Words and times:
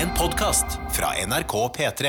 En 0.00 0.08
podkast 0.18 0.78
fra 0.92 1.06
NRK 1.26 1.52
P3. 1.76 2.04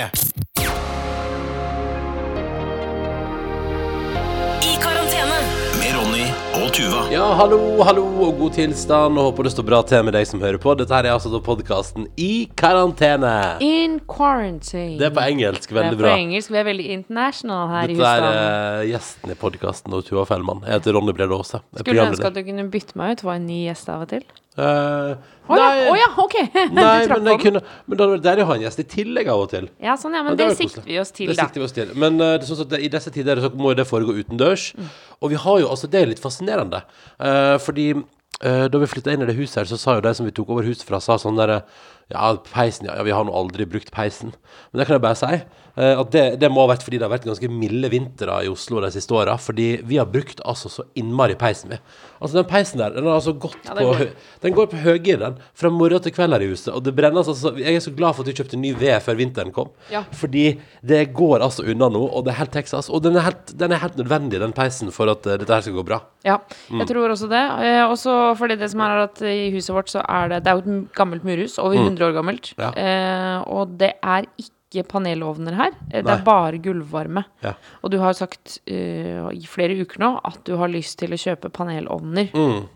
I 4.63 4.73
karantene. 4.83 5.39
Med 5.79 5.93
Ronny 5.95 6.25
og 6.59 6.67
Tuva. 6.75 7.01
Ja, 7.13 7.25
hallo, 7.39 7.59
hallo 7.87 8.03
og 8.27 8.37
god 8.41 8.53
tilstand, 8.57 9.17
og 9.17 9.29
håper 9.31 9.47
det 9.47 9.53
står 9.55 9.67
bra 9.69 9.79
til 9.89 10.03
med 10.05 10.13
deg 10.17 10.27
som 10.29 10.41
hører 10.43 10.59
på. 10.61 10.75
Dette 10.79 10.93
her 10.97 11.07
er 11.09 11.15
altså 11.15 11.41
podkasten 11.45 12.05
I 12.19 12.49
karantene. 12.59 13.33
In 13.65 13.97
quarantine. 14.09 14.97
Det 14.99 15.09
er 15.09 15.15
på 15.15 15.23
engelsk, 15.25 15.71
Veldig 15.71 15.89
Det 15.95 15.95
er 15.95 16.01
på 16.01 16.03
bra. 16.05 16.17
engelsk. 16.19 16.51
Vi 16.53 16.61
er 16.61 16.67
veldig 16.69 16.89
international 16.97 17.71
her 17.73 17.87
Dette 17.87 17.95
i 17.95 18.03
er 18.03 18.03
husstanden. 18.03 18.43
eh, 18.83 18.91
gjesten 18.93 19.31
i 19.31 19.39
podkasten 19.45 19.97
og 19.97 20.05
Tuva 20.09 20.27
Fellmann. 20.29 20.61
Jeg 20.67 20.77
heter 20.81 20.93
Ronny 20.99 21.15
Brede 21.17 21.33
Aase. 21.39 21.63
Jeg 21.63 21.79
er 21.79 21.83
Skulle 21.83 22.05
ønske 22.05 22.21
programleder. 22.21 22.27
at 22.27 22.33
du 22.35 22.43
kunne 22.51 22.69
bytte 22.77 22.95
meg 23.01 23.11
ut, 23.17 23.25
få 23.25 23.35
en 23.35 23.47
ny 23.47 23.59
gjest 23.69 23.89
av 23.89 24.01
og 24.05 24.09
til. 24.13 24.23
Eh, 24.59 25.15
Å 25.49 25.57
ja, 25.57 25.69
Oh, 25.89 25.97
ja, 25.97 26.09
ok! 26.21 26.35
nei, 26.77 27.07
men, 27.09 27.25
det 27.25 27.35
kunne, 27.41 27.61
men 27.87 27.97
det 27.97 28.03
hadde 28.03 28.13
vært 28.13 28.25
deilig 28.27 28.43
å 28.45 28.49
ha 28.51 28.57
en 28.59 28.65
gjest 28.67 28.83
i 28.83 28.85
tillegg 28.91 29.31
av 29.33 29.43
og 29.45 29.49
til. 29.53 29.65
Ja, 29.81 29.95
sånn, 29.97 30.13
ja, 30.13 30.21
men 30.21 30.35
men 30.35 30.39
det 30.41 30.51
det 30.51 30.57
sikter 30.59 30.85
vi 30.85 30.99
oss 31.01 31.11
til, 31.15 31.31
Det 31.31 31.39
da. 31.39 31.47
sikter 31.47 31.63
vi 31.63 31.65
oss 31.65 31.75
til. 31.75 31.93
Men 31.97 32.21
uh, 32.21 32.35
det 32.37 32.45
er 32.45 32.51
sånn 32.51 32.69
det, 32.69 32.81
i 32.85 32.91
disse 32.93 33.13
tider 33.15 33.41
så 33.41 33.49
må 33.57 33.73
jo 33.73 33.79
det 33.79 33.87
foregå 33.89 34.13
utendørs. 34.19 34.69
Mm. 34.77 34.91
Og 35.19 35.33
vi 35.33 35.41
har 35.45 35.61
jo, 35.63 35.69
altså 35.73 35.89
det 35.89 36.03
er 36.03 36.11
litt 36.11 36.21
fascinerende. 36.21 36.83
Uh, 37.17 37.55
fordi 37.65 37.87
uh, 37.97 38.65
da 38.69 38.83
vi 38.83 38.91
flytta 38.93 39.15
inn 39.15 39.25
i 39.25 39.29
det 39.31 39.37
huset 39.39 39.63
her, 39.63 39.71
så 39.71 39.79
sa 39.81 39.97
jo 39.97 40.05
de 40.05 40.13
som 40.19 40.29
vi 40.29 40.35
tok 40.37 40.53
over 40.53 40.69
huset 40.69 40.85
fra, 40.85 41.01
sa 41.01 41.17
sånn 41.21 41.39
derre 41.39 41.63
Ja, 42.09 42.33
peisen, 42.53 42.87
ja, 42.89 42.95
ja, 42.97 43.03
vi 43.05 43.11
har 43.13 43.23
nå 43.27 43.33
aldri 43.37 43.65
brukt 43.69 43.91
peisen. 43.93 44.31
Men 44.71 44.79
det 44.81 44.87
kan 44.89 44.95
jeg 44.97 45.01
bare 45.03 45.15
si. 45.19 45.41
eh, 45.79 45.93
at 46.01 46.09
det, 46.11 46.23
det 46.41 46.49
må 46.51 46.63
ha 46.65 46.71
vært 46.73 46.81
fordi 46.83 46.97
det 46.97 47.05
har 47.05 47.11
vært 47.13 47.27
ganske 47.29 47.49
milde 47.53 47.89
vintre 47.93 48.39
i 48.43 48.49
Oslo 48.49 48.81
de 48.81 48.89
siste 48.95 49.13
åra. 49.13 49.35
Fordi 49.37 49.67
vi 49.85 49.99
har 50.01 50.07
brukt 50.09 50.41
altså 50.43 50.71
så 50.73 50.83
innmari 50.97 51.35
peisen, 51.39 51.69
vi. 51.69 51.77
Altså 52.19 52.39
den 52.41 52.47
peisen 52.49 52.81
der, 52.81 52.95
den 52.97 53.05
har 53.07 53.19
altså 53.19 53.31
gått 53.39 53.61
Ja, 53.63 53.75
på 53.75 53.77
den 53.77 53.85
går. 53.93 54.09
Den 54.43 54.55
går 54.57 54.67
på 54.73 54.79
høygir, 54.83 55.19
den. 55.21 55.37
Fra 55.55 55.69
morgen 55.71 56.01
til 56.03 56.11
kveld 56.17 56.33
her 56.35 56.43
i 56.43 56.49
huset. 56.49 56.71
Og 56.73 56.81
det 56.83 56.95
brenner 56.97 57.21
altså 57.21 57.53
Jeg 57.61 57.75
er 57.77 57.85
så 57.85 57.93
glad 57.95 58.17
for 58.17 58.25
at 58.25 58.31
vi 58.33 58.35
kjøpte 58.41 58.57
ny 58.59 58.73
ved 58.81 58.97
før 59.05 59.19
vinteren 59.21 59.53
kom. 59.55 59.69
Ja. 59.93 60.01
Fordi 60.11 60.47
det 60.83 61.03
går 61.15 61.45
altså 61.45 61.63
unna 61.69 61.87
nå, 61.93 62.01
og 62.09 62.25
det 62.25 62.33
er 62.33 62.39
helt 62.41 62.51
Texas. 62.57 62.89
Og 62.89 63.05
den 63.05 63.15
er 63.21 63.27
helt, 63.29 63.53
den 63.61 63.71
er 63.77 63.83
helt 63.85 63.95
nødvendig, 64.01 64.41
den 64.41 64.51
peisen, 64.57 64.89
for 64.91 65.13
at 65.13 65.29
eh, 65.29 65.37
dette 65.39 65.53
her 65.53 65.61
skal 65.61 65.77
gå 65.77 65.85
bra. 65.93 66.01
Ja, 66.25 66.39
Mm. 66.69 66.81
jeg 66.81 66.87
tror 66.89 67.09
også 67.13 67.27
det. 67.31 67.39
Eh, 67.63 67.85
også 67.89 68.13
fordi 68.37 68.55
det 68.59 68.67
som 68.73 68.81
er 68.83 68.99
at 69.05 69.21
i 69.23 69.47
huset 69.53 69.71
vårt 69.73 69.87
så 69.89 70.01
er 70.03 70.27
det 70.33 70.43
Det 70.43 70.51
er 70.51 70.57
jo 70.59 70.63
et 70.81 70.91
gammelt 70.97 71.23
murhus, 71.23 71.55
over 71.61 71.73
100 71.79 71.98
år 72.07 72.15
gammelt. 72.15 72.53
Mm. 72.57 72.63
Ja. 72.63 72.71
Eh, 72.77 73.37
og 73.51 73.75
det 73.79 73.93
er 74.01 74.27
ikke 74.41 74.85
panelovner 74.87 75.55
her. 75.57 75.71
Eh, 75.89 75.99
Det 76.01 76.05
Nei. 76.05 76.17
er 76.17 76.25
bare 76.27 76.57
gulvvarme. 76.63 77.23
Ja. 77.43 77.53
Og 77.83 77.91
du 77.91 77.97
har 77.99 78.13
sagt 78.13 78.59
uh, 78.69 79.29
i 79.33 79.45
flere 79.49 79.77
uker 79.81 79.99
nå 79.99 80.11
at 80.23 80.43
du 80.45 80.55
har 80.57 80.69
lyst 80.69 80.99
til 80.99 81.15
å 81.15 81.19
kjøpe 81.19 81.49
panelovner. 81.49 82.29
Mm. 82.33 82.67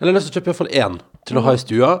Eller 0.00 0.12
nesten 0.16 0.34
kjøpe 0.34 0.52
iallfall 0.52 0.72
én 0.72 1.00
til 1.26 1.40
å 1.40 1.44
ha 1.46 1.54
i 1.56 1.60
stua. 1.62 1.92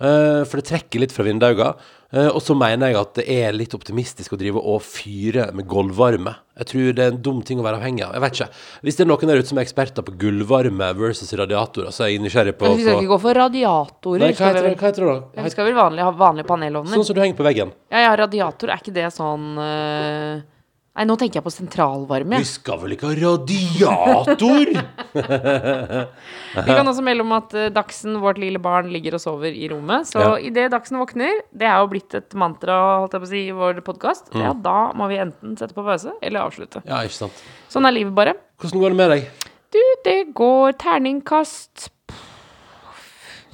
Eh, 0.00 0.42
for 0.48 0.60
det 0.60 0.68
trekker 0.70 1.02
litt 1.04 1.14
fra 1.14 1.26
vinduene. 1.26 1.72
Uh, 2.10 2.26
og 2.32 2.40
så 2.42 2.56
mener 2.58 2.90
jeg 2.90 2.96
at 2.98 3.12
det 3.20 3.24
er 3.30 3.52
litt 3.54 3.74
optimistisk 3.76 4.32
å 4.34 4.38
drive 4.40 4.58
og 4.58 4.80
fyre 4.82 5.44
med 5.54 5.68
gulvvarme. 5.70 6.32
Jeg 6.58 6.68
tror 6.72 6.96
det 6.98 7.04
er 7.04 7.12
en 7.12 7.20
dum 7.22 7.38
ting 7.46 7.60
å 7.62 7.64
være 7.64 7.78
avhengig 7.78 8.02
av. 8.02 8.16
Jeg 8.16 8.24
vet 8.24 8.34
ikke. 8.34 8.48
Hvis 8.88 8.98
det 8.98 9.04
er 9.04 9.10
noen 9.12 9.30
der 9.30 9.38
ute 9.38 9.50
som 9.52 9.60
er 9.60 9.68
eksperter 9.68 10.06
på 10.08 10.16
gulvvarme 10.18 10.88
versus 10.98 11.30
radiatorer, 11.38 11.94
så 11.94 12.08
er 12.08 12.10
jeg 12.10 12.24
nysgjerrig 12.24 12.56
på 12.58 12.66
Men 12.66 12.80
vi 12.80 12.88
skal 12.88 12.98
ikke 12.98 13.12
gå 13.12 13.20
for 13.22 13.38
radiatorer. 13.38 14.24
Nei, 14.26 14.32
hva 14.34 14.50
heter 14.50 15.06
det, 15.06 15.06
da? 15.06 15.16
Ja, 15.38 15.46
vi 15.46 15.54
skal 15.54 15.70
vel 15.70 15.78
vanlig 15.78 16.08
ha 16.08 16.10
vanlige 16.24 16.50
panelovner? 16.50 16.96
Sånn 16.98 17.06
som 17.12 17.20
du 17.20 17.22
henger 17.22 17.38
på 17.38 17.46
veggen. 17.46 17.70
Ja, 17.94 18.02
ja, 18.08 18.16
radiator, 18.24 18.74
er 18.74 18.82
ikke 18.82 18.96
det 18.98 19.06
sånn 19.14 19.46
eh, 19.62 20.42
Nei, 20.90 21.04
nå 21.06 21.14
tenker 21.16 21.38
jeg 21.38 21.44
på 21.46 21.52
sentralvarme. 21.54 22.40
Vi 22.42 22.48
skal 22.50 22.80
vel 22.82 22.96
ikke 22.96 23.06
ha 23.06 23.14
radiator? 23.14 24.70
Vi 26.66 26.74
kan 26.74 26.90
også 26.90 27.04
melde 27.06 27.22
om 27.22 27.30
at 27.36 27.54
eh, 27.54 27.68
Dagsen, 27.72 28.16
vårt 28.20 28.40
lille 28.42 28.58
barn, 28.62 28.88
ligger 28.90 29.14
og 29.16 29.22
sover 29.22 29.54
i 29.54 29.68
rommet. 29.70 30.08
Så 30.10 30.18
Ja. 30.20 30.32
idet 30.50 30.66
Dagsen 30.74 30.98
våkner, 30.98 31.30
det 31.54 31.68
er 31.70 31.78
jo 31.78 31.86
blitt 31.92 32.14
et 32.18 32.34
mantra 32.34 32.76
holdt 33.04 33.14
jeg 33.14 33.22
på 33.22 33.28
å 33.28 33.30
si, 33.30 33.42
i 33.48 33.54
vår 33.54 33.80
podkast, 33.86 34.32
Mm. 34.34 34.42
ja, 34.42 34.52
da 34.66 34.92
må 34.98 35.06
vi 35.08 35.16
enten 35.22 35.56
sette 35.56 35.74
på 35.78 35.84
pause 35.86 36.12
eller 36.20 36.40
avslutte. 36.42 36.82
ja, 36.84 36.98
ikke 37.06 37.20
sant. 37.22 37.38
Sånn 37.70 37.86
er 37.86 37.92
livet 37.94 38.14
bare. 38.14 38.34
Hvordan 38.60 38.80
går 38.82 38.90
det 38.90 38.96
med 38.98 39.10
deg? 39.14 39.30
Du, 39.70 39.80
det 40.04 40.18
går 40.34 40.72
terningkast 40.74 41.88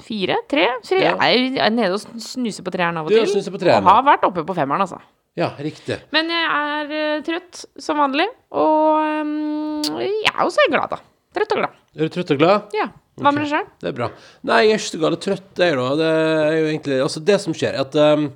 fire? 0.06 0.36
Tre? 0.48 0.66
Så 0.82 0.97
Ja. 1.00 1.16
jeg 1.20 1.58
er 1.58 1.70
nede 1.70 1.92
og 1.92 2.00
snuser 2.00 2.62
på 2.64 2.72
treeren 2.72 2.97
av 2.97 3.04
og 3.06 3.10
Du 3.12 3.16
til. 3.20 3.26
snuser 3.26 3.53
på 3.53 3.60
treeren, 3.60 3.84
og 3.84 3.92
har 3.92 4.03
vært 4.16 4.24
oppe 4.24 4.42
på 4.47 4.54
femmeren, 4.56 4.80
altså. 4.80 5.00
Ja, 5.36 5.50
riktig. 5.60 5.98
Men 6.16 6.30
jeg 6.32 6.44
er 6.48 6.92
eh, 6.97 7.24
trøtt 7.26 7.66
som 7.82 7.98
vanlig, 8.00 8.24
og 8.56 9.26
um, 9.26 9.82
jeg 10.00 10.30
er 10.32 10.44
også 10.47 10.64
glad, 10.72 10.94
da. 10.94 11.00
Trøtt 11.36 11.52
og 11.52 11.60
glad. 11.60 11.82
Er 11.97 12.08
du 12.08 12.14
trøtt 12.14 12.32
og 12.32 12.41
glad? 12.41 12.76
Ja. 12.76 12.86
Hva 13.20 13.32
med 13.32 13.47
deg 13.47 13.52
sjøl? 13.52 13.69
Det 13.80 13.88
er 13.91 13.97
bra. 13.97 14.10
Nei, 14.48 14.58
jeg 14.66 14.74
er 14.74 14.80
ikke 14.80 14.92
så 14.92 15.00
galt 15.00 15.22
trøtt, 15.24 15.60
jeg, 15.60 15.76
da. 15.76 15.86
Det 16.00 16.08
er 16.08 16.56
jo 16.56 16.66
egentlig 16.69 16.98
Altså, 17.04 17.22
det 17.28 17.38
som 17.41 17.56
skjer, 17.56 17.76
er 17.76 17.84
at 17.86 17.97
um, 18.16 18.26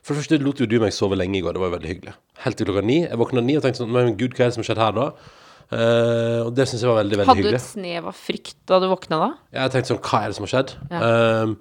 For 0.00 0.14
det 0.14 0.20
første 0.20 0.38
lot 0.42 0.62
jo 0.62 0.66
du 0.70 0.76
meg 0.82 0.94
sove 0.94 1.18
lenge 1.18 1.38
i 1.38 1.42
går. 1.44 1.54
Det 1.54 1.62
var 1.62 1.70
jo 1.70 1.76
veldig 1.76 1.90
hyggelig. 1.92 2.14
Helt 2.44 2.58
til 2.58 2.70
klokka 2.70 2.82
ni. 2.86 3.00
Jeg 3.04 3.20
våkna 3.20 3.44
ni 3.46 3.58
og 3.58 3.66
tenkte 3.66 3.82
sånn 3.82 3.94
Men 3.94 4.14
gud, 4.18 4.34
hva 4.34 4.46
er 4.46 4.50
det 4.50 4.56
som 4.56 4.64
har 4.64 4.70
skjedd 4.70 4.82
her 4.82 4.98
da? 4.98 5.08
Uh, 5.74 6.40
og 6.44 6.50
det 6.54 6.68
syns 6.70 6.82
jeg 6.84 6.90
var 6.90 7.00
veldig, 7.00 7.18
veldig 7.22 7.30
Hadde 7.30 7.50
du 7.50 7.56
et 7.56 7.62
snev 7.64 8.10
av 8.10 8.18
frykt 8.18 8.58
da 8.68 8.78
du 8.82 8.84
våkna 8.90 9.18
da? 9.22 9.30
Jeg 9.56 9.74
tenkte 9.74 9.90
sånn 9.94 10.02
Hva 10.04 10.20
er 10.20 10.30
det 10.30 10.36
som 10.36 10.46
har 10.46 10.52
skjedd? 10.52 10.74
Um, 10.92 11.54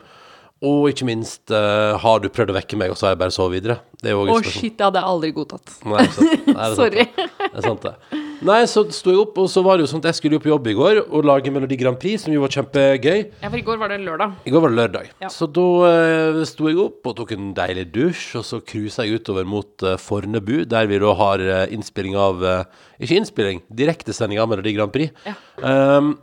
og 0.63 0.90
ikke 0.91 1.07
minst, 1.09 1.44
uh, 1.51 1.94
har 2.00 2.22
du 2.24 2.29
prøvd 2.31 2.53
å 2.53 2.57
vekke 2.57 2.79
meg, 2.79 2.94
og 2.94 3.00
så 3.00 3.09
har 3.09 3.18
jeg 3.18 3.24
bare 3.25 3.35
sovet 3.35 3.59
videre? 3.59 3.81
Det 4.03 4.12
er 4.12 4.18
jo 4.18 4.25
Å, 4.31 4.41
shit, 4.44 4.75
det 4.79 4.85
hadde 4.85 5.01
jeg 5.01 5.12
aldri 5.13 5.31
godtatt. 5.35 5.74
Nei, 5.88 6.03
ikke 6.03 6.16
sant. 6.18 6.29
Nei, 6.34 6.53
det 6.53 6.53
er 6.53 6.63
sant 6.63 6.79
Sorry. 6.79 7.07
det. 7.07 7.28
Det 7.44 7.59
er 7.59 7.68
sant, 7.68 7.88
det. 7.88 8.22
Nei, 8.44 8.57
så 8.68 8.84
sto 8.91 9.12
jeg 9.13 9.19
opp, 9.22 9.38
og 9.40 9.47
så 9.51 9.62
var 9.63 9.79
det 9.79 9.85
jo 9.85 9.90
sånn 9.94 10.01
at 10.03 10.09
jeg 10.09 10.18
skulle 10.19 10.35
jo 10.35 10.44
på 10.44 10.50
jobb 10.51 10.66
i 10.68 10.75
går 10.75 11.00
og 11.03 11.28
lage 11.28 11.51
Melodi 11.56 11.78
Grand 11.79 12.00
Prix, 12.00 12.25
som 12.25 12.34
jo 12.35 12.41
var 12.44 12.51
kjempegøy. 12.51 13.22
Ja, 13.40 13.47
for 13.47 13.59
i 13.59 13.63
går 13.63 13.79
var 13.79 13.94
det 13.94 14.01
lørdag. 14.03 14.35
I 14.44 14.53
går 14.56 14.63
var 14.66 14.74
det 14.74 14.79
lørdag. 14.81 15.13
Ja. 15.24 15.31
Så 15.31 15.47
da 15.47 15.68
uh, 15.88 16.41
sto 16.50 16.68
jeg 16.68 16.80
opp 16.84 17.07
og 17.12 17.16
tok 17.19 17.31
en 17.38 17.53
deilig 17.56 17.88
dusj, 17.95 18.25
og 18.41 18.47
så 18.47 18.59
cruisa 18.59 19.07
jeg 19.07 19.22
utover 19.22 19.47
mot 19.47 19.88
eh, 19.88 20.00
Fornebu, 20.00 20.63
der 20.69 20.90
vi 20.91 21.00
da 21.03 21.16
har 21.19 21.44
eh, 21.44 21.66
innspilling 21.75 22.18
av 22.19 22.44
eh, 22.44 22.84
Ikke 23.03 23.19
innspilling, 23.19 23.63
direktesending 23.72 24.41
av 24.44 24.51
Melodi 24.51 24.75
Grand 24.75 24.91
Prix. 24.94 25.16
Ja. 25.28 25.38
Um, 25.63 26.16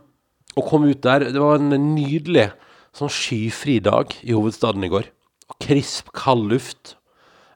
og 0.59 0.67
kom 0.67 0.85
ut 0.85 1.01
der. 1.03 1.29
Det 1.31 1.41
var 1.41 1.61
en 1.61 1.71
nydelig 1.95 2.49
sånn 2.97 3.11
skyfri 3.11 3.79
dag 3.83 4.13
i 4.21 4.35
hovedstaden 4.35 4.85
i 4.85 4.91
går. 4.91 5.09
Og 5.51 5.59
krisp, 5.63 6.11
kald 6.15 6.49
luft. 6.51 6.95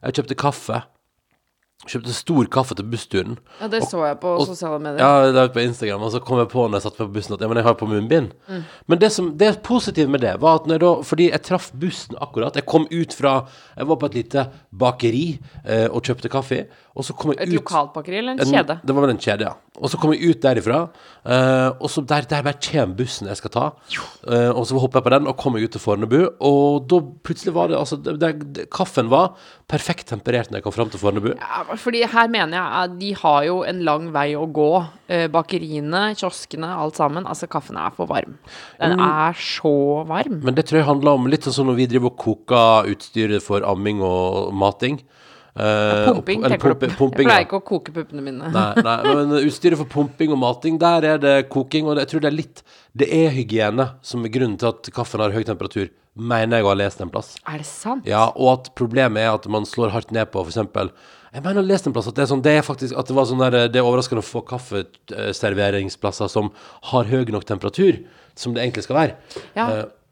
Jeg 0.02 0.18
kjøpte 0.18 0.38
kaffe. 0.40 0.82
Kjøpte 1.86 2.12
stor 2.16 2.48
kaffe 2.50 2.74
til 2.78 2.84
bussturen. 2.90 3.36
Ja, 3.60 3.68
det 3.72 3.82
så 3.86 4.00
jeg 4.06 4.18
på 4.22 4.32
sosiale 4.46 4.80
medier. 4.82 4.98
Ja, 5.00 5.26
det 5.30 5.34
var 5.38 5.48
på 5.54 5.62
Instagram, 5.62 6.02
og 6.02 6.10
så 6.12 6.20
kom 6.24 6.38
jeg 6.42 6.48
på 6.52 6.64
når 6.66 6.80
jeg 6.80 6.86
satt 6.88 6.96
på 6.98 7.06
bussen 7.14 7.34
at 7.36 7.40
ja, 7.44 7.48
men 7.48 7.60
jeg 7.60 7.66
har 7.68 7.76
på 7.78 7.86
munnbind. 7.90 8.32
Mm. 8.50 8.64
Men 8.90 8.98
det 9.02 9.12
som 9.14 9.30
det 9.38 9.52
positive 9.66 10.10
med 10.10 10.20
det, 10.26 10.34
var 10.42 10.60
at 10.62 10.66
når 10.66 10.74
jeg 10.80 10.84
da 10.86 10.92
Fordi 11.06 11.30
jeg 11.30 11.42
traff 11.46 11.70
bussen 11.72 12.16
akkurat. 12.20 12.56
Jeg 12.58 12.66
kom 12.66 12.86
ut 12.90 13.12
fra 13.14 13.36
Jeg 13.76 13.86
var 13.86 13.96
på 13.96 14.06
et 14.10 14.14
lite 14.18 14.46
bakeri 14.72 15.38
eh, 15.64 15.86
og 15.90 16.02
kjøpte 16.02 16.28
kaffe. 16.32 16.66
Og 16.96 17.04
så 17.04 17.12
kom 17.12 17.32
jeg 17.34 17.42
Et 17.44 17.48
ut 17.52 17.58
lokalbakeri 17.60 18.18
eller 18.18 18.32
en 18.32 18.40
en- 18.40 18.52
kjede? 18.54 18.80
Det 18.86 18.94
var 18.96 19.02
vel 19.04 19.10
en 19.10 19.18
kjede, 19.20 19.40
ja. 19.44 19.52
Og 19.76 19.90
så 19.92 19.98
kom 20.00 20.14
jeg 20.14 20.30
ut 20.30 20.40
derifra, 20.40 20.78
eh, 21.28 21.68
og 21.78 21.90
så 21.92 22.00
der, 22.08 22.22
der 22.24 22.42
bare 22.46 22.56
kommer 22.64 22.96
bussen 22.96 23.28
jeg 23.28 23.36
skal 23.36 23.50
ta. 23.52 23.64
Eh, 24.26 24.48
og 24.56 24.64
så 24.64 24.78
hopper 24.80 25.02
jeg 25.02 25.04
på 25.04 25.12
den, 25.12 25.26
og 25.28 25.36
kommer 25.36 25.58
jeg 25.60 25.68
ut 25.68 25.72
til 25.76 25.80
Fornebu. 25.84 26.16
Og 26.40 26.86
da 26.88 27.00
plutselig 27.22 27.52
var 27.52 27.68
det 27.68 27.76
Altså, 27.76 27.98
det, 28.00 28.14
det, 28.56 28.70
kaffen 28.72 29.10
var 29.12 29.34
perfekt 29.68 30.08
temperert 30.08 30.48
når 30.50 30.62
jeg 30.62 30.64
kom 30.64 30.72
fram 30.72 30.88
til 30.88 30.98
Fornebu. 31.02 31.34
Ja, 31.36 31.62
fordi 31.78 32.02
her 32.06 32.28
mener 32.28 32.56
jeg 32.58 32.82
at 32.82 32.94
de 33.00 33.10
har 33.14 33.44
jo 33.46 33.62
en 33.64 33.80
lang 33.86 34.08
vei 34.14 34.30
å 34.38 34.46
gå. 34.52 34.68
Eh, 35.08 35.26
bakeriene, 35.32 36.14
kioskene, 36.18 36.66
alt 36.66 36.96
sammen. 36.98 37.26
Altså, 37.26 37.46
kaffen 37.48 37.76
er 37.78 37.90
for 37.96 38.06
varm. 38.10 38.38
Den 38.80 38.98
er 39.00 39.32
så 39.38 40.04
varm. 40.08 40.40
Men 40.42 40.54
det 40.54 40.66
tror 40.66 40.80
jeg 40.80 40.88
handler 40.88 41.12
om 41.20 41.26
litt 41.30 41.46
sånn 41.46 41.54
som 41.60 41.66
når 41.70 41.76
vi 41.82 41.86
driver 41.92 42.10
og 42.12 42.18
koker 42.18 42.90
utstyret 42.94 43.42
for 43.42 43.62
amming 43.66 44.02
og 44.02 44.52
mating. 44.54 45.00
Uh, 45.56 46.12
Pumping, 46.12 46.42
og- 46.44 46.50
tenker 46.52 46.68
du 46.68 46.74
pumpe- 46.74 46.90
på. 46.90 46.96
pumping, 46.98 47.24
Jeg 47.24 47.26
ja. 47.26 47.30
pleier 47.32 47.46
ikke 47.46 47.60
å 47.62 47.64
koke 47.64 47.92
puppene 47.94 48.20
mine. 48.22 48.50
Nei, 48.52 48.74
nei, 48.84 48.96
men 49.14 49.30
utstyret 49.40 49.78
for 49.78 49.86
pumping 49.88 50.30
og 50.34 50.38
mating, 50.38 50.76
der 50.78 51.02
er 51.14 51.18
det 51.18 51.48
koking. 51.48 51.86
Og 51.88 51.96
jeg 51.96 52.08
tror 52.08 52.20
det 52.20 52.28
er 52.32 52.36
litt 52.36 52.62
Det 52.94 53.08
er 53.12 53.30
hygiene 53.30 53.86
som 54.02 54.22
er 54.24 54.28
grunnen 54.28 54.58
til 54.58 54.68
at 54.68 54.82
kaffen 54.92 55.20
har 55.20 55.30
høy 55.32 55.42
temperatur, 55.44 55.88
mener 56.14 56.58
jeg 56.58 56.64
å 56.64 56.68
ha 56.68 56.74
lest 56.74 57.00
en 57.00 57.08
plass. 57.10 57.36
Er 57.48 57.58
det 57.58 57.66
sant? 57.66 58.04
Ja, 58.08 58.26
og 58.36 58.52
at 58.66 58.74
problemet 58.74 59.16
er 59.24 59.32
at 59.34 59.46
man 59.48 59.64
slår 59.64 59.90
hardt 59.92 60.12
ned 60.12 60.30
på 60.30 60.44
f.eks. 60.46 60.90
Jeg 61.36 61.44
mener 61.44 61.60
å 61.60 61.66
ha 61.66 61.68
lest 61.68 61.84
en 61.84 61.92
plass 61.92 62.06
at 62.08 62.16
det 62.16 62.22
er 62.24 62.28
sånn 62.30 62.40
Det 62.44 62.54
er 62.56 62.64
faktisk 62.64 62.96
at 62.96 63.10
det 63.10 63.16
var 63.16 63.26
sånn 63.28 63.42
der 63.42 63.68
Det 63.68 63.80
er 63.80 63.84
overraskende 63.84 64.22
å 64.24 64.26
få 64.26 64.40
kaffeserveringsplasser 64.48 66.30
som 66.32 66.48
har 66.92 67.10
høy 67.10 67.28
nok 67.34 67.44
temperatur, 67.48 67.98
som 68.36 68.54
det 68.56 68.64
egentlig 68.64 68.86
skal 68.86 68.96
være. 68.96 69.42
Ja. 69.56 69.66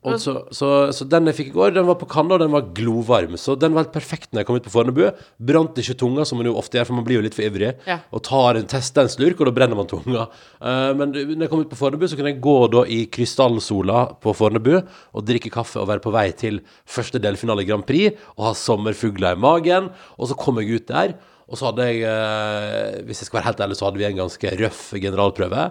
Og 0.05 0.21
så, 0.21 0.35
så, 0.53 0.69
så 0.93 1.06
den 1.09 1.31
jeg 1.31 1.37
fikk 1.39 1.51
i 1.51 1.55
går, 1.55 1.73
den 1.79 1.87
var 1.89 1.97
på 2.01 2.09
kanna, 2.11 2.37
og 2.37 2.43
den 2.43 2.53
var 2.53 2.67
glovarm. 2.77 3.39
Så 3.41 3.55
den 3.56 3.73
var 3.73 3.87
helt 3.87 3.95
perfekt 3.95 4.31
når 4.33 4.43
jeg 4.43 4.49
kom 4.51 4.59
ut 4.61 4.67
på 4.67 4.73
Fornebu. 4.75 5.03
Brant 5.51 5.81
ikke 5.81 5.97
tunga, 6.01 6.27
som 6.29 6.41
man 6.41 6.49
jo 6.51 6.56
ofte 6.61 6.77
gjør, 6.77 6.91
for 6.91 6.99
man 6.99 7.06
blir 7.06 7.19
jo 7.19 7.25
litt 7.25 7.37
for 7.37 7.47
ivrig. 7.47 7.73
Ja. 7.89 7.99
Og 8.12 8.25
tar 8.29 8.61
en, 8.61 8.69
test, 8.69 9.01
en 9.01 9.09
slurk, 9.12 9.41
og 9.41 9.49
da 9.49 9.55
brenner 9.56 9.81
man 9.81 9.89
tunga. 9.89 10.27
Uh, 10.61 10.93
men 10.99 11.15
når 11.17 11.47
jeg 11.47 11.53
kom 11.53 11.65
ut 11.65 11.73
på 11.73 11.81
Fornebu, 11.81 12.05
så 12.11 12.19
kunne 12.21 12.35
jeg 12.35 12.43
gå 12.45 12.56
da 12.75 12.85
i 12.85 13.01
krystallsola 13.17 14.06
på 14.25 14.37
Fornebu 14.37 14.75
og 14.77 15.25
drikke 15.25 15.53
kaffe 15.55 15.81
og 15.81 15.89
være 15.89 16.05
på 16.05 16.12
vei 16.15 16.29
til 16.37 16.61
første 16.85 17.23
delfinale 17.23 17.65
i 17.65 17.71
Grand 17.71 17.87
Prix 17.89 18.21
og 18.37 18.51
ha 18.51 18.56
sommerfugler 18.59 19.39
i 19.39 19.41
magen. 19.41 19.89
Og 20.19 20.29
så 20.29 20.37
kom 20.39 20.61
jeg 20.61 20.83
ut 20.83 20.93
der, 20.93 21.17
Og 21.44 21.58
så 21.61 21.67
hadde 21.69 21.85
jeg, 21.85 21.99
eh, 22.08 23.02
hvis 23.05 23.20
jeg 23.20 23.26
skal 23.29 23.38
være 23.41 23.49
helt 23.50 23.61
ærlig, 23.61 23.76
så 23.76 23.85
hadde 23.87 23.99
vi 24.00 24.06
en 24.08 24.17
ganske 24.17 24.52
røff 24.62 24.81
generalprøve. 24.96 25.64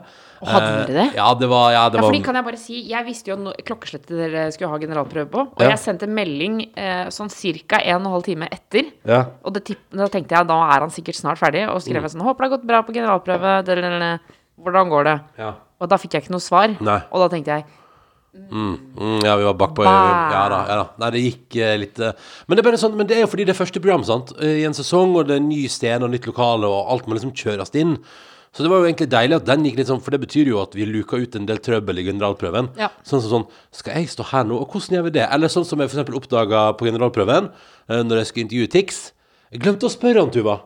Og 0.44 0.48
hadde 0.52 0.68
Eh, 0.68 0.86
dere 0.86 0.98
det? 1.00 1.16
Ja, 1.16 1.34
det 1.34 1.50
var, 1.50 1.72
ja, 1.74 1.84
det 1.90 1.98
Ja, 1.98 2.02
var 2.04 2.12
fordi 2.12 2.24
kan 2.24 2.36
jeg 2.36 2.44
bare 2.46 2.58
si 2.60 2.82
Jeg 2.90 3.06
visste 3.08 3.28
jo 3.32 3.38
no 3.38 3.54
klokkeslettet 3.64 4.12
dere 4.20 4.52
skulle 4.52 4.70
ha 4.70 4.78
generalprøve 4.78 5.30
på. 5.32 5.40
Og 5.56 5.62
Ja. 5.62 5.70
jeg 5.70 5.80
sendte 5.80 6.08
melding 6.08 6.62
eh, 6.78 7.06
sånn 7.10 7.30
ca. 7.68 7.78
en 7.82 7.96
og 7.96 8.06
en 8.06 8.12
halv 8.12 8.24
time 8.24 8.48
etter. 8.52 8.92
ja. 9.06 9.26
Og 9.44 9.54
det 9.54 9.64
da 9.92 10.08
tenkte 10.08 10.36
jeg 10.36 10.48
da 10.48 10.60
er 10.76 10.80
han 10.82 10.90
sikkert 10.90 11.16
snart 11.16 11.40
ferdig. 11.40 11.68
Og 11.70 11.82
skrev 11.82 12.02
jeg 12.04 12.12
sånn 12.12 12.22
'Håper 12.22 12.38
det 12.38 12.50
har 12.52 12.58
gått 12.58 12.68
bra 12.68 12.82
på 12.84 12.94
generalprøve'. 12.94 14.20
Hvordan 14.62 14.90
går 14.90 15.04
det? 15.04 15.22
Ja. 15.40 15.54
Og 15.82 15.90
da 15.90 15.98
fikk 15.98 16.12
jeg 16.14 16.24
ikke 16.24 16.32
noe 16.32 16.40
svar. 16.44 16.76
Nei. 16.80 17.02
Og 17.12 17.20
da 17.20 17.36
tenkte 17.36 17.48
jeg 17.58 17.66
Mm, 18.34 19.22
ja, 19.22 19.36
vi 19.38 19.46
var 19.46 19.54
bakpå. 19.54 19.84
Ja 19.86 20.46
da, 20.50 20.60
ja 20.66 20.76
da. 20.80 20.86
Nei, 21.02 21.10
det 21.14 21.22
gikk 21.22 21.58
eh, 21.62 21.76
litt 21.78 22.00
eh, 22.02 22.16
men, 22.48 22.58
det 22.58 22.64
er 22.64 22.68
bare 22.68 22.80
sånn, 22.82 22.96
men 22.98 23.10
det 23.10 23.20
er 23.20 23.26
jo 23.28 23.30
fordi 23.30 23.46
det 23.46 23.54
er 23.54 23.60
første 23.60 23.82
program 23.82 24.06
sant? 24.08 24.34
Eh, 24.42 24.64
i 24.64 24.68
en 24.68 24.74
sesong, 24.78 25.14
og 25.20 25.28
det 25.30 25.38
er 25.38 25.44
ny 25.46 25.64
scene 25.70 26.06
og 26.08 26.14
nytt 26.14 26.26
lokale, 26.30 26.70
og 26.70 26.90
alt 26.94 27.10
må 27.10 27.18
liksom 27.18 27.36
kjøres 27.38 27.74
inn. 27.78 28.00
Så 28.54 28.62
det 28.62 28.70
var 28.70 28.82
jo 28.82 28.90
egentlig 28.90 29.10
deilig 29.10 29.38
at 29.40 29.46
den 29.50 29.64
gikk 29.66 29.80
litt 29.80 29.90
sånn, 29.90 30.02
for 30.06 30.14
det 30.14 30.22
betyr 30.22 30.50
jo 30.52 30.60
at 30.62 30.76
vi 30.78 30.86
luka 30.86 31.18
ut 31.18 31.38
en 31.38 31.48
del 31.50 31.62
trøbbel 31.66 32.02
i 32.02 32.06
generalprøven. 32.06 32.72
Ja. 32.78 32.92
Sånn 33.06 33.22
som 33.24 33.32
sånn 33.32 33.48
Skal 33.74 33.98
jeg 33.98 34.12
stå 34.14 34.28
her 34.30 34.46
nå, 34.50 34.60
og 34.62 34.74
hvordan 34.74 35.00
gjør 35.00 35.08
vi 35.08 35.16
det? 35.18 35.26
Eller 35.34 35.54
sånn 35.54 35.66
som 35.66 35.82
jeg 35.82 35.90
eksempel 35.90 36.18
oppdaga 36.18 36.68
på 36.78 36.90
generalprøven, 36.90 37.50
eh, 37.90 38.04
når 38.06 38.22
jeg 38.22 38.30
skulle 38.30 38.48
intervjue 38.48 38.74
Tix. 38.76 39.02
Jeg 39.54 39.62
glemte 39.66 39.90
å 39.90 39.94
spørre 39.94 40.22
han, 40.22 40.34
Tuva. 40.34 40.60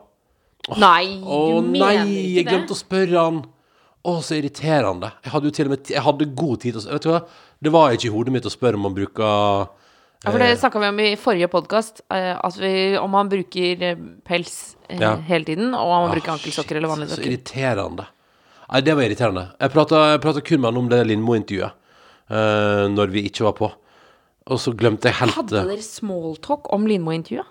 Nei, 0.76 1.20
Å 1.24 1.38
du 1.48 1.68
nei, 1.68 1.78
mener 1.78 2.12
jeg 2.12 2.28
ikke 2.32 2.50
glemte 2.50 2.76
å 2.76 2.80
spørre 2.80 3.24
han. 3.24 3.40
Å, 4.06 4.12
så 4.22 4.36
irriterende. 4.38 5.10
Jeg 5.24 5.32
hadde 5.34 5.50
jo 5.50 5.54
til 5.56 5.68
og 5.68 5.72
med 5.74 5.90
Jeg 5.90 6.04
hadde 6.06 6.28
god 6.38 6.60
tid 6.62 6.76
til 6.76 6.84
å 6.84 6.92
Vet 6.94 7.06
du 7.06 7.10
hva? 7.10 7.20
Det 7.58 7.72
var 7.74 7.96
ikke 7.96 8.06
i 8.06 8.14
hodet 8.14 8.34
mitt 8.36 8.46
å 8.46 8.52
spørre 8.52 8.78
om 8.78 8.86
man 8.86 8.94
bruker 8.94 9.24
Ja, 10.22 10.30
for 10.30 10.38
det 10.42 10.52
snakka 10.60 10.82
vi 10.82 10.90
om 10.92 11.00
i 11.02 11.08
forrige 11.18 11.48
podkast. 11.50 12.04
om 12.10 13.10
man 13.10 13.28
bruker 13.30 13.82
eh, 13.82 13.98
pels 14.24 14.76
eh, 14.88 14.98
Ja. 15.00 15.16
hele 15.16 15.44
tiden, 15.44 15.74
og 15.74 15.80
om 15.80 16.02
man 16.02 16.10
Ah, 16.10 16.14
bruker 16.14 16.32
ankelsokker 16.32 16.76
eller 16.76 16.88
vanlige 16.88 17.16
Så 17.16 17.22
irriterende. 17.22 18.06
Nei, 18.70 18.80
det 18.80 18.94
var 18.94 19.02
irriterende. 19.02 19.44
Jeg 19.60 19.70
prata 19.72 20.40
kun 20.40 20.60
med 20.60 20.68
han 20.72 20.76
om 20.76 20.88
det 20.88 21.06
Lindmo-intervjuet 21.06 21.72
uh, 22.30 22.88
når 22.92 23.12
vi 23.14 23.22
ikke 23.28 23.46
var 23.46 23.54
på. 23.56 23.70
Og 24.48 24.58
så 24.60 24.72
glemte 24.76 25.08
jeg 25.08 25.18
helt 25.20 25.36
Hadde 25.36 25.62
dere 25.68 25.84
smalltalk 25.84 26.68
om 26.72 26.86
Lindmo-intervjuet? 26.88 27.48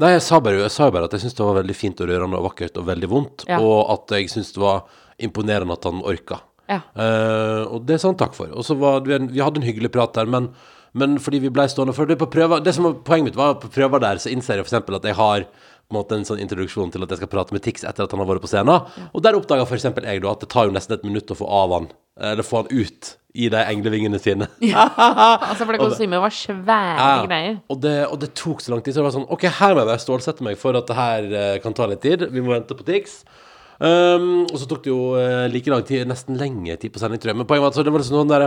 Nei, 0.00 0.12
jeg 0.14 0.22
sa 0.24 0.38
bare, 0.40 0.62
jeg 0.64 0.72
sa 0.72 0.90
bare 0.90 1.08
at 1.08 1.12
jeg 1.16 1.24
syntes 1.24 1.36
det 1.36 1.44
var 1.46 1.58
veldig 1.58 1.76
fint 1.76 2.00
og 2.00 2.08
rørende 2.08 2.38
og 2.38 2.46
vakkert 2.50 2.78
og 2.80 2.86
veldig 2.88 3.08
vondt. 3.12 3.44
Ja. 3.50 3.58
Og 3.60 3.90
at 3.92 4.14
jeg 4.16 4.30
syntes 4.32 4.54
det 4.56 4.62
var 4.62 4.86
imponerende 5.22 5.76
at 5.76 5.86
han 5.88 6.02
orka. 6.06 6.40
Ja. 6.66 6.80
Uh, 6.98 7.62
og 7.76 7.84
det 7.86 8.00
sa 8.02 8.10
han 8.10 8.18
takk 8.18 8.34
for. 8.36 8.50
Og 8.50 8.66
så 8.66 8.74
var 8.78 9.04
vi, 9.06 9.18
vi 9.30 9.42
hadde 9.44 9.62
en 9.62 9.68
hyggelig 9.68 9.92
prat 9.94 10.16
der, 10.18 10.28
men, 10.30 10.50
men 10.98 11.16
fordi 11.22 11.40
vi 11.44 11.52
ble 11.52 11.68
stående 11.70 11.94
For 11.94 12.08
det 12.08 12.18
på 12.18 12.28
prøver 12.32 12.62
Det 12.64 12.72
som 12.74 12.88
var 12.88 12.96
poenget 13.06 13.30
mitt, 13.30 13.38
var 13.38 13.58
på 13.62 13.70
prøver 13.72 14.02
der 14.02 14.22
så 14.22 14.32
innser 14.32 14.58
jeg 14.58 14.66
f.eks. 14.66 14.80
at 14.80 15.10
jeg 15.10 15.18
har 15.18 15.46
på 15.86 15.94
en 15.94 16.00
måte 16.00 16.16
en 16.18 16.24
sånn 16.26 16.40
introduksjon 16.42 16.90
til 16.90 17.04
at 17.04 17.12
jeg 17.12 17.20
skal 17.20 17.30
prate 17.30 17.54
med 17.54 17.62
Tix 17.62 17.84
etter 17.86 18.06
at 18.06 18.10
han 18.10 18.18
har 18.18 18.26
vært 18.26 18.42
på 18.42 18.50
scenen. 18.50 18.88
Og 19.14 19.22
der 19.22 19.38
oppdaga 19.38 19.62
f.eks. 19.68 19.86
jeg 19.86 20.24
da 20.24 20.32
at 20.32 20.42
det 20.42 20.48
tar 20.50 20.66
jo 20.66 20.74
nesten 20.74 20.96
et 20.96 21.06
minutt 21.06 21.30
å 21.30 21.36
få 21.38 21.46
av 21.46 21.74
han, 21.76 21.86
eller 22.32 22.46
få 22.46 22.64
han 22.64 22.72
ut 22.74 23.12
i 23.36 23.46
de 23.52 23.60
englevingene 23.70 24.18
sine. 24.18 24.48
Altså, 25.46 25.62
for 25.62 25.76
det 25.76 25.80
kostymet 25.84 26.22
var 26.22 26.34
svære 26.34 26.96
Ja, 26.98 27.24
greier. 27.28 27.58
Og 27.70 27.78
det, 27.84 27.94
og 28.10 28.18
det 28.22 28.32
tok 28.38 28.64
så 28.64 28.72
lang 28.72 28.82
tid. 28.82 28.96
Så 28.96 29.00
det 29.02 29.06
var 29.06 29.14
sånn 29.14 29.28
OK, 29.30 29.46
her 29.60 29.76
må 29.76 29.86
jeg 29.86 30.02
stålsette 30.02 30.46
meg 30.46 30.58
for 30.58 30.78
at 30.78 30.90
det 30.90 30.96
her 30.98 31.28
eh, 31.30 31.56
kan 31.62 31.76
ta 31.76 31.86
litt 31.86 32.02
tid. 32.02 32.26
Vi 32.32 32.42
må 32.42 32.54
vente 32.56 32.74
på 32.74 32.86
Tix. 32.88 33.20
Um, 33.80 34.46
og 34.48 34.56
så 34.56 34.68
tok 34.70 34.86
det 34.86 34.92
jo 34.92 35.00
eh, 35.20 35.46
like 35.52 35.68
lang 35.72 35.84
tid, 35.84 36.06
nesten 36.08 36.38
lenge 36.40 36.78
tid 36.80 36.94
på 36.94 37.02
sending, 37.02 37.20
tror 37.20 37.34
jeg. 37.34 37.40
Men 37.42 37.48
poenget 37.48 37.66
var 37.66 37.74
at 37.74 37.78
så 37.78 37.84
det 37.84 37.92
var 37.92 38.04
liksom 38.04 38.30
der, 38.30 38.46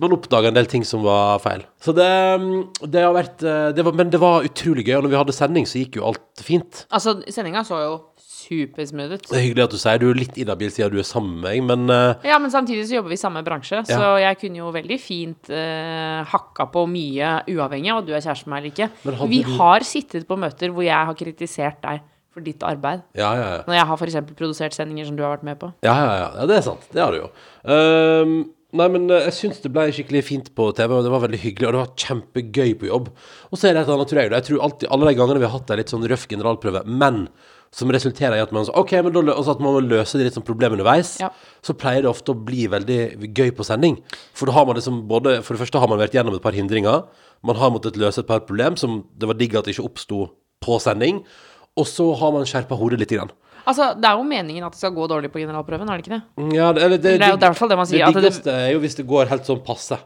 man 0.00 0.14
oppdaga 0.14 0.52
en 0.52 0.54
del 0.54 0.68
ting 0.70 0.84
som 0.86 1.02
var 1.02 1.40
feil. 1.42 1.64
Så 1.82 1.94
det, 1.96 2.06
mm, 2.40 2.86
det 2.86 3.02
har 3.02 3.16
vært 3.16 3.42
eh, 3.42 3.72
det 3.74 3.84
var, 3.84 3.96
Men 3.98 4.12
det 4.12 4.20
var 4.22 4.46
utrolig 4.46 4.86
gøy. 4.86 4.96
Og 5.00 5.06
når 5.06 5.14
vi 5.16 5.20
hadde 5.24 5.34
sending, 5.34 5.66
så 5.66 5.82
gikk 5.82 5.98
jo 5.98 6.06
alt 6.12 6.44
fint. 6.46 6.84
Altså, 6.94 7.16
sendinga 7.34 7.64
så 7.66 7.80
jo 7.82 7.96
supersmooth 8.40 9.14
ut. 9.18 9.26
Det 9.28 9.36
er 9.36 9.44
hyggelig 9.44 9.64
at 9.66 9.74
du 9.74 9.78
sier 9.80 10.00
du 10.00 10.06
er 10.10 10.18
litt 10.18 10.38
inhabil 10.40 10.70
siden 10.72 10.94
du 10.94 11.00
er 11.02 11.06
sammen 11.06 11.36
med 11.42 11.50
meg, 11.50 11.66
men 11.68 11.92
uh, 11.92 12.26
Ja, 12.26 12.38
men 12.42 12.52
samtidig 12.52 12.86
så 12.88 12.96
jobber 12.96 13.12
vi 13.12 13.18
i 13.18 13.20
samme 13.20 13.42
bransje, 13.46 13.82
så 13.86 14.14
jeg 14.22 14.38
kunne 14.40 14.62
jo 14.62 14.70
veldig 14.74 14.98
fint 15.02 15.50
uh, 15.52 16.22
hakka 16.30 16.66
på 16.72 16.86
mye 16.90 17.34
uavhengig 17.52 17.92
av 17.92 18.00
at 18.02 18.08
du 18.08 18.14
er 18.16 18.24
kjæreste 18.24 18.48
med 18.48 18.54
meg 18.56 18.62
eller 18.62 18.72
ikke. 18.72 19.28
Vi 19.34 19.42
du- 19.44 19.52
har 19.60 19.86
sittet 19.86 20.26
på 20.30 20.38
møter 20.40 20.72
hvor 20.74 20.86
jeg 20.86 21.10
har 21.10 21.18
kritisert 21.20 21.82
deg 21.84 22.02
for 22.30 22.40
ditt 22.46 22.62
arbeid. 22.62 23.02
ja, 23.18 23.32
ja, 23.34 23.48
ja. 23.56 23.60
Når 23.66 23.74
jeg 23.78 23.86
har 23.90 23.96
f.eks. 24.00 24.16
produsert 24.38 24.76
sendinger 24.76 25.06
som 25.08 25.16
du 25.18 25.22
har 25.26 25.36
vært 25.36 25.46
med 25.48 25.58
på. 25.58 25.72
Ja, 25.82 25.94
ja, 25.98 26.14
ja, 26.38 26.46
det 26.46 26.56
er 26.60 26.66
sant. 26.68 26.84
Det 26.94 27.02
har 27.02 27.10
du 27.14 27.18
jo. 27.24 27.28
Um, 27.66 28.34
nei, 28.78 28.86
men 28.94 29.08
eh, 29.10 29.24
jeg 29.28 29.36
syns 29.38 29.60
det 29.64 29.72
ble 29.74 29.88
skikkelig 29.94 30.22
fint 30.28 30.50
på 30.54 30.68
TV, 30.78 30.94
og 31.00 31.06
det 31.06 31.10
var 31.12 31.24
veldig 31.26 31.40
hyggelig, 31.42 31.66
og 31.68 31.74
det 31.74 31.80
var 31.82 31.94
kjempegøy 32.06 32.74
på 32.80 32.90
jobb. 32.90 33.08
Og 33.50 33.58
så 33.58 33.70
er 33.70 33.74
det 33.78 33.82
et 33.86 33.94
annet, 33.96 34.10
tror 34.12 34.22
jeg. 34.22 34.32
Jeg 34.36 34.46
tror 34.50 34.66
alltid, 34.68 34.90
alle 34.94 35.08
de 35.10 35.16
gangene 35.18 35.42
vi 35.42 35.48
har 35.50 35.56
hatt 35.58 35.72
en 35.74 35.80
litt 35.82 35.90
sånn 35.94 36.06
røff 36.12 36.28
generalprøve, 36.30 36.84
men 36.86 37.24
som 37.74 37.90
resulterer 37.94 38.34
i 38.34 38.42
at 38.42 38.50
man, 38.54 38.64
så, 38.66 38.72
ok, 38.74 38.96
men 39.06 39.14
da, 39.14 39.20
altså 39.34 39.52
at 39.54 39.60
man 39.62 39.76
må 39.76 39.82
løse 39.84 40.18
de 40.18 40.24
litt 40.26 40.34
sånn 40.34 40.46
problemene 40.46 40.80
underveis, 40.80 41.12
Ja. 41.22 41.28
så 41.62 41.74
pleier 41.78 42.02
det 42.02 42.10
ofte 42.10 42.32
å 42.34 42.38
bli 42.46 42.64
veldig 42.70 43.28
gøy 43.30 43.52
på 43.54 43.66
sending. 43.66 44.00
For 44.34 44.50
da 44.50 44.56
har 44.56 44.66
man 44.66 44.74
liksom 44.78 45.04
både 45.10 45.36
For 45.46 45.54
det 45.54 45.62
første 45.62 45.78
har 45.82 45.86
man 45.90 46.00
vært 46.02 46.16
gjennom 46.18 46.34
et 46.34 46.42
par 46.42 46.56
hindringer. 46.56 47.04
Man 47.46 47.56
har 47.60 47.70
måttet 47.70 47.94
løse 48.00 48.24
et 48.24 48.26
par 48.26 48.42
problem 48.42 48.74
som 48.76 49.04
det 49.18 49.28
var 49.30 49.38
digg 49.38 49.54
at 49.54 49.70
ikke 49.70 49.86
oppsto 49.86 50.24
på 50.60 50.80
sending. 50.82 51.22
Og 51.80 51.88
så 51.88 52.06
har 52.20 52.34
man 52.36 52.46
skjerpa 52.48 52.78
hodet 52.78 53.00
litt. 53.00 53.16
Grann. 53.16 53.32
Altså, 53.68 53.90
det 53.98 54.08
er 54.08 54.18
jo 54.18 54.26
meningen 54.26 54.66
at 54.66 54.76
det 54.76 54.80
skal 54.80 54.94
gå 54.94 55.08
dårlig 55.10 55.32
på 55.32 55.42
generalprøven, 55.42 55.88
er 55.90 56.00
det 56.00 56.06
ikke 56.06 56.16
det? 56.16 56.54
Ja, 56.56 56.70
det, 56.76 56.86
det, 56.94 57.02
det, 57.02 57.18
Det 57.18 57.26
er 57.26 57.34
jo 57.34 57.40
i 57.40 57.44
hvert 57.44 57.58
fall 57.58 57.70
det 57.72 57.78
man 57.80 57.90
sier, 57.90 58.06
Det 58.06 58.24
diggeste 58.24 58.54
er 58.54 58.72
jo 58.74 58.80
hvis 58.84 58.96
det 58.98 59.06
går 59.08 59.30
helt 59.30 59.48
sånn 59.48 59.62
passe. 59.66 59.98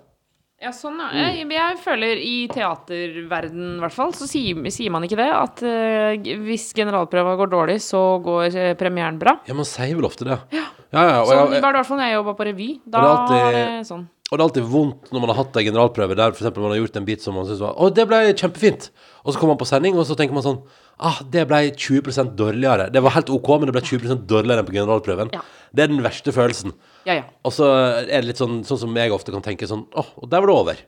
Ja, 0.64 0.70
sånn 0.72 0.96
ja. 0.96 1.10
jeg, 1.34 1.44
jeg 1.52 1.78
føler 1.82 2.20
i 2.24 2.34
teaterverden 2.48 3.74
i 3.74 3.82
hvert 3.82 3.92
fall, 3.92 4.14
så 4.16 4.24
sier, 4.28 4.62
sier 4.72 4.92
man 4.94 5.04
ikke 5.04 5.18
det. 5.20 5.26
At 5.28 5.60
uh, 5.60 6.30
hvis 6.46 6.70
generalprøva 6.76 7.34
går 7.36 7.50
dårlig, 7.52 7.76
så 7.84 8.00
går 8.24 8.56
uh, 8.56 8.70
premieren 8.80 9.18
bra. 9.20 9.36
Ja, 9.48 9.56
man 9.58 9.68
sier 9.68 9.92
vel 9.98 10.08
ofte 10.08 10.24
det. 10.28 10.38
Ja, 10.54 10.64
ja, 10.94 11.18
og, 11.20 11.28
Sånn 11.28 11.52
var 11.52 11.58
det 11.58 11.58
i 11.58 11.80
hvert 11.82 11.90
fall 11.90 12.00
når 12.00 12.08
jeg 12.08 12.16
jobba 12.16 12.36
på 12.38 12.48
revy. 12.48 12.68
Da 12.88 13.02
var 13.04 13.34
det 13.52 13.66
sånn. 13.90 14.06
og 14.30 14.32
det 14.32 14.40
er 14.40 14.46
alltid 14.46 14.70
vondt 14.72 15.12
når 15.12 15.24
man 15.24 15.32
har 15.34 15.40
hatt 15.42 15.60
en 15.60 15.68
generalprøve 15.68 16.16
der 16.22 16.38
for 16.38 16.62
man 16.62 16.72
har 16.72 16.80
gjort 16.80 16.98
en 17.00 17.08
bit 17.10 17.26
som 17.26 17.36
man 17.36 17.48
syns 17.50 17.60
var 17.60 17.74
Å, 17.76 17.90
det 17.92 18.08
ble 18.08 18.22
kjempefint. 18.32 18.88
Og 19.24 19.34
så 19.34 19.40
kommer 19.40 19.56
man 19.56 19.60
på 19.60 19.68
sending, 19.68 19.98
og 19.98 20.08
så 20.08 20.16
tenker 20.16 20.38
man 20.38 20.46
sånn 20.46 20.62
Ah, 20.98 21.18
det 21.26 21.42
ble 21.50 21.60
20% 21.74 22.34
dårligere. 22.38 22.88
Det 22.94 23.02
var 23.02 23.16
helt 23.16 23.30
OK, 23.34 23.48
men 23.58 23.68
det 23.68 23.74
ble 23.74 23.82
20 23.82 24.20
dårligere 24.30 24.62
enn 24.62 24.68
på 24.68 24.76
generalprøven. 24.76 25.32
Ja. 25.34 25.42
Det 25.74 25.84
er 25.84 25.90
den 25.90 26.04
verste 26.04 26.32
følelsen. 26.34 26.74
Ja, 27.08 27.18
ja. 27.18 27.24
Og 27.42 27.54
så 27.56 27.66
er 28.04 28.06
det 28.12 28.28
litt 28.28 28.40
sånn, 28.40 28.62
sånn 28.66 28.80
som 28.86 28.94
jeg 28.96 29.12
ofte 29.12 29.34
kan 29.34 29.42
tenke 29.44 29.66
sånn 29.68 29.82
Å, 29.92 30.04
og 30.22 30.30
der 30.30 30.44
var 30.44 30.50
det 30.50 30.54
over. 30.54 30.84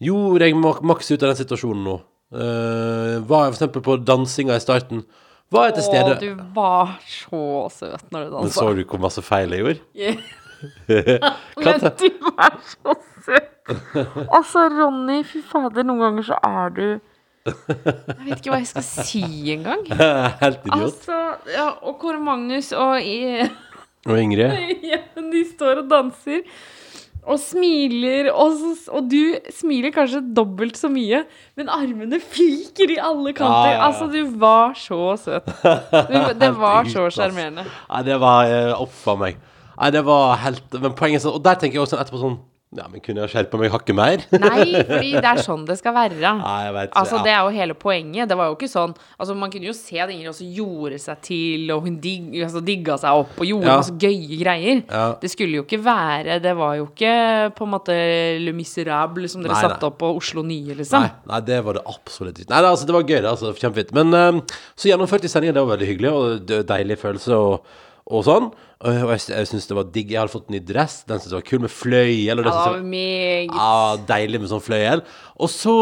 Gjorde 0.00 0.46
jeg 0.46 0.56
mak 0.60 0.84
maks 0.86 1.10
ut 1.10 1.22
av 1.22 1.32
den 1.32 1.40
situasjonen 1.40 1.82
nå? 1.88 1.96
Uh, 2.30 3.16
var 3.26 3.48
jeg 3.48 3.56
eksempel 3.56 3.82
på 3.84 3.96
dansinga 4.06 4.54
i 4.60 4.62
starten? 4.62 5.02
Var 5.50 5.66
jeg 5.66 5.76
til 5.78 5.86
stede? 5.88 6.12
Å, 6.14 6.20
du 6.20 6.52
var 6.54 6.92
så 7.10 7.42
søt 7.74 8.12
når 8.14 8.28
du 8.28 8.36
Men 8.36 8.52
så 8.54 8.68
du 8.76 8.84
hvor 8.84 9.02
masse 9.02 9.24
feil 9.26 9.56
jeg 9.56 9.64
gjorde? 9.64 10.12
Men 11.64 11.88
du 11.88 12.06
er 12.30 12.60
så 12.68 12.98
søt. 13.24 13.56
Altså, 14.36 14.66
Ronny, 14.72 15.20
fy 15.26 15.42
fader, 15.46 15.84
noen 15.86 16.00
ganger 16.02 16.26
så 16.26 16.38
er 16.46 16.72
du 16.74 16.84
Jeg 17.46 18.18
vet 18.26 18.36
ikke 18.40 18.50
hva 18.52 18.58
jeg 18.60 18.68
skal 18.70 18.84
si 18.84 19.22
engang. 19.54 19.86
Helt 20.42 20.66
idiot. 20.66 20.82
Altså, 20.90 21.20
ja, 21.54 21.68
og 21.82 21.96
Kåre 22.02 22.20
Magnus 22.22 22.72
og 22.76 23.00
i- 23.00 23.48
Og 24.08 24.18
Ingrid? 24.20 24.52
Ja, 24.92 25.00
de 25.16 25.44
står 25.54 25.84
og 25.84 25.88
danser 25.90 26.44
og 27.30 27.36
smiler, 27.38 28.30
og, 28.32 28.54
så, 28.56 28.70
og 28.96 29.10
du 29.12 29.34
smiler 29.52 29.92
kanskje 29.92 30.22
dobbelt 30.34 30.78
så 30.80 30.88
mye, 30.90 31.18
men 31.60 31.68
armene 31.70 32.16
fyker 32.18 32.94
i 32.94 32.96
alle 32.96 33.34
kanter. 33.36 33.68
Ja, 33.68 33.74
ja, 33.74 33.74
ja. 33.76 33.82
Altså, 33.90 34.06
du 34.08 34.38
var 34.40 34.72
så 34.80 35.00
søt. 35.20 35.50
Du, 35.60 36.16
det 36.42 36.48
var 36.56 36.88
så 36.88 37.04
sjarmerende. 37.12 37.66
Nei, 37.90 38.00
det 38.08 38.16
var 38.24 38.48
uh, 38.48 38.80
Uff 38.86 39.04
a 39.12 39.18
meg. 39.20 39.36
Nei, 39.76 39.90
det 39.94 40.00
var 40.08 40.32
helt 40.42 40.74
Men 40.80 40.92
poenget 40.92 41.22
sånn 41.22 41.36
Og 41.38 41.44
der 41.44 41.54
tenker 41.60 41.78
jeg 41.78 41.84
også 41.86 41.96
etterpå 42.02 42.18
sånn 42.20 42.34
Ja, 42.70 42.84
men 42.86 43.00
kunne 43.02 43.24
jeg 43.24 43.32
skjerpa 43.32 43.58
meg 43.58 43.72
hakket 43.74 43.96
mer? 43.98 44.20
Nei, 44.44 44.62
fordi 44.86 45.08
det 45.16 45.26
er 45.26 45.40
sånn 45.42 45.64
det 45.66 45.74
skal 45.80 45.90
være. 45.96 46.14
Nei, 46.38 46.58
jeg 46.68 46.74
vet. 46.76 46.92
Altså, 47.00 47.16
ja. 47.18 47.22
Det 47.26 47.32
er 47.34 47.40
jo 47.42 47.48
hele 47.56 47.74
poenget. 47.74 48.28
Det 48.30 48.36
var 48.38 48.46
jo 48.52 48.54
ikke 48.54 48.68
sånn 48.70 48.92
Altså, 49.18 49.34
Man 49.34 49.50
kunne 49.50 49.66
jo 49.66 49.74
se 49.74 49.98
at 49.98 50.12
Ingrid 50.14 50.30
også 50.30 50.46
gjorde 50.54 51.00
seg 51.02 51.18
til, 51.26 51.64
og 51.74 51.82
hun 51.88 51.96
dig, 52.04 52.28
altså, 52.46 52.62
digga 52.62 52.94
seg 53.02 53.24
opp 53.24 53.34
og 53.42 53.48
gjorde 53.50 53.66
Ja. 53.66 53.74
masse 53.82 53.96
gøye 53.98 54.38
greier. 54.44 54.84
Ja. 54.86 55.02
Det 55.18 55.32
skulle 55.34 55.58
jo 55.58 55.64
ikke 55.66 55.80
være 55.82 56.38
Det 56.46 56.54
var 56.62 56.76
jo 56.78 56.86
ikke 56.92 57.16
på 57.58 57.66
en 57.66 57.74
måte 57.74 57.98
Le 58.46 58.54
Miserable 58.54 59.26
som 59.34 59.42
dere 59.42 59.56
Nei, 59.56 59.64
satte 59.66 59.82
nei. 59.82 59.90
opp 59.90 59.98
på 60.04 60.12
Oslo 60.22 60.46
Nye, 60.46 60.78
liksom. 60.78 61.02
Nei, 61.02 61.10
nei, 61.34 61.42
det 61.50 61.58
var 61.66 61.80
det 61.80 61.86
absolutt 61.90 62.38
ikke. 62.38 62.52
Nei, 62.54 62.62
altså, 62.70 62.86
det 62.86 62.94
var 63.00 63.02
gøy, 63.10 63.18
det. 63.18 63.26
altså, 63.34 63.50
Kjempefint. 63.58 63.94
Men 63.98 64.14
eh, 64.14 64.58
så 64.78 64.92
gjennomført 64.94 65.26
de 65.26 65.34
sendingen, 65.34 65.58
det 65.58 65.66
var 65.66 65.74
veldig 65.74 65.90
hyggelig, 65.90 66.14
og 66.14 66.54
deilig 66.70 67.02
følelse 67.02 67.34
og, 67.34 67.78
og 68.10 68.26
sånn. 68.26 68.50
Og 68.80 68.96
jeg, 68.96 69.20
jeg 69.30 69.48
syns 69.50 69.68
det 69.68 69.76
var 69.76 69.88
digg. 69.94 70.12
Jeg 70.12 70.20
hadde 70.20 70.32
fått 70.32 70.52
ny 70.52 70.60
dress, 70.64 71.00
den 71.08 71.20
syntes 71.20 71.34
jeg 71.34 71.38
var 71.38 71.48
kul, 71.50 71.62
med 71.64 71.72
fløyel. 71.72 72.40
Og 72.40 72.46
det 72.46 72.52
synes 72.52 72.68
jeg 72.68 72.76
var 72.76 72.90
meget 72.94 74.06
deilig 74.08 74.40
med 74.42 74.52
sånn 74.52 74.64
fløyel. 74.64 75.04
Og 75.40 75.52
så 75.52 75.74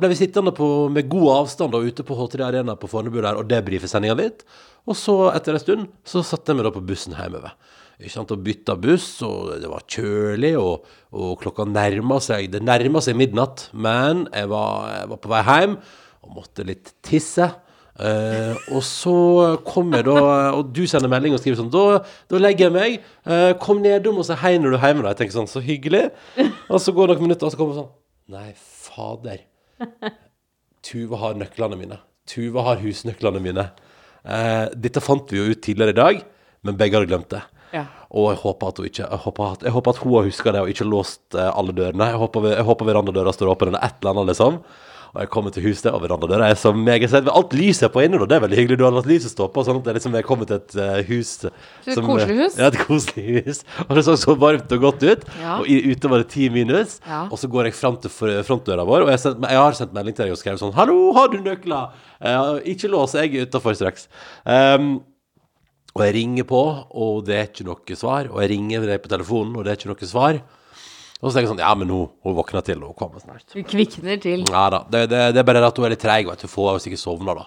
ble 0.00 0.12
vi 0.12 0.20
sittende 0.22 0.54
på, 0.56 0.70
med 0.92 1.10
god 1.12 1.32
avstand 1.36 1.76
da, 1.76 1.82
ute 1.84 2.06
på 2.06 2.18
H3 2.18 2.46
Arena 2.48 2.76
på 2.80 2.90
Fornebu 2.90 3.20
der 3.20 3.38
og 3.40 3.48
debrife 3.50 3.90
sendinga 3.90 4.18
litt. 4.18 4.46
Og 4.86 4.98
så, 4.98 5.16
etter 5.34 5.56
en 5.56 5.62
stund, 5.62 5.90
så 6.06 6.22
satte 6.26 6.52
jeg 6.52 6.60
meg 6.60 6.68
da 6.68 6.74
på 6.74 6.84
bussen 6.86 7.16
hjemover. 7.18 7.56
Ikke 7.96 8.12
sant, 8.12 8.32
og 8.34 8.42
bytta 8.44 8.74
buss, 8.76 9.08
og 9.24 9.54
det 9.62 9.68
var 9.72 9.86
kjølig, 9.88 10.52
og, 10.60 10.84
og 11.16 11.38
klokka 11.40 11.64
nærma 11.64 12.18
seg 12.20 12.50
Det 12.52 12.60
nærma 12.60 13.00
seg 13.04 13.16
midnatt, 13.16 13.70
men 13.72 14.26
jeg 14.34 14.50
var, 14.52 14.90
jeg 14.92 15.12
var 15.14 15.22
på 15.22 15.32
vei 15.32 15.44
hjem 15.46 15.78
og 16.26 16.34
måtte 16.36 16.66
litt 16.66 16.92
tisse. 17.06 17.48
Eh, 17.96 18.56
og 18.76 18.82
så 18.84 19.12
kommer 19.64 20.02
da 20.04 20.16
Og 20.58 20.68
du 20.76 20.82
sender 20.84 21.08
melding 21.08 21.32
og 21.32 21.40
skriver 21.40 21.56
sånn 21.56 21.70
Da, 21.72 22.02
da 22.28 22.40
legger 22.42 22.68
jeg 22.68 22.74
meg. 22.74 23.06
Uh, 23.24 23.54
kom 23.62 23.80
nedom 23.80 24.20
og 24.20 24.26
si 24.28 24.36
hei 24.42 24.56
når 24.60 24.74
du 24.74 24.78
er 24.78 24.84
hjemme. 24.90 25.06
Da. 25.06 25.14
Jeg 25.14 25.22
tenker 25.22 25.38
sånn, 25.38 25.50
så 25.50 25.62
hyggelig. 25.64 26.04
Og 26.68 26.82
så 26.82 26.94
går 26.96 27.08
det 27.08 27.16
noen 27.16 27.30
minutter, 27.30 27.48
og 27.48 27.54
så 27.54 27.60
kommer 27.60 27.76
det 27.76 27.84
sånn 27.84 27.94
Nei, 28.36 28.48
fader. 28.58 29.44
Tuva 30.86 31.20
har 31.22 31.36
nøklene 31.38 31.78
mine. 31.78 32.00
Tuva 32.26 32.64
har 32.66 32.80
husnøklene 32.82 33.42
mine. 33.42 33.68
Uh, 34.26 34.66
dette 34.74 35.02
fant 35.04 35.30
vi 35.30 35.38
jo 35.38 35.52
ut 35.52 35.62
tidligere 35.62 35.94
i 35.94 36.00
dag, 36.00 36.24
men 36.66 36.78
begge 36.78 36.98
hadde 36.98 37.10
glemt 37.12 37.30
det. 37.30 37.44
Ja. 37.72 37.84
Og 38.14 38.32
jeg 38.32 38.38
håper 38.40 38.70
at 38.70 38.76
hun 38.78 38.86
ikke 38.86 39.04
Jeg 39.04 39.20
håper 39.24 39.46
at, 39.46 39.64
jeg 39.66 39.74
håper 39.74 39.92
at 39.92 39.98
hun 40.00 40.12
har 40.14 40.28
huska 40.28 40.52
det 40.54 40.60
og 40.62 40.68
ikke 40.70 40.86
låst 40.86 41.38
alle 41.38 41.74
dørene. 41.74 42.10
Jeg 42.12 42.20
håper, 42.22 42.50
jeg 42.54 42.66
håper 42.66 42.90
verandadøra 42.90 43.34
står 43.34 43.52
åpen 43.54 43.72
eller 43.72 43.86
et 43.86 43.98
eller 44.00 44.12
annet, 44.12 44.30
liksom. 44.32 44.60
Og 45.16 45.22
jeg 45.22 45.30
kommer 45.32 45.52
til 45.54 45.64
huset, 45.64 45.86
og 45.88 46.02
verandadøra 46.02 46.50
er 46.52 46.58
så 46.60 46.74
meget 46.76 47.08
sett. 47.08 47.28
Alt 47.32 47.54
lyset 47.56 47.86
er 47.86 47.92
på 47.94 48.02
inne, 48.04 48.18
og 48.20 48.28
det 48.28 48.36
er 48.36 48.42
veldig 48.44 48.58
hyggelig. 48.58 48.76
Du 48.76 48.84
har 48.84 48.92
latt 48.92 49.08
lyset 49.08 49.32
stå 49.32 49.46
på, 49.48 49.64
sånn 49.64 49.78
at 49.80 49.86
det 49.86 49.94
er 49.94 49.96
liksom 49.96 50.18
jeg 50.18 50.26
kommer 50.28 50.48
til 50.50 50.58
et 50.58 50.76
uh, 50.76 50.98
hus 51.08 51.30
Så 51.40 51.94
et 51.94 52.02
koselig 52.04 52.36
hus? 52.42 52.58
Ja, 52.60 52.68
et 52.68 52.76
koselig 52.82 53.46
hus. 53.46 53.62
Og 53.86 53.94
det 53.96 54.04
så 54.04 54.18
så 54.20 54.36
varmt 54.36 54.76
og 54.76 54.84
godt 54.84 55.06
ut. 55.06 55.24
Ja. 55.40 55.56
Og 55.56 55.70
i, 55.72 55.78
ute 55.88 56.12
var 56.12 56.20
det 56.20 56.28
ti 56.34 56.50
minus. 56.52 56.98
Ja. 57.06 57.22
Og 57.30 57.40
så 57.40 57.48
går 57.48 57.70
jeg 57.70 57.78
fram 57.80 57.96
til 58.02 58.12
frontdøra 58.12 58.84
vår, 58.84 59.06
og 59.06 59.14
jeg, 59.14 59.22
sendt, 59.24 59.48
jeg 59.48 59.62
har 59.62 59.80
sendt 59.80 59.96
melding 59.96 60.18
til 60.18 60.28
deg 60.28 60.36
og 60.36 60.42
skrevet 60.42 60.60
sånn 60.60 60.76
'Hallo, 60.76 61.00
har 61.16 61.32
du 61.32 61.40
nøkler?' 61.40 62.04
Uh, 62.16 62.60
ikke 62.64 62.88
lås, 62.88 63.12
jeg 63.16 63.32
er 63.32 63.48
utafor 63.48 63.76
straks. 63.76 64.08
Um, 64.44 65.00
og 65.96 66.04
jeg 66.04 66.14
ringer 66.16 66.44
på, 66.48 66.62
og 66.92 67.24
det 67.24 67.36
er 67.36 67.48
ikke 67.48 67.64
noe 67.64 67.96
svar. 67.96 68.28
Og 68.28 68.42
jeg 68.44 68.52
ringer 68.52 68.84
deg 68.84 69.00
på 69.00 69.12
telefonen, 69.12 69.56
og 69.56 69.64
det 69.64 69.72
er 69.72 69.80
ikke 69.80 69.92
noe 69.94 70.08
svar. 70.08 70.40
Og 71.22 71.30
så 71.30 71.36
tenker 71.36 71.46
jeg 71.46 71.52
sånn 71.54 71.62
Ja, 71.64 71.72
men 71.78 71.92
hun, 71.92 72.10
hun 72.26 72.36
våkner 72.36 72.64
til, 72.66 72.82
og 72.84 72.92
hun 72.92 72.98
kommer 72.98 73.22
snart. 73.22 73.46
Du 73.54 73.62
kvikner 73.64 74.20
til. 74.20 74.44
Ja 74.52 74.66
da. 74.72 74.82
Det, 74.92 75.06
det, 75.12 75.22
det 75.36 75.40
er 75.40 75.48
bare 75.48 75.62
det 75.64 75.70
at 75.70 75.80
hun 75.80 75.88
er 75.88 75.94
litt 75.94 76.04
treig, 76.04 76.26
vet 76.28 76.44
du. 76.44 76.50
Får 76.52 76.74
jo 76.74 76.82
sikkert 76.84 77.02
sovna, 77.02 77.36
da. 77.38 77.46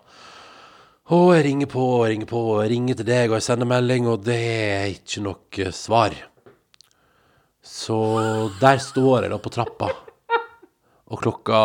Og 1.13 1.31
jeg 1.33 1.45
ringer 1.47 1.69
på 1.69 1.83
og 1.99 2.07
ringer 2.09 2.29
på, 2.29 2.41
og 2.53 2.63
ringer 2.69 2.97
til 2.99 3.07
deg, 3.07 3.29
og 3.31 3.39
jeg 3.39 3.45
sender 3.47 3.69
melding, 3.69 4.09
og 4.09 4.25
det 4.25 4.39
er 4.39 4.89
ikke 4.93 5.23
noe 5.25 5.71
svar. 5.73 6.17
Så 7.65 7.97
der 8.61 8.81
står 8.81 9.25
jeg 9.25 9.33
da 9.33 9.39
på 9.41 9.53
trappa, 9.53 9.89
og 11.09 11.21
klokka 11.21 11.61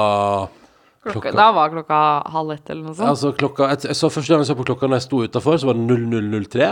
Klokka, 1.04 1.34
da 1.37 1.50
var 1.52 1.68
klokka 1.68 1.96
halv 2.32 2.54
ett 2.54 2.70
eller 2.73 2.87
noe 2.87 2.96
sånt. 2.96 3.11
Altså 3.11 3.34
klokka 3.37 3.66
jeg, 3.75 3.82
jeg 3.90 3.96
så 3.99 4.08
Første 4.08 4.32
gang 4.32 4.40
jeg 4.40 4.49
så 4.49 4.56
på 4.56 4.64
klokka 4.64 4.88
når 4.88 5.02
jeg 5.02 5.04
sto 5.04 5.18
utafor, 5.20 5.58
så 5.61 5.68
var 5.68 5.76
det 5.76 5.99
0003. 6.00 6.68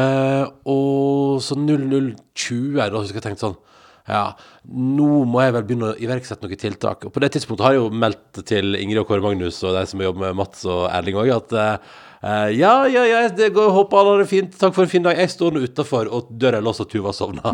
Eh, 0.00 0.44
og 0.72 1.42
så 1.44 1.58
0020 1.60 2.78
da 2.80 2.88
husker 2.96 3.20
jeg 3.20 3.26
tenkte 3.26 3.44
sånn 3.44 3.58
Ja, 4.04 4.34
nå 4.68 5.22
må 5.24 5.40
jeg 5.40 5.54
vel 5.56 5.62
begynne 5.64 5.92
å 5.94 5.96
iverksette 5.96 6.44
noen 6.44 6.60
tiltak. 6.60 7.06
Og 7.08 7.12
på 7.14 7.22
det 7.24 7.30
tidspunktet 7.32 7.64
har 7.64 7.76
jeg 7.76 7.80
jo 7.80 8.00
meldt 8.04 8.42
til 8.44 8.76
Ingrid 8.76 9.00
og 9.00 9.08
Kåre 9.08 9.24
Magnus 9.24 9.62
og 9.64 9.78
de 9.78 9.84
som 9.88 10.02
jobber 10.04 10.26
med 10.26 10.36
Mats 10.42 10.66
og 10.68 10.82
Erling 10.90 11.16
òg, 11.22 11.30
at 11.32 11.54
eh, 11.56 12.50
ja, 12.58 12.74
ja, 12.88 13.06
ja, 13.08 13.22
det 13.32 13.50
går, 13.56 13.70
håper 13.72 14.00
alle 14.00 14.12
har 14.12 14.24
det 14.24 14.28
fint. 14.28 14.52
Takk 14.60 14.76
for 14.76 14.84
en 14.84 14.92
fin 14.92 15.04
dag. 15.04 15.16
Jeg 15.20 15.32
står 15.32 15.56
nå 15.56 15.64
utafor, 15.64 16.08
og 16.12 16.28
døra 16.40 16.60
er 16.60 16.64
låst, 16.64 16.84
og 16.84 16.92
Tuva 16.92 17.12
sovna. 17.16 17.52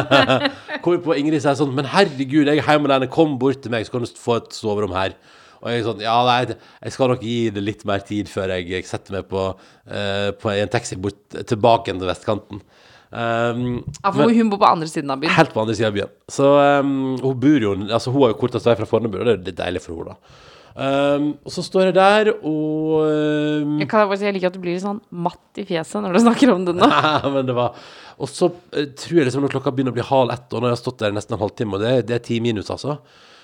Kommer 0.84 1.02
på 1.04 1.16
Ingrid 1.16 1.40
sier 1.44 1.56
sånn 1.56 1.74
Men 1.76 1.88
herregud, 1.92 2.48
jeg 2.48 2.60
er 2.60 2.68
hjemme 2.68 2.88
alene, 2.90 3.08
kom 3.12 3.38
bort 3.40 3.64
til 3.64 3.72
meg, 3.72 3.88
så 3.88 3.96
kan 3.96 4.04
du 4.04 4.12
få 4.20 4.42
et 4.42 4.52
soverom 4.56 4.92
her. 4.96 5.16
Og 5.62 5.70
jeg 5.70 5.80
er 5.80 5.88
sånn 5.88 6.04
Ja, 6.04 6.18
nei, 6.26 6.56
jeg 6.82 6.94
skal 6.94 7.12
nok 7.14 7.24
gi 7.24 7.36
det 7.54 7.64
litt 7.64 7.84
mer 7.88 8.04
tid 8.04 8.28
før 8.28 8.56
jeg 8.56 8.68
jeg 8.72 8.88
setter 8.88 9.16
meg 9.18 9.28
på, 9.30 9.48
uh, 9.56 10.30
på 10.36 10.52
en 10.52 10.72
taxi 10.72 10.98
bort 11.00 11.40
tilbake 11.48 11.94
til 11.94 12.08
vestkanten. 12.08 12.64
Um, 13.12 13.82
Ja, 14.00 14.08
for 14.08 14.32
hun 14.32 14.48
bor 14.48 14.62
på 14.62 14.68
andre 14.70 14.88
siden 14.88 15.10
av 15.12 15.20
byen. 15.20 15.34
Helt 15.36 15.52
på 15.52 15.60
andre 15.60 15.74
siden 15.76 15.90
av 15.90 15.98
byen. 15.98 16.14
Så 16.32 16.48
um, 16.80 16.94
hun 17.20 17.36
bor 17.42 17.66
jo 17.66 17.74
Altså, 17.90 18.10
hun 18.10 18.24
har 18.24 18.32
jo 18.32 18.38
kortest 18.40 18.68
vei 18.68 18.78
fra 18.78 18.88
Fornebu, 18.88 19.18
og 19.20 19.28
det 19.28 19.34
er 19.34 19.44
litt 19.50 19.58
deilig 19.58 19.82
for 19.84 20.00
henne, 20.00 20.16
da. 20.16 20.48
Um, 20.72 21.26
og 21.44 21.52
så 21.52 21.60
står 21.66 21.90
jeg 21.90 21.94
der, 21.98 22.30
og 22.48 23.02
um, 23.04 23.74
Jeg, 23.76 23.88
kan, 23.90 24.06
bare 24.08 24.16
si, 24.16 24.24
jeg 24.24 24.38
liker 24.38 24.48
at 24.48 24.54
du 24.56 24.62
blir 24.62 24.78
litt 24.78 24.84
sånn 24.86 25.02
matt 25.12 25.60
i 25.60 25.66
fjeset 25.68 26.00
når 26.00 26.16
du 26.16 26.22
snakker 26.24 26.54
om 26.54 26.64
det 26.64 26.72
nå. 26.78 26.88
men 27.34 27.50
det 27.50 27.56
var 27.58 27.76
Og 28.16 28.30
så 28.32 28.48
uh, 28.48 28.86
tror 28.96 29.20
jeg 29.20 29.28
liksom 29.28 29.44
når 29.44 29.52
klokka 29.52 29.74
begynner 29.74 29.92
å 29.92 29.98
bli 29.98 30.06
halv 30.08 30.32
ett, 30.32 30.48
og 30.48 30.62
når 30.62 30.72
jeg 30.72 30.78
har 30.78 30.80
stått 30.80 31.04
der 31.04 31.12
nesten 31.12 31.36
en 31.36 31.42
halvtime, 31.44 31.76
og 31.76 31.84
det, 31.84 31.92
det 32.08 32.16
er 32.16 32.24
ti 32.24 32.40
minus, 32.40 32.72
altså 32.72 32.96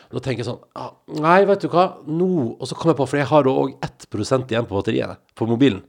Da 0.08 0.22
tenker 0.24 0.40
jeg 0.40 0.48
sånn 0.48 0.60
ah, 0.78 0.92
Nei, 1.20 1.42
vet 1.48 1.60
du 1.64 1.68
hva, 1.68 1.82
nå 2.08 2.28
Og 2.56 2.64
så 2.68 2.76
kom 2.78 2.92
jeg 2.92 2.96
på, 3.00 3.06
for 3.10 3.20
jeg 3.20 3.28
har 3.28 3.48
òg 3.50 3.74
1% 3.84 4.54
igjen 4.54 4.68
på 4.68 4.78
batteriet 4.78 5.20
på 5.36 5.48
mobilen. 5.50 5.82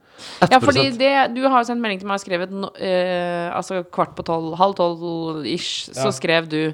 1 0.44 0.52
Ja, 0.52 0.60
fordi 0.60 0.90
det, 1.00 1.12
du 1.38 1.42
har 1.48 1.62
jo 1.62 1.68
sendt 1.70 1.80
melding 1.84 2.02
til 2.02 2.10
meg 2.10 2.20
og 2.20 2.24
skrevet 2.26 2.52
no, 2.52 2.72
eh, 2.76 3.48
Altså 3.56 3.84
kvart 3.88 4.18
på 4.18 4.26
tolv, 4.28 4.58
halv 4.60 4.76
tolv 4.76 5.46
ish, 5.48 5.88
så 5.94 6.10
Ja. 6.10 6.16
skrev 6.16 6.50
du 6.52 6.74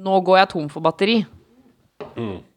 Nå 0.00 0.20
går 0.24 0.38
jeg 0.38 0.48
tom 0.54 0.68
for 0.72 0.80
batteri. 0.80 1.18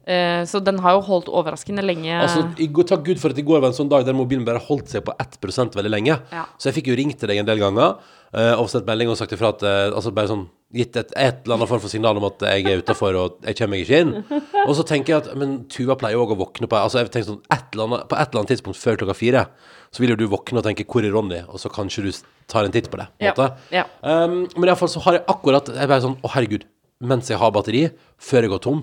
Eh, 0.03 0.43
så 0.45 0.59
den 0.59 0.81
har 0.83 0.97
jo 0.97 1.03
holdt 1.07 1.29
overraskende 1.31 1.83
lenge. 1.85 2.11
Altså, 2.11 2.43
går, 2.59 2.87
Takk 2.89 3.05
Gud 3.07 3.21
for 3.21 3.31
at 3.31 3.39
i 3.39 3.45
går 3.47 3.61
var 3.63 3.71
en 3.71 3.77
sånn 3.77 3.91
dag 3.91 4.03
der 4.03 4.15
mobilen 4.17 4.43
bare 4.47 4.59
holdt 4.59 4.91
seg 4.91 5.05
på 5.07 5.13
1 5.15 5.77
veldig 5.77 5.91
lenge. 5.91 6.17
Ja. 6.33 6.43
Så 6.57 6.69
jeg 6.69 6.81
fikk 6.81 6.91
jo 6.91 6.97
ringt 6.99 7.21
til 7.21 7.31
deg 7.31 7.39
en 7.39 7.47
del 7.47 7.61
ganger 7.61 7.95
eh, 8.35 8.51
og 8.57 8.67
sendt 8.71 8.89
melding 8.89 9.13
og 9.13 9.17
sagt 9.19 9.35
ifra 9.35 9.53
at 9.53 9.63
eh, 9.63 9.93
Altså 9.93 10.11
bare 10.11 10.31
sånn 10.31 10.49
gitt 10.73 10.97
et, 10.97 11.13
et 11.15 11.45
eller 11.45 11.55
annet 11.59 11.69
form 11.69 11.83
for 11.83 11.93
signal 11.93 12.17
om 12.17 12.25
at 12.27 12.43
jeg 12.49 12.65
er 12.67 12.81
utafor 12.81 13.15
og 13.19 13.45
jeg 13.45 13.55
kommer 13.59 13.77
meg 13.77 13.85
ikke 13.85 14.01
inn. 14.03 14.13
Og 14.67 14.73
så 14.73 14.85
tenker 14.89 15.13
jeg 15.13 15.21
at 15.21 15.35
Men 15.37 15.51
Tuva 15.69 15.95
pleier 15.99 16.17
òg 16.17 16.33
å 16.33 16.39
våkne 16.39 16.65
på 16.65 16.79
Altså 16.79 17.03
jeg 17.03 17.11
tenker 17.13 17.27
sånn 17.29 17.43
et 17.53 17.77
annet, 17.77 18.07
På 18.09 18.17
et 18.17 18.31
eller 18.31 18.41
annet 18.41 18.53
tidspunkt 18.55 18.79
før 18.79 18.97
klokka 19.03 19.15
fire 19.17 19.45
så 19.93 20.01
vil 20.01 20.15
jo 20.15 20.23
du 20.23 20.25
våkne 20.25 20.57
og 20.57 20.65
tenke 20.65 20.87
'Hvor 20.89 21.05
er 21.05 21.13
Ronny?' 21.13 21.43
Og 21.53 21.61
så 21.61 21.69
kanskje 21.69 22.01
du 22.07 22.11
tar 22.49 22.65
en 22.65 22.73
titt 22.73 22.89
på 22.89 22.97
det. 22.97 23.05
På 23.37 23.45
Ja, 23.45 23.51
ja. 23.69 23.83
Um, 24.01 24.47
men 24.57 24.65
iallfall 24.71 24.89
så 24.89 25.03
har 25.05 25.19
jeg 25.19 25.25
akkurat 25.29 25.69
Jeg 25.69 25.87
bare 25.87 26.01
sånn 26.01 26.17
Å, 26.17 26.31
herregud. 26.33 26.65
Mens 26.99 27.29
jeg 27.29 27.37
har 27.37 27.51
batteri, 27.53 27.91
før 28.17 28.41
jeg 28.41 28.49
går 28.49 28.63
tom 28.65 28.81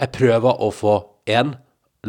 Jeg 0.00 0.14
prøver 0.16 0.64
å 0.64 0.70
få 0.72 0.96
én 1.28 1.54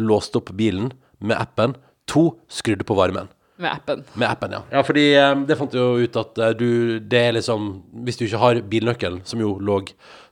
låst 0.00 0.36
opp 0.38 0.54
bilen 0.56 0.92
med 1.20 1.36
appen. 1.36 1.76
To 2.12 2.32
skrudd 2.50 2.84
på 2.88 2.96
varmen. 2.98 3.28
med 3.62 3.70
appen. 3.70 4.00
Med 4.18 4.26
appen, 4.26 4.54
ja. 4.56 4.62
Ja, 4.72 4.80
fordi 4.82 5.04
um, 5.20 5.44
det 5.46 5.58
fant 5.58 5.74
jo 5.76 5.92
ut 6.00 6.16
at 6.18 6.38
uh, 6.40 6.48
du 6.50 6.98
Det 6.98 7.18
er 7.28 7.36
liksom 7.36 7.68
Hvis 8.02 8.16
du 8.18 8.24
ikke 8.24 8.40
har 8.42 8.58
bilnøkkelen, 8.72 9.20
som 9.24 9.38
jo 9.40 9.58
lå 9.60 9.82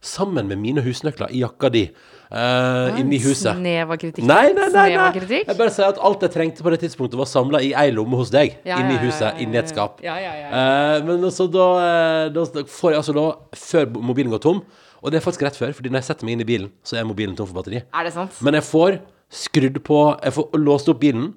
sammen 0.01 0.49
med 0.49 0.59
mine 0.59 0.83
husnøkler 0.83 1.31
i 1.31 1.43
jakka 1.45 1.69
di 1.71 1.85
uh, 2.33 2.99
inni 2.99 3.21
huset 3.21 3.53
Snev 3.59 3.93
av 3.93 4.01
kritikk. 4.01 4.25
Nei, 4.25 4.55
nei, 4.57 4.67
nei, 4.73 4.89
nei. 4.97 5.11
kritikk. 5.15 5.47
Jeg 5.47 5.59
bare 5.61 5.75
sier 5.77 5.93
at 5.93 6.01
alt 6.01 6.25
jeg 6.25 6.33
trengte 6.35 6.65
på 6.65 6.73
det 6.73 6.81
tidspunktet 6.87 7.21
var 7.21 7.29
samla 7.29 7.61
i 7.63 7.75
ei 7.77 7.93
lomme 7.95 8.19
hos 8.19 8.33
deg. 8.33 8.57
Ja, 8.65 8.81
inni 8.81 8.97
ja, 8.97 8.99
ja, 8.99 9.05
huset, 9.05 9.27
ja, 9.29 9.33
ja, 9.35 9.45
inni 9.45 9.61
et 9.61 9.71
skap. 9.71 10.01
ja, 10.03 10.17
ja, 10.19 10.35
ja, 10.41 10.49
Eh, 10.51 11.05
men 11.07 11.23
altså 11.23 11.47
eh, 11.47 12.31
da 12.35 12.45
da 12.57 12.65
får 12.67 12.95
jeg 12.95 12.99
altså 12.99 13.13
da 13.15 13.27
Før 13.55 13.93
mobilen 14.01 14.33
går 14.33 14.43
tom 14.43 14.65
Og 15.01 15.13
det 15.13 15.21
er 15.21 15.25
faktisk 15.25 15.45
rett 15.47 15.59
før, 15.59 15.75
Fordi 15.77 15.93
når 15.93 16.03
jeg 16.03 16.11
setter 16.11 16.29
meg 16.29 16.37
inn 16.37 16.45
i 16.45 16.49
bilen 16.49 16.73
Så 16.87 16.99
er 16.99 17.09
mobilen 17.09 17.37
tom 17.39 17.49
for 17.49 17.61
batteri 17.61 17.83
Er 17.83 18.07
det 18.07 18.15
sant? 18.17 18.41
Men 18.45 18.59
jeg 18.59 18.67
får 18.69 19.01
skrudd 19.43 19.79
på 19.87 20.01
Jeg 20.21 20.37
får 20.37 20.59
låst 20.61 20.91
opp 20.93 21.01
bilen 21.03 21.31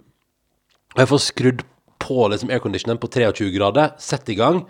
Og 0.96 1.03
jeg 1.03 1.12
får 1.13 1.24
skrudd 1.27 1.67
på 2.03 2.25
liksom 2.34 2.51
airconditionen 2.53 3.00
På 3.01 3.12
23 3.12 3.51
grader, 3.55 3.93
sett 4.01 4.27
i 4.34 4.39
gang 4.39 4.65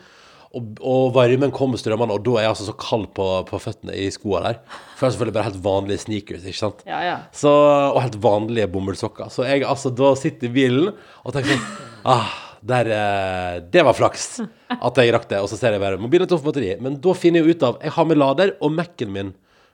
og, 0.53 0.77
og 0.85 1.15
varmen 1.15 1.49
kommer 1.49 1.79
strømmende, 1.81 2.13
Og 2.13 2.25
da 2.27 2.35
er 2.37 2.45
jeg 2.45 2.53
altså 2.53 2.67
så 2.67 2.75
kald 2.77 3.07
på, 3.17 3.25
på 3.49 3.59
føttene 3.61 3.95
i 3.97 4.05
skoene 4.13 4.51
der 4.51 4.59
For 4.93 5.07
jeg 5.07 5.07
er 5.07 5.15
selvfølgelig 5.15 5.35
bare 5.39 5.47
helt 5.47 5.63
vanlige 5.65 6.03
sneakers 6.03 6.45
Ikke 6.45 6.59
sant? 6.59 6.83
Ja, 6.85 6.99
ja. 7.01 7.15
Så, 7.33 7.49
og 7.49 7.97
helt 8.03 8.19
vanlige 8.21 8.69
bomullssokker. 8.69 9.31
Så 9.33 9.47
jeg 9.49 9.65
altså 9.65 9.89
da 9.89 10.13
sitter 10.19 10.51
i 10.51 10.53
bilen 10.53 10.91
og 10.93 11.33
tenker 11.33 11.55
sånn 11.55 11.65
ah, 12.13 12.35
der, 12.63 12.89
eh, 12.95 13.61
Det 13.69 13.83
var 13.83 13.93
flaks 13.93 14.39
at 14.71 14.97
jeg 14.97 15.13
rakk 15.13 15.29
det. 15.29 15.39
Og 15.43 15.49
så 15.51 15.59
ser 15.59 15.75
jeg 15.75 15.83
bare 15.83 15.99
mobilen 16.01 16.27
tom 16.27 16.39
for 16.39 16.51
batteri. 16.51 16.75
Men 16.81 16.99
da 17.03 17.15
finner 17.17 17.43
jeg 17.43 17.57
ut 17.57 17.63
av 17.63 17.79
Jeg 17.83 17.91
har 17.91 18.05
med 18.05 18.17
lader, 18.17 18.55
og 18.61 18.71
Mac-en 18.71 19.11
min 19.11 19.33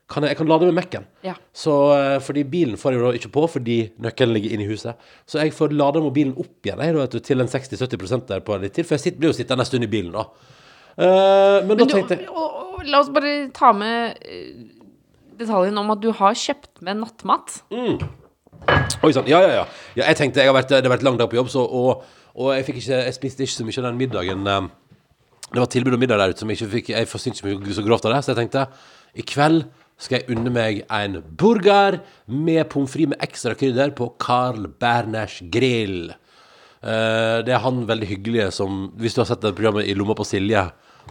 kan 0.09 0.25
jeg, 0.25 0.33
jeg 0.33 0.39
kan 0.39 0.49
lade 0.49 0.65
med 0.65 0.73
Mac-en. 0.73 1.05
Ja. 1.21 1.35
Så, 1.53 1.73
eh, 1.93 2.19
fordi 2.25 2.43
bilen 2.49 2.79
får 2.81 2.95
jeg 2.95 3.03
da 3.03 3.11
ikke 3.19 3.33
på 3.35 3.43
fordi 3.53 3.77
nøkkelen 4.01 4.33
ligger 4.33 4.55
inne 4.55 4.65
i 4.65 4.71
huset. 4.71 4.97
Så 5.29 5.37
jeg 5.37 5.53
får 5.53 5.75
lada 5.77 6.01
mobilen 6.01 6.33
opp 6.33 6.65
igjen 6.65 6.81
jeg, 6.81 6.95
da, 6.97 7.21
til 7.29 7.43
en 7.43 7.51
60-70% 7.51 8.25
der 8.31 8.41
på 8.45 8.57
litt 8.57 8.73
tid. 8.73 8.87
For 8.89 8.97
jeg 8.97 9.05
sitter, 9.05 9.19
blir 9.21 9.29
jo 9.29 9.37
sittende 9.37 9.67
en 9.67 9.69
stund 9.69 9.85
i 9.85 9.91
bilen, 9.91 10.15
da. 10.15 10.25
Uh, 10.99 11.61
men, 11.63 11.77
da 11.77 11.85
Men 11.85 11.85
du, 11.85 11.93
tenkte 11.93 12.17
jeg 12.17 12.27
og, 12.27 12.55
og, 12.73 12.79
la 12.89 12.99
oss 12.99 13.11
bare 13.13 13.29
ta 13.55 13.69
med 13.71 14.17
eh, 14.25 14.65
detaljen 15.39 15.77
om 15.79 15.93
at 15.93 16.01
du 16.03 16.09
har 16.17 16.33
kjøpt 16.35 16.81
med 16.83 16.99
nattmat. 16.99 17.61
Oi 19.05 19.11
sann. 19.15 19.29
Ja, 19.29 19.39
ja, 19.45 19.51
ja, 19.53 19.61
ja. 19.61 20.01
Jeg 20.01 20.17
tenkte 20.19 20.41
jeg 20.41 20.49
har 20.49 20.57
vært, 20.57 20.73
Det 20.73 20.81
har 20.83 20.91
vært 20.91 21.05
lang 21.05 21.19
dag 21.21 21.29
på 21.31 21.37
jobb, 21.39 21.51
så, 21.53 21.63
og, 21.63 22.03
og 22.39 22.53
jeg, 22.55 22.65
fikk 22.69 22.77
ikke, 22.81 23.01
jeg 23.03 23.17
spiste 23.17 23.43
ikke 23.43 23.57
så 23.57 23.67
mye 23.67 23.81
av 23.81 23.89
den 23.89 23.99
middagen. 23.99 24.47
eh, 24.47 24.69
Det 25.49 25.59
var 25.59 25.69
tilbud 25.73 25.93
om 25.97 25.99
middag 25.99 26.21
der 26.21 26.31
ute 26.31 26.39
som 26.43 26.49
jeg 26.49 26.59
ikke 26.59 26.71
fikk 26.77 26.89
Jeg 26.93 27.07
forsynte 27.09 27.41
ikke 27.41 27.59
mye 27.67 27.75
så 27.75 27.85
grovt 27.85 28.05
av 28.05 28.13
det, 28.13 28.23
så 28.23 28.31
jeg 28.33 28.39
tenkte 28.43 28.67
i 29.17 29.25
kveld 29.25 29.63
skal 29.99 30.21
jeg 30.21 30.37
unne 30.37 30.51
meg 30.53 30.83
en 30.95 31.17
burger 31.35 31.99
med 32.31 32.69
pommes 32.71 32.91
frites 32.93 33.11
med 33.11 33.23
ekstra 33.25 33.55
krydder 33.59 33.91
på 33.97 34.13
Carl 34.21 34.69
Berners 34.79 35.41
grill. 35.51 36.13
Eh, 36.79 37.41
det 37.43 37.51
er 37.51 37.59
han 37.65 37.81
veldig 37.89 38.07
hyggelige 38.07 38.51
som 38.55 38.93
Hvis 38.95 39.17
du 39.17 39.19
har 39.21 39.27
sett 39.27 39.41
det 39.43 39.55
programmet 39.57 39.89
I 39.89 39.97
lomma 39.99 40.15
på 40.15 40.23
Silje, 40.23 40.69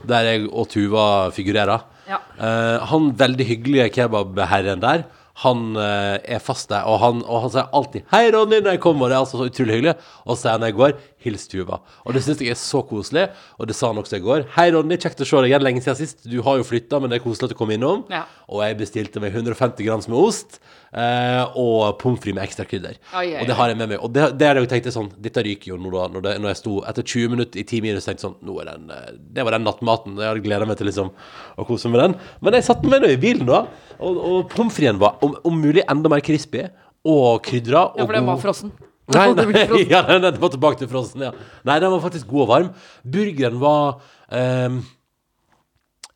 der 0.09 0.31
jeg 0.31 0.49
og 0.49 0.71
Tuva 0.73 1.29
figurerer. 1.35 1.85
Ja. 2.09 2.23
Eh, 2.39 2.87
han 2.89 3.13
veldig 3.19 3.45
hyggelige 3.51 3.91
kebabherren 3.99 4.81
der, 4.81 5.05
han 5.39 5.77
er 5.79 6.41
fast 6.43 6.67
der, 6.73 6.83
og 6.91 6.97
han, 6.99 7.21
og 7.23 7.45
han 7.45 7.51
sier 7.51 7.69
alltid 7.73 8.03
'Hei, 8.11 8.31
Ronny', 8.35 8.59
når 8.59 8.71
jeg 8.75 8.81
kommer, 8.81 9.07
det 9.07 9.15
er 9.15 9.23
altså 9.23 9.39
så 9.39 9.47
utrolig 9.47 9.77
hyggelig. 9.77 9.95
Og 10.27 10.35
så 10.35 10.41
sier 10.43 10.51
han 10.51 10.61
når 10.61 10.67
jeg 10.73 10.79
går 10.81 10.93
hils 11.25 11.47
Tuva. 11.51 11.81
Og 12.07 12.17
det 12.17 12.23
syns 12.25 12.43
jeg 12.43 12.55
er 12.55 12.59
så 12.61 12.83
koselig, 12.87 13.29
og 13.59 13.71
det 13.71 13.77
sa 13.77 13.91
han 13.93 14.01
også 14.01 14.19
i 14.19 14.25
går. 14.25 14.47
Hei, 14.57 14.69
Ronny, 14.75 14.99
kjekt 15.01 15.23
å 15.25 15.29
se 15.29 15.43
deg 15.43 15.53
igjen 15.53 15.65
lenge 15.67 15.83
siden 15.85 15.99
sist. 15.99 16.27
Du 16.29 16.39
har 16.47 16.59
jo 16.61 16.67
flytta, 16.67 17.01
men 17.03 17.13
det 17.13 17.19
er 17.19 17.25
koselig 17.25 17.49
at 17.49 17.55
du 17.55 17.59
kom 17.59 17.73
innom. 17.75 18.05
Ja. 18.13 18.25
Og 18.49 18.63
jeg 18.65 18.79
bestilte 18.81 19.23
meg 19.23 19.35
150 19.37 19.87
grams 19.87 20.11
med 20.11 20.19
ost. 20.21 20.61
Eh, 20.89 21.57
og 21.61 21.99
pommes 22.01 22.21
frites 22.23 22.37
med 22.39 22.47
ekstra 22.47 22.65
krydder. 22.69 22.97
Oi, 23.13 23.27
oi, 23.35 23.43
Og 23.43 23.51
det 23.51 23.57
har 23.59 23.69
jeg 23.69 23.77
med 23.81 23.91
meg. 23.93 23.99
Og 24.01 24.13
det, 24.15 24.31
det 24.41 24.47
er 24.49 24.61
jeg 24.63 24.71
tenkte 24.71 24.93
sånn 24.95 25.11
Dette 25.21 25.45
ryker 25.45 25.75
jo 25.75 25.77
nå, 25.81 25.91
da. 25.93 26.07
Når, 26.15 26.25
det, 26.25 26.33
når 26.41 26.53
jeg 26.55 26.61
sto 26.63 26.79
etter 26.89 27.05
20 27.05 27.35
minutter 27.35 27.61
i 27.61 27.67
10 27.67 27.85
minus, 27.85 28.09
tenkte 28.09 28.25
sånn 28.25 28.39
Nå 28.49 28.57
er 28.63 28.71
den 28.71 28.89
eh, 28.95 29.11
Det 29.37 29.45
var 29.45 29.57
den 29.59 29.67
nattmaten. 29.69 30.17
Jeg 30.17 30.31
hadde 30.31 30.45
gleda 30.47 30.69
meg 30.69 30.81
til 30.81 30.89
liksom 30.89 31.13
å 31.13 31.69
kose 31.69 31.91
meg 31.91 31.99
med 31.99 32.05
den. 32.07 32.19
Men 32.41 32.57
jeg 32.57 32.69
satte 32.71 32.89
meg 32.89 33.05
nå 33.05 33.13
i 33.13 33.21
bilen, 33.21 33.45
da. 33.51 33.67
Og, 33.99 34.17
og 34.17 34.53
pommes 34.55 34.73
fritesen 34.73 35.03
var 35.03 35.21
om, 35.27 35.37
om 35.45 35.61
mulig 35.61 35.85
enda 35.85 36.13
mer 36.13 36.25
crispy 36.25 36.65
og 37.09 37.43
krydra. 37.45 37.91
Ja, 37.99 38.07
for 38.07 38.17
den 38.17 38.29
var 38.29 38.41
frossen. 38.43 38.73
Nei, 39.15 39.27
nei, 39.33 39.85
ja, 39.95 40.03
den, 40.09 40.23
den 40.27 40.41
var 40.43 40.53
tilbake 40.53 40.81
til 40.83 40.91
frossen, 40.91 41.23
ja. 41.25 41.33
Nei, 41.65 41.79
den 41.81 41.93
var 41.95 42.03
faktisk 42.05 42.29
god 42.29 42.45
og 42.45 42.51
varm. 42.53 42.71
Burgeren 43.09 43.59
var 43.63 44.01
um, 44.29 44.83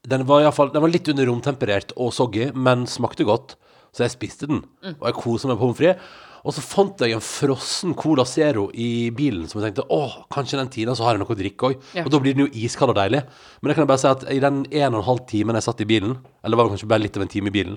Den 0.08 0.26
var 0.28 0.42
i 0.44 0.50
fall, 0.52 0.72
Den 0.74 0.82
var 0.84 0.92
litt 0.92 1.08
under 1.12 1.28
romtemperert 1.30 1.94
og 1.96 2.12
soggy, 2.12 2.50
men 2.54 2.84
smakte 2.90 3.24
godt. 3.28 3.56
Så 3.92 4.04
jeg 4.06 4.14
spiste 4.14 4.48
den, 4.48 4.62
Mm. 4.82 4.94
og 4.98 5.06
jeg 5.08 5.16
kosa 5.20 5.48
meg 5.48 5.58
pommes 5.60 5.76
frites. 5.76 6.12
Og 6.42 6.50
så 6.56 6.62
fant 6.64 6.98
jeg 6.98 7.14
en 7.14 7.22
frossen 7.22 7.92
Cola 7.94 8.24
Zero 8.26 8.64
i 8.74 9.10
bilen 9.14 9.44
som 9.46 9.60
jeg 9.60 9.68
tenkte 9.70 9.84
åh, 9.94 10.24
kanskje 10.34 10.58
den 10.58 10.70
tiden 10.74 10.96
så 10.98 11.04
har 11.06 11.14
jeg 11.14 11.20
noe 11.22 11.30
å 11.30 11.38
drikke 11.38 11.68
òg. 11.68 11.84
Ja. 11.94 12.02
Og 12.02 12.10
da 12.10 12.18
blir 12.18 12.34
den 12.34 12.48
jo 12.48 12.64
iskald 12.64 12.90
og 12.90 12.96
deilig. 12.98 13.20
Men 13.62 13.70
jeg 13.70 13.78
kan 13.78 13.86
bare 13.86 14.02
si 14.02 14.08
at 14.10 14.24
i 14.32 14.40
den 14.42 14.64
en 14.66 14.96
og 14.96 15.04
en 15.04 15.06
halv 15.06 15.20
timen 15.30 15.54
jeg 15.54 15.62
satt 15.68 15.84
i 15.84 15.86
bilen, 15.86 16.16
eller 16.42 16.56
det 16.56 16.60
var 16.64 16.72
kanskje 16.72 16.88
bare 16.90 17.04
litt 17.04 17.16
av 17.20 17.22
en 17.22 17.30
time 17.30 17.52
i 17.52 17.54
bilen, 17.54 17.76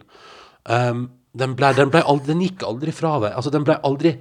um, 0.65 1.03
den, 1.38 1.53
ble, 1.60 1.69
den, 1.77 1.91
ble 1.93 2.01
aldri, 2.10 2.31
den 2.31 2.41
gikk 2.41 2.65
aldri 2.65 2.95
fra 2.95 3.19
meg. 3.22 3.36
Altså, 3.38 3.53
den 3.53 3.67
ble 3.67 3.77
aldri 3.86 4.15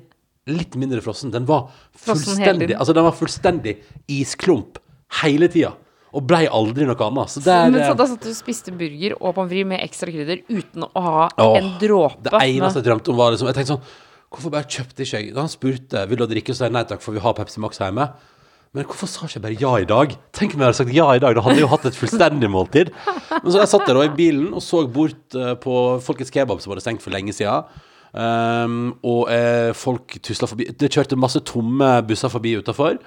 litt 0.51 0.77
mindre 0.81 1.01
frossen. 1.05 1.33
Den 1.33 1.47
var 1.49 1.71
fullstendig. 1.97 2.75
Altså, 2.77 2.95
den 2.97 3.07
var 3.07 3.17
fullstendig 3.17 3.79
isklump 4.13 4.79
hele 5.23 5.49
tida. 5.53 5.73
Og 6.15 6.23
blei 6.31 6.45
aldri 6.47 6.87
noe 6.87 6.99
annet. 7.09 7.33
Så 7.33 7.43
det 7.43 7.51
er 7.51 7.71
Men 7.75 7.83
så 7.83 7.95
da 7.99 8.07
satt 8.07 8.23
du 8.23 8.31
og 8.31 8.37
spiste 8.39 8.75
burger 8.79 9.17
og 9.19 9.33
pommes 9.35 9.51
frites 9.51 9.71
med 9.73 9.83
ekstra 9.83 10.13
krydder 10.15 10.45
uten 10.47 10.85
å 10.87 11.03
ha 11.03 11.25
Åh, 11.43 11.57
en 11.59 11.73
dråpe 11.81 12.23
Det 12.29 12.39
eneste 12.39 12.79
jeg 12.79 12.87
drømte 12.87 13.11
om, 13.11 13.19
var 13.19 13.35
liksom 13.35 13.51
Jeg 13.51 13.57
tenkte 13.59 13.75
sånn 13.75 13.89
Hvorfor 14.35 14.53
bare 14.55 14.71
kjøpte 14.71 15.03
ikke 15.03 15.19
jeg 15.19 15.35
Da 15.35 15.43
han 15.43 15.51
spurte 15.51 16.05
Vil 16.11 16.21
du 16.21 16.23
ha 16.23 16.29
drikke, 16.31 16.55
så 16.55 16.63
sa 16.63 16.69
jeg 16.69 16.77
nei 16.77 16.85
takk, 16.87 17.03
for 17.03 17.17
vi 17.17 17.23
har 17.25 17.35
Pepsi 17.35 17.63
Max 17.63 17.83
hjemme. 17.83 18.07
Men 18.75 18.87
hvorfor 18.91 19.11
sa 19.11 19.27
ikke 19.27 19.37
jeg 19.39 19.45
bare 19.45 19.59
ja 19.59 19.73
i 19.79 19.89
dag? 19.91 20.15
Tenk 20.35 20.55
om 20.55 20.63
jeg 20.63 20.67
hadde 20.67 20.79
sagt 20.81 20.95
ja 20.95 21.07
i 21.15 21.21
dag. 21.23 21.37
Da 21.37 21.43
hadde 21.47 21.61
jeg 21.61 21.63
jo 21.63 21.71
hatt 21.71 21.85
et 21.87 21.99
fullstendig 21.99 22.49
måltid. 22.51 22.91
Men 23.31 23.51
så 23.55 23.61
jeg 23.61 23.71
satt 23.71 23.85
der 23.87 23.99
da 23.99 24.07
i 24.07 24.15
bilen 24.17 24.49
og 24.51 24.65
så 24.67 24.81
bort 24.91 25.37
eh, 25.39 25.53
på 25.63 25.75
Folkets 26.03 26.35
Kebab, 26.35 26.59
som 26.63 26.75
hadde 26.75 26.83
stengt 26.83 27.05
for 27.05 27.15
lenge 27.15 27.31
siden. 27.37 27.69
Um, 28.15 28.93
og 29.03 29.27
eh, 29.35 29.73
folk 29.75 30.19
tusla 30.23 30.47
forbi. 30.47 30.69
Det 30.79 30.93
kjørte 30.95 31.19
masse 31.19 31.43
tomme 31.43 31.97
busser 32.07 32.31
forbi 32.31 32.55
utafor. 32.61 33.01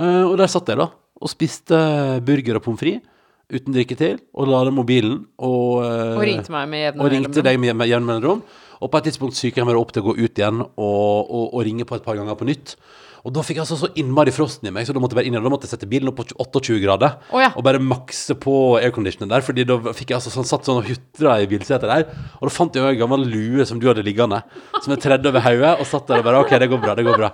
og 0.00 0.34
der 0.38 0.46
satt 0.46 0.68
jeg, 0.68 0.78
da, 0.78 0.86
og 1.20 1.28
spiste 1.28 1.76
burger 2.24 2.56
og 2.56 2.62
pommes 2.64 2.80
frites 2.80 3.08
uten 3.50 3.74
drikke 3.74 3.96
til, 3.98 4.18
og 4.34 4.48
la 4.50 4.62
mobilen 4.70 5.24
og 5.42 5.82
uh, 5.82 6.16
Og 6.16 6.22
ringte 6.22 6.52
meg 6.54 6.68
med 6.70 6.84
jevne 6.84 7.02
mellomrom. 7.02 7.44
deg 7.44 7.60
med 7.60 7.74
med 7.74 7.90
jevne 7.90 8.06
mellomrom. 8.06 8.42
Og 8.80 8.90
på 8.90 9.00
et 9.00 9.08
tidspunkt 9.10 9.36
psyker 9.36 9.60
jeg 9.60 9.68
meg 9.68 9.76
opp 9.76 9.92
til 9.92 10.04
å 10.04 10.08
gå 10.08 10.14
ut 10.16 10.38
igjen 10.38 10.62
og, 10.62 11.18
og, 11.26 11.46
og 11.52 11.64
ringe 11.66 11.84
på 11.84 11.98
et 11.98 12.04
par 12.06 12.16
ganger 12.16 12.38
på 12.38 12.46
nytt. 12.48 12.76
Og 13.20 13.34
da 13.36 13.42
fikk 13.44 13.58
jeg 13.58 13.64
altså 13.66 13.76
så 13.82 13.90
innmari 14.00 14.32
frosten 14.32 14.70
i 14.70 14.72
meg, 14.72 14.86
så 14.88 14.94
da 14.96 15.00
måtte 15.02 15.12
jeg 15.12 15.20
bare 15.20 15.28
inn 15.28 15.36
igjen. 15.36 15.44
Da 15.44 15.52
måtte 15.52 15.68
jeg 15.68 15.74
sette 15.74 15.88
bilen 15.90 16.08
opp 16.08 16.20
på 16.22 16.26
28 16.32 16.78
grader 16.80 17.18
oh, 17.28 17.40
ja. 17.42 17.50
og 17.52 17.64
bare 17.66 17.82
makse 17.82 18.36
på 18.40 18.54
airconditionen 18.80 19.32
der. 19.32 19.44
Fordi 19.44 19.66
da 19.68 19.76
fikk 19.92 20.14
jeg 20.14 20.20
altså 20.20 20.32
sånn, 20.32 20.48
satt 20.48 20.68
sånn 20.68 20.80
og 20.80 20.88
hutra 20.88 21.36
i 21.42 21.48
bilsetet 21.50 21.90
der. 21.90 22.06
Og 22.40 22.48
da 22.48 22.54
fant 22.54 22.76
jeg 22.76 22.84
jo 22.84 22.92
en 22.94 23.00
gammel 23.02 23.26
lue 23.28 23.66
som 23.68 23.80
du 23.80 23.90
hadde 23.90 24.06
liggende, 24.06 24.40
som 24.78 24.94
jeg 24.94 25.04
tredde 25.04 25.32
over 25.32 25.44
hodet, 25.44 25.74
og 25.76 25.90
satt 25.90 26.08
der 26.08 26.22
og 26.22 26.30
bare 26.30 26.44
OK, 26.46 26.54
det 26.62 26.70
går 26.72 26.84
bra, 26.86 26.96
det 26.96 27.08
går 27.08 27.20
bra. 27.20 27.32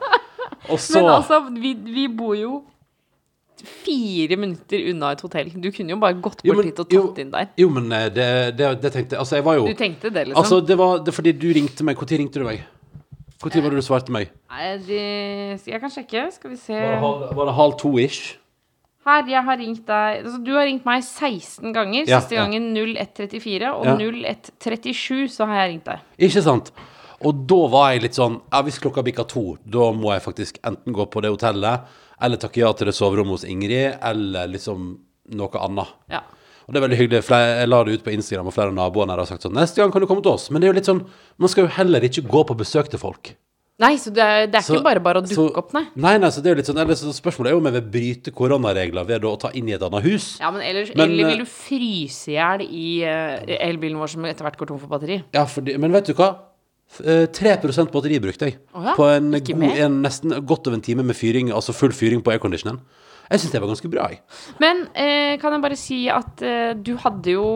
Og 0.73 0.81
så 0.83 0.99
Men 0.99 1.13
altså, 1.21 1.45
vi, 1.55 1.77
vi 1.95 2.09
bor 2.11 2.35
jo 2.35 2.65
fire 3.67 4.37
minutter 4.37 4.91
unna 4.91 5.13
et 5.15 5.23
hotell. 5.25 5.51
Du 5.55 5.71
kunne 5.73 5.95
jo 5.95 6.01
bare 6.03 6.19
gått 6.21 6.43
Jo, 6.45 6.53
bort 6.53 6.65
men- 6.65 6.73
dit 6.73 6.81
og 6.83 6.93
jo, 6.93 7.03
tatt 7.09 7.23
inn 7.23 7.31
der. 7.33 7.49
Jo, 7.57 7.69
men 7.73 7.93
eh, 7.93 8.09
det, 8.13 8.29
det, 8.59 8.73
det 8.83 8.93
tenkte 8.93 9.17
jeg 9.17 9.23
Altså, 9.23 9.39
jeg 9.39 9.47
var 9.47 9.61
jo 9.61 9.67
Du 9.71 9.79
tenkte 9.79 10.11
det, 10.11 10.27
liksom? 10.29 10.43
Altså, 10.43 10.61
det 10.61 10.77
var 10.79 10.99
det, 11.07 11.15
fordi 11.15 11.33
du 11.33 11.49
ringte 11.57 11.87
meg. 11.87 11.97
Når 11.97 12.19
ringte 12.19 12.43
du 12.43 12.47
meg? 12.49 12.65
Når 13.43 13.63
var 13.63 13.71
det 13.75 13.79
du 13.83 13.85
svarte 13.85 14.13
meg? 14.15 14.31
Nei, 14.49 14.65
jeg 15.67 15.81
kan 15.83 15.93
sjekke. 15.93 16.27
Skal 16.33 16.51
vi 16.55 16.57
se 16.57 16.73
Var 16.73 16.95
det 16.95 17.01
halv, 17.03 17.25
var 17.37 17.51
det 17.51 17.55
halv 17.59 17.77
to-ish? 17.83 18.37
Her, 19.07 19.23
jeg 19.31 19.43
har 19.47 19.59
ringt 19.61 19.85
deg 19.87 20.25
altså, 20.25 20.39
Du 20.43 20.51
har 20.57 20.67
ringt 20.67 20.87
meg 20.89 21.05
16 21.05 21.73
ganger. 21.77 22.09
Ja, 22.09 22.19
Siste 22.21 22.35
ja. 22.35 22.43
gangen 22.45 22.73
0134, 22.75 23.73
og 23.77 23.87
Ja. 23.87 23.95
0137 24.01 25.29
så 25.37 25.47
har 25.47 25.61
jeg 25.63 25.75
ringt 25.75 25.85
deg. 25.93 26.01
Ikke 26.19 26.43
sant? 26.43 26.73
Og 27.25 27.47
da 27.49 27.61
var 27.73 27.93
jeg 27.93 28.03
litt 28.03 28.19
sånn 28.19 28.41
Ja, 28.53 28.63
hvis 28.67 28.81
klokka 28.83 29.05
bikker 29.07 29.29
to, 29.29 29.45
da 29.65 29.93
må 29.93 30.13
jeg 30.13 30.25
faktisk 30.25 30.59
enten 30.67 30.93
gå 30.97 31.07
på 31.09 31.23
det 31.23 31.31
hotellet, 31.31 31.87
eller 32.21 32.41
takke 32.41 32.61
ja 32.65 32.73
til 32.73 32.89
det 32.91 32.97
soverommet 32.97 33.37
hos 33.39 33.45
Ingrid, 33.45 33.99
eller 34.03 34.49
liksom 34.49 34.99
noe 35.37 35.61
annet. 35.61 35.95
Ja. 36.11 36.23
Og 36.67 36.75
det 36.75 36.81
er 36.83 36.89
veldig 36.89 36.99
hyggelig. 36.99 37.23
Jeg 37.31 37.69
la 37.71 37.83
det 37.87 37.93
ut 37.95 38.05
på 38.05 38.13
Instagram, 38.13 38.49
og 38.51 38.55
flere 38.57 38.73
av 38.73 38.75
naboene 38.75 39.15
har 39.15 39.25
sagt 39.29 39.43
sånn 39.47 39.55
Neste 39.55 39.79
gang 39.79 39.93
kan 39.95 40.03
du 40.03 40.07
komme 40.11 40.23
til 40.23 40.33
oss. 40.33 40.49
Men 40.51 40.61
det 40.61 40.67
er 40.67 40.73
jo 40.73 40.79
litt 40.81 40.89
sånn 40.89 41.05
Man 41.39 41.49
skal 41.53 41.65
jo 41.69 41.71
heller 41.77 42.01
ikke 42.03 42.25
gå 42.27 42.43
på 42.49 42.57
besøk 42.59 42.89
til 42.91 42.99
folk. 42.99 43.35
Nei, 43.79 43.93
så 44.01 44.09
det 44.11 44.25
er, 44.25 44.47
det 44.49 44.55
er 44.57 44.63
Så- 44.65 44.75
ikke 44.75 44.85
bare 44.85 45.01
bare 45.05 45.21
å 45.21 45.27
så- 45.29 45.37
dukke 45.51 45.59
opp, 45.59 45.73
nei. 45.75 45.85
Nei, 45.95 46.17
nei, 46.17 46.29
så 46.33 46.41
det 46.43 46.47
er 46.47 46.55
jo 46.55 46.57
litt 46.63 46.67
sånn 46.67 46.81
eller, 46.81 46.95
så 46.97 47.13
Spørsmålet 47.13 47.47
er 47.49 47.51
jo 47.53 47.59
om 47.59 47.65
jeg 47.69 47.75
vil 47.75 47.91
bryte 47.93 48.33
koronaregler 48.33 49.05
ved 49.07 49.23
å 49.23 49.39
ta 49.39 49.51
inn 49.53 49.69
i 49.69 49.73
et 49.73 49.83
annet 49.83 50.03
hus. 50.03 50.39
Ja, 50.41 50.51
men 50.51 50.63
ellers, 50.63 50.95
Men, 50.97 51.11
Eller 51.11 51.25
eh, 51.25 51.29
vil 51.29 51.39
du 51.39 51.45
fryse 51.45 52.29
i 52.29 52.37
hjel 52.39 52.63
i 52.63 53.03
eh, 53.05 53.69
elbilen 53.69 53.99
vår 54.01 54.09
som 54.09 54.25
etter 54.25 54.43
hvert 54.49 54.57
går 54.57 54.67
tom 54.69 54.79
for 54.81 54.89
batteri? 54.89 55.23
Ja, 55.35 55.45
fordi, 55.45 55.77
men 55.79 55.93
vet 55.93 56.07
du 56.07 56.15
hva? 56.15 56.37
F- 56.89 57.05
eh, 57.05 57.27
3 57.27 57.57
batteri 57.93 58.19
brukte 58.19 58.47
jeg. 58.49 58.57
Oh 58.75 58.83
ja, 58.83 58.95
På 58.97 59.05
en, 59.15 59.31
god, 59.31 59.63
en 59.77 60.03
nesten 60.03 60.31
godt 60.47 60.67
over 60.69 60.75
en 60.77 60.81
time 60.81 61.03
med 61.05 61.15
fyring, 61.15 61.51
altså 61.53 61.75
full 61.75 61.91
fyring 61.93 62.23
på 62.23 62.33
airconditionen. 62.33 62.81
Jeg 63.31 63.43
syns 63.43 63.55
det 63.55 63.63
var 63.63 63.71
ganske 63.73 63.91
bra, 63.91 64.09
jeg. 64.13 64.21
Men 64.63 64.85
eh, 64.95 65.35
kan 65.43 65.57
jeg 65.57 65.65
bare 65.65 65.79
si 65.81 66.01
at 66.13 66.45
eh, 66.47 66.75
du 66.79 66.93
hadde 67.03 67.35
jo 67.35 67.47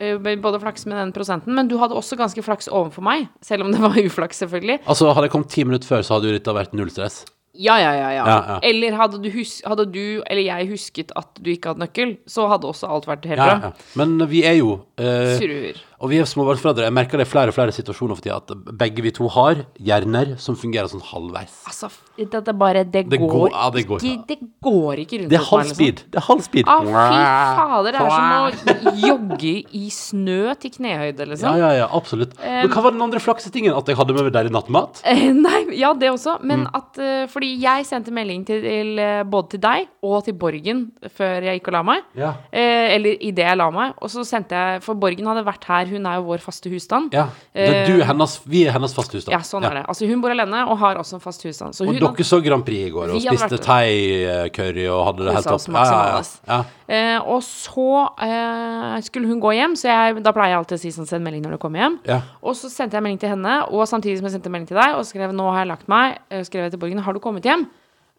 eh, 0.00 0.18
både 0.20 0.60
flaks 0.62 0.84
med 0.90 1.00
den 1.00 1.14
prosenten, 1.16 1.54
men 1.56 1.70
du 1.70 1.78
hadde 1.80 1.96
også 1.96 2.18
ganske 2.20 2.44
flaks 2.44 2.68
overfor 2.68 3.06
meg. 3.06 3.30
Selv 3.44 3.64
om 3.66 3.72
det 3.72 3.80
var 3.82 3.96
uflaks, 4.02 4.42
selvfølgelig. 4.44 4.82
Altså, 4.84 5.08
hadde 5.12 5.30
jeg 5.30 5.36
kommet 5.36 5.54
ti 5.54 5.64
minutter 5.64 5.88
før, 5.88 6.04
så 6.04 6.18
hadde 6.18 6.30
jo 6.32 6.36
dette 6.36 6.56
vært 6.60 6.76
null 6.76 6.92
stress. 6.92 7.24
Ja, 7.56 7.78
ja, 7.80 7.92
ja. 7.96 8.10
ja. 8.12 8.24
Ja, 8.26 8.36
ja. 8.48 8.56
Eller 8.68 8.96
hadde 8.98 9.20
du, 9.24 9.30
hadde 9.64 9.86
du 9.88 10.22
eller 10.28 10.42
jeg 10.44 10.68
husket 10.70 11.12
at 11.16 11.38
du 11.40 11.50
ikke 11.54 11.72
hadde 11.72 11.84
nøkkel, 11.86 12.16
så 12.28 12.48
hadde 12.50 12.68
også 12.68 12.90
alt 12.92 13.08
vært 13.08 13.24
helt 13.30 13.40
bra. 13.40 13.70
ja. 13.70 13.72
Men 13.98 14.18
vi 14.30 14.42
er 14.44 14.58
jo 14.60 14.74
eh, 15.00 15.36
Surur. 15.40 15.80
Og 16.00 16.10
vi 16.12 16.18
er 16.20 16.26
småbarnsforeldre. 16.28 16.84
Jeg 16.84 16.92
merker 16.92 17.16
det 17.20 17.24
i 17.26 17.30
flere 17.30 17.48
og 17.48 17.56
flere 17.56 17.72
situasjoner 17.72 18.18
for 18.18 18.24
tida 18.26 18.36
at 18.36 18.50
begge 18.76 19.00
vi 19.04 19.10
to 19.16 19.28
har 19.32 19.62
hjerner 19.80 20.34
som 20.42 20.56
fungerer 20.58 20.90
sånn 20.92 21.00
halvveis. 21.08 21.54
Altså, 21.70 21.88
det, 22.18 22.28
det 22.44 22.54
bare 22.58 22.82
Det, 22.84 23.04
Det 23.08 23.18
går, 23.20 23.30
går- 23.32 23.50
ja, 23.54 23.70
det 23.70 23.84
går. 23.88 24.04
ikke 24.04 24.26
Det 24.28 24.38
går 24.62 25.00
ikke 25.04 25.18
rundt 25.22 25.30
Det 25.32 25.38
er 25.40 25.46
halv 25.50 25.70
speed. 25.72 26.02
Det 26.12 26.20
er 26.20 26.26
halv 26.26 26.42
speed. 26.44 26.68
Ah, 26.68 26.82
fy 26.82 27.22
fader, 27.56 27.92
det 27.92 28.00
er 28.00 28.10
som 28.10 28.92
å 28.92 28.92
jogge 29.06 29.54
i 29.72 29.84
snø 29.90 30.54
til 30.60 30.70
knehøyde, 30.76 31.26
liksom. 31.32 31.56
ja, 31.60 31.70
ja, 31.80 31.88
absolutt. 31.92 32.36
Men 32.40 32.68
hva 32.72 32.82
var 32.86 32.92
den 32.96 33.02
andre 33.06 33.20
flaksetingen? 33.20 33.72
At 33.76 33.88
jeg 33.88 33.96
hadde 33.96 34.16
med 34.16 34.32
deilig 34.36 34.52
nattmat? 34.52 35.00
Eh, 35.04 35.32
Nei, 35.46 35.62
ja, 35.80 35.92
det 35.94 36.10
også. 36.12 36.38
Men 36.42 36.64
Mm. 36.66 36.70
at 36.74 36.98
eh, 36.98 37.26
Fordi 37.28 37.50
jeg 37.60 37.84
sendte 37.86 38.10
melding 38.12 38.44
til, 38.48 38.62
til 38.64 38.98
eh, 38.98 39.22
både 39.28 39.50
til 39.56 39.60
deg 39.60 39.88
og 40.02 40.24
til 40.24 40.34
Borgen 40.40 40.86
før 41.16 41.42
jeg 41.44 41.60
gikk 41.60 41.68
og 41.68 41.74
la 41.76 41.82
meg. 41.82 42.02
Ja. 42.16 42.30
Eh, 42.52 42.94
eller 42.96 43.16
idet 43.20 43.44
jeg 43.44 43.56
la 43.60 43.70
meg. 43.70 43.92
Og 44.00 44.08
så 44.12 44.24
sendte 44.24 44.56
jeg 44.56 44.82
For 44.86 44.94
Borgen 44.94 45.26
hadde 45.28 45.44
vært 45.46 45.64
her, 45.68 45.85
hun 45.90 46.06
er 46.06 46.18
jo 46.20 46.26
vår 46.28 46.42
faste 46.44 46.70
husstand. 46.72 47.12
ja. 47.14 47.26
Det 47.56 47.66
er 47.72 47.86
du, 47.88 48.02
hennes, 48.04 48.34
vi 48.44 48.64
er 48.66 48.72
hennes 48.76 48.92
faste 48.94 49.16
husstand. 49.18 49.32
Ja, 49.32 49.40
sånn 49.46 49.64
er 49.64 49.80
det. 49.80 49.84
Altså, 49.88 50.06
hun 50.10 50.20
bor 50.24 50.30
alene 50.34 50.64
og 50.66 50.78
har 50.82 51.00
også 51.00 51.16
en 51.18 51.24
fast 51.24 51.42
husstand. 51.46 51.74
Så 51.74 51.84
Og 51.86 51.92
hun 51.94 52.00
dere 52.02 52.24
så 52.26 52.40
Grand 52.44 52.64
Prix 52.66 52.88
i 52.88 52.90
går 52.94 53.14
og 53.16 53.20
spiste 53.24 53.58
thai-curry 53.64 54.86
og 54.92 55.04
hadde 55.10 55.26
det 55.26 55.34
helt 55.38 55.50
topp. 55.52 55.68
Ja, 55.72 56.22
ja, 56.48 56.64
Eh, 56.86 57.18
og 57.26 57.40
så 57.42 57.86
eh, 58.22 59.00
skulle 59.02 59.26
hun 59.26 59.40
gå 59.42 59.50
hjem, 59.56 59.72
så 59.74 59.88
jeg, 59.90 60.20
da 60.22 60.30
pleier 60.30 60.52
jeg 60.52 60.58
alltid 60.60 60.76
å 60.76 60.82
si 60.84 60.92
sånn 60.94 61.08
send 61.08 61.26
melding 61.26 61.42
når 61.42 61.56
du 61.56 61.58
kommer 61.64 61.82
hjem. 61.82 61.96
ja. 62.06 62.20
Og 62.46 62.54
så 62.54 62.70
sendte 62.70 62.94
jeg 62.94 63.02
melding 63.02 63.18
til 63.24 63.32
henne, 63.32 63.56
og 63.74 63.88
samtidig 63.90 64.20
som 64.20 64.28
jeg 64.28 64.36
sendte 64.36 64.52
melding 64.54 64.68
til 64.70 64.78
deg, 64.78 64.94
og 64.94 65.02
skrev 65.08 65.34
nå 65.34 65.48
har 65.50 65.64
jeg 65.64 65.70
lagt 65.72 65.88
meg, 65.90 66.20
eh, 66.30 66.44
skrev 66.46 66.68
jeg 66.68 66.76
til 66.76 66.78
Borgen, 66.84 67.02
har 67.02 67.12
du 67.12 67.18
kommet 67.18 67.42
hjem? 67.42 67.66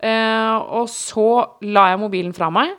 Eh, 0.03 0.55
og 0.77 0.89
så 0.91 1.29
la 1.63 1.87
jeg 1.93 2.01
mobilen 2.03 2.35
fra 2.35 2.49
meg, 2.51 2.75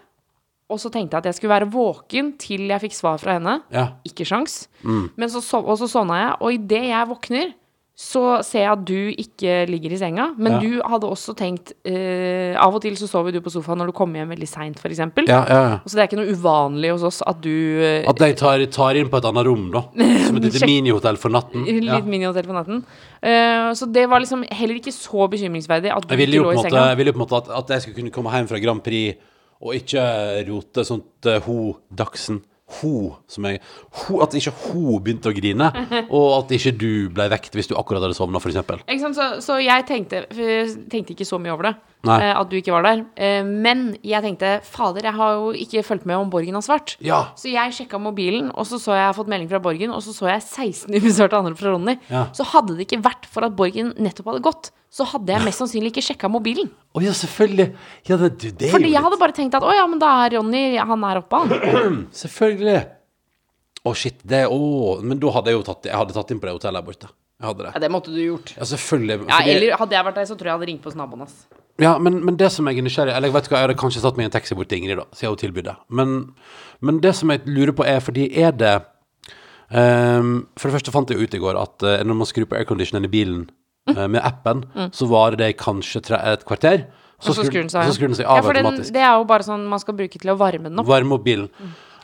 og 0.68 0.78
så 0.82 0.90
tenkte 0.92 1.16
jeg 1.16 1.22
at 1.24 1.30
jeg 1.30 1.34
skulle 1.38 1.54
være 1.54 1.70
våken 1.72 2.34
til 2.38 2.66
jeg 2.68 2.80
fikk 2.86 2.92
svar 2.98 3.16
fra 3.22 3.38
henne. 3.38 3.60
ja. 3.72 3.86
Ikke 4.04 4.26
sjans. 4.28 4.68
Mm. 4.84 5.10
Men 5.16 5.28
så 5.32 5.40
og 5.64 5.78
så 5.80 5.88
sovna 5.88 6.18
jeg, 6.20 6.36
og 6.40 6.52
idet 6.52 6.84
jeg 6.90 7.08
våkner, 7.08 7.54
så 7.98 8.20
ser 8.46 8.60
jeg 8.62 8.70
at 8.70 8.82
du 8.86 9.08
ikke 9.18 9.54
ligger 9.66 9.90
i 9.90 9.96
senga. 9.98 10.28
Men 10.38 10.52
Ja. 10.52 10.58
du 10.62 10.76
hadde 10.86 11.08
også 11.10 11.34
tenkt 11.34 11.72
eh, 11.84 12.54
Av 12.54 12.70
og 12.72 12.80
til 12.84 12.94
så 12.94 13.08
sover 13.10 13.32
du 13.34 13.40
på 13.42 13.50
sofaen 13.50 13.76
når 13.80 13.86
du 13.90 13.92
kommer 13.92 14.20
hjem 14.20 14.28
veldig 14.36 14.46
seint, 14.46 14.78
f.eks. 14.78 14.98
ja, 15.00 15.10
ja, 15.26 15.46
ja. 15.50 15.80
Så 15.82 15.96
det 15.98 16.04
er 16.04 16.06
ikke 16.06 16.20
noe 16.20 16.30
uvanlig 16.30 16.92
hos 16.94 17.02
oss 17.02 17.18
at 17.26 17.40
du 17.42 17.50
eh, 17.82 18.04
At 18.06 18.20
jeg 18.22 18.36
tar, 18.38 18.62
tar 18.70 18.94
inn 19.00 19.10
på 19.10 19.18
et 19.18 19.24
annet 19.26 19.46
rom, 19.48 19.64
da. 19.74 19.82
Som 20.28 20.36
et 20.38 20.46
lite 20.46 20.62
minihotell 20.68 21.16
for 21.18 21.34
natten. 21.34 21.64
Litt 21.66 21.88
Ja. 21.90 21.98
minihotell 22.06 22.46
for 22.46 22.54
natten. 22.60 22.84
Uh, 23.18 23.74
så 23.74 23.90
det 23.90 24.04
var 24.08 24.20
liksom 24.22 24.44
heller 24.46 24.78
ikke 24.78 24.94
så 24.94 25.26
bekymringsverdig 25.32 25.90
at 25.90 26.06
du 26.06 26.14
ikke 26.14 26.36
lå 26.38 26.52
i 26.52 26.54
måte, 26.54 26.68
senga. 26.68 26.86
jeg 26.92 27.00
ville 27.02 27.10
jo 27.10 27.16
på 27.18 27.22
en 27.24 27.26
måte 27.26 27.40
at, 27.42 27.50
at 27.64 27.74
jeg 27.74 27.82
skulle 27.88 27.98
kunne 28.04 28.14
komme 28.14 28.30
hjem 28.36 28.46
fra 28.52 28.60
Grand 28.62 28.84
Prix 28.86 29.18
og 29.64 29.74
ikke 29.78 30.04
rote 30.48 30.84
sånt 30.86 31.28
uh, 31.28 31.40
ho 31.46 31.58
Dagsen 31.90 32.42
Ho, 32.78 33.16
som 33.24 33.46
jeg 33.48 33.62
ho, 33.64 34.18
At 34.20 34.34
ikke 34.36 34.52
ho 34.52 34.98
begynte 35.00 35.30
å 35.30 35.36
grine, 35.36 35.70
og 36.16 36.26
at 36.34 36.50
ikke 36.52 36.74
du 36.76 36.90
ble 37.16 37.24
vekt 37.32 37.56
hvis 37.56 37.70
du 37.70 37.72
akkurat 37.80 38.04
hadde 38.04 38.18
sovna, 38.18 38.42
f.eks. 38.42 38.60
Så, 39.16 39.28
så 39.44 39.56
jeg 39.62 39.86
tenkte, 39.88 40.26
tenkte 40.92 41.14
ikke 41.14 41.28
så 41.28 41.40
mye 41.40 41.54
over 41.54 41.70
det. 41.70 41.72
Eh, 42.06 42.30
at 42.30 42.50
du 42.50 42.56
ikke 42.60 42.76
var 42.76 42.86
der. 42.86 43.04
Eh, 43.18 43.42
men 43.42 43.96
jeg 44.06 44.22
tenkte 44.22 44.58
fader, 44.62 45.08
jeg 45.10 45.18
har 45.18 45.34
jo 45.40 45.50
ikke 45.58 45.82
fulgt 45.86 46.06
med 46.06 46.20
om 46.20 46.30
Borgen 46.30 46.54
har 46.54 46.62
svart. 46.62 46.94
Ja. 47.04 47.24
Så 47.38 47.50
jeg 47.50 47.74
sjekka 47.74 47.98
mobilen, 48.02 48.52
og 48.54 48.68
så 48.68 48.78
så 48.78 48.94
jeg 48.94 49.08
jeg 49.08 49.14
har 49.14 49.16
fått 49.16 49.30
melding 49.32 49.48
fra 49.50 49.60
Borgen, 49.62 49.92
og 49.94 50.02
så 50.04 50.12
så 50.14 50.28
jeg 50.28 50.42
16 50.44 50.96
ubesvarte 50.98 51.38
anrop 51.38 51.60
fra 51.60 51.72
Ronny. 51.72 51.96
Ja. 52.10 52.26
Så 52.36 52.46
hadde 52.52 52.76
det 52.76 52.86
ikke 52.88 53.00
vært 53.06 53.28
for 53.30 53.46
at 53.46 53.56
Borgen 53.56 53.94
nettopp 53.96 54.32
hadde 54.32 54.44
gått, 54.44 54.70
så 54.92 55.06
hadde 55.08 55.32
jeg 55.32 55.44
mest 55.46 55.62
sannsynlig 55.62 55.92
ikke 55.92 56.04
sjekka 56.10 56.30
mobilen. 56.32 56.70
Å 56.96 57.02
ja, 57.04 57.14
selvfølgelig. 57.16 57.68
Ja, 58.08 58.18
det, 58.20 58.30
du, 58.40 58.48
det 58.50 58.70
Fordi 58.72 58.90
jo 58.90 58.96
jeg 58.96 59.04
hadde 59.06 59.20
bare 59.20 59.36
tenkt 59.36 59.56
at 59.58 59.64
å 59.64 59.74
ja, 59.76 59.86
men 59.88 60.00
da 60.02 60.12
er 60.24 60.38
Ronny 60.38 60.62
Han 60.80 61.04
er 61.08 61.20
oppe, 61.22 61.42
han. 61.42 61.98
Selvfølgelig. 62.22 62.78
Å, 63.84 63.94
shit. 63.96 64.18
Det 64.26 64.42
Å, 64.50 64.58
men 65.04 65.20
da 65.22 65.32
hadde 65.36 65.52
jeg 65.52 65.60
jo 65.60 65.64
tatt 65.68 65.86
Jeg 65.88 65.96
hadde 65.96 66.16
tatt 66.16 66.32
inn 66.34 66.40
på 66.42 66.48
det 66.48 66.56
hotellet 66.56 66.80
her 66.80 66.88
borte. 66.88 67.12
Jeg 67.38 67.46
hadde 67.52 67.66
det. 67.68 67.72
Ja, 67.76 67.82
det 67.84 67.90
måtte 67.94 68.10
du 68.10 68.18
gjort. 68.18 68.50
Ja, 68.56 68.66
selvfølgelig. 68.66 69.20
Ja, 69.28 69.38
eller 69.54 69.76
hadde 69.78 69.94
jeg 69.94 70.06
vært 70.08 70.16
der, 70.18 70.26
så 70.26 70.34
tror 70.34 70.48
jeg 70.48 70.50
jeg 70.50 70.58
hadde 70.58 70.70
ringt 70.72 70.82
på 70.82 70.94
naboen 70.98 71.22
hans. 71.22 71.36
Ja, 71.78 71.92
men, 72.02 72.20
men 72.26 72.36
det 72.40 72.50
som 72.50 72.66
jeg 72.66 72.80
er 72.80 72.82
nysgjerrig 72.82 73.12
Eller 73.14 73.30
vet 73.30 73.46
ikke 73.46 73.54
hva, 73.54 73.60
jeg 73.62 73.68
hadde 73.68 73.78
kanskje 73.78 74.00
satt 74.02 74.16
meg 74.18 74.26
i 74.26 74.28
en 74.30 74.34
taxi 74.34 74.56
bort 74.58 74.66
til 74.70 74.80
Ingrid, 74.80 74.98
da, 74.98 75.04
siden 75.14 75.34
hun 75.34 75.42
tilbyr 75.44 75.66
det. 75.68 75.76
Men, 75.94 76.16
men 76.82 76.98
det 77.04 77.12
som 77.14 77.30
jeg 77.30 77.44
lurer 77.46 77.74
på, 77.78 77.86
er 77.86 78.00
fordi 78.02 78.24
er 78.34 78.50
det 78.58 78.72
um, 79.70 80.48
For 80.58 80.68
det 80.68 80.78
første 80.80 80.94
fant 80.94 81.12
jeg 81.14 81.22
ut 81.22 81.36
i 81.38 81.42
går 81.42 81.60
at 81.60 81.86
uh, 81.86 82.00
når 82.02 82.18
man 82.18 82.30
skrur 82.30 82.48
på 82.50 82.58
airconditionen 82.58 83.06
i 83.06 83.12
bilen 83.12 83.46
Mm. 83.88 83.96
eh, 83.96 84.08
med 84.08 84.20
appen, 84.24 84.64
så 84.92 85.06
varer 85.08 85.38
det 85.40 85.54
kanskje 85.56 86.02
tre, 86.04 86.18
et 86.32 86.44
kvarter. 86.44 86.82
Så, 87.18 87.32
så 87.32 87.46
skrur 87.46 87.64
den 87.64 87.70
seg, 87.72 87.88
seg 87.88 88.20
ja, 88.26 88.34
av 88.36 88.44
for 88.44 88.52
den, 88.54 88.66
automatisk. 88.66 88.92
det 88.94 89.00
er 89.02 89.14
jo 89.16 89.24
bare 89.26 89.46
sånn 89.46 89.64
man 89.66 89.80
skal 89.82 89.96
bruke 89.98 90.20
til 90.20 90.30
å 90.30 90.36
varme 90.38 90.68
den 90.68 90.78
opp. 90.78 90.86
Varme 90.86 91.16
opp 91.16 91.24
bilen. 91.24 91.48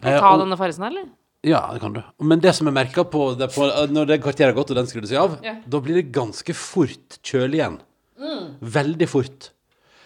jeg 0.03 0.19
Ta 0.19 0.33
og- 0.33 0.41
denne 0.43 0.57
farsen, 0.59 0.87
eller? 0.89 1.05
Ja, 1.45 1.61
det 1.75 1.83
kan 1.83 1.93
du. 1.93 2.01
Men 2.25 2.41
det 2.41 2.55
som 2.57 2.67
jeg 2.67 2.75
merka 2.75 3.05
på, 3.05 3.37
det, 3.37 3.51
på 3.53 3.69
når 3.93 4.07
det 4.09 4.23
kvarteret 4.25 4.55
har 4.55 4.57
gått 4.57 4.71
og 4.73 4.77
den 4.81 4.87
skrudde 4.89 5.11
seg 5.11 5.21
av, 5.21 5.37
yeah. 5.45 5.59
da 5.69 5.81
blir 5.85 6.01
det 6.01 6.11
ganske 6.11 6.55
fort 6.57 7.19
kjølig 7.23 7.61
igjen. 7.61 7.77
Veldig 8.65 9.09
fort. 9.13 9.51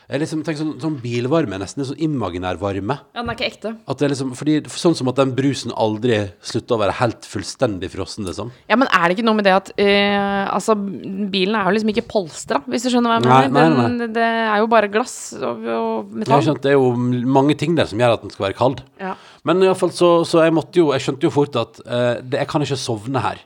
Jeg 0.09 0.23
liksom 0.23 0.41
tenker 0.41 0.63
sånn, 0.63 0.77
sånn 0.81 0.95
bilvarme 1.03 1.53
er 1.59 1.61
nesten 1.61 1.83
en 1.83 1.89
sånn 1.91 1.99
imaginær 2.01 2.57
varme. 2.57 2.95
Ja, 3.13 3.21
den 3.21 3.29
er 3.29 3.37
ikke 3.37 3.45
ekte. 3.51 3.73
At 3.85 3.99
det 4.01 4.07
er 4.07 4.13
liksom, 4.15 4.31
fordi, 4.39 4.55
sånn 4.73 4.95
som 4.97 5.11
at 5.13 5.19
den 5.19 5.35
brusen 5.37 5.75
aldri 5.77 6.23
slutter 6.49 6.79
å 6.79 6.81
være 6.81 6.95
helt 7.03 7.27
fullstendig 7.29 7.91
frossen, 7.93 8.25
liksom. 8.25 8.49
Ja, 8.73 8.79
men 8.81 8.89
er 8.89 9.05
det 9.05 9.19
ikke 9.19 9.27
noe 9.29 9.37
med 9.37 9.45
det 9.45 9.53
at 9.53 9.69
eh, 9.77 10.47
Altså, 10.49 10.79
bilen 10.79 11.59
er 11.59 11.69
jo 11.69 11.75
liksom 11.77 11.93
ikke 11.93 12.07
polstra, 12.09 12.63
hvis 12.65 12.87
du 12.87 12.91
skjønner 12.95 13.13
hva 13.13 13.19
jeg 13.19 13.53
mener? 13.53 13.53
nei, 13.53 13.67
nei. 13.69 13.91
Den, 14.01 14.15
det 14.17 14.25
er 14.25 14.63
jo 14.63 14.71
bare 14.73 14.89
glass 14.95 15.19
og, 15.37 15.69
og 15.75 16.15
metall. 16.15 16.39
Ja, 16.39 16.47
skjønt, 16.47 16.63
det 16.65 16.73
er 16.73 16.79
jo 16.79 16.89
mange 17.37 17.59
ting 17.61 17.77
der 17.77 17.91
som 17.91 18.01
gjør 18.01 18.17
at 18.17 18.25
den 18.25 18.33
skal 18.33 18.47
være 18.47 18.57
kald. 18.63 18.81
Ja. 19.03 19.13
Men 19.45 19.61
iallfall 19.67 19.93
så, 19.93 20.11
så 20.29 20.41
jeg 20.47 20.57
måtte 20.57 20.81
jo 20.81 20.89
Jeg 20.97 21.05
skjønte 21.05 21.29
jo 21.29 21.35
fort 21.35 21.61
at 21.61 21.83
eh, 21.85 22.25
det, 22.25 22.41
jeg 22.41 22.49
kan 22.49 22.65
ikke 22.65 22.81
sovne 22.81 23.27
her. 23.27 23.45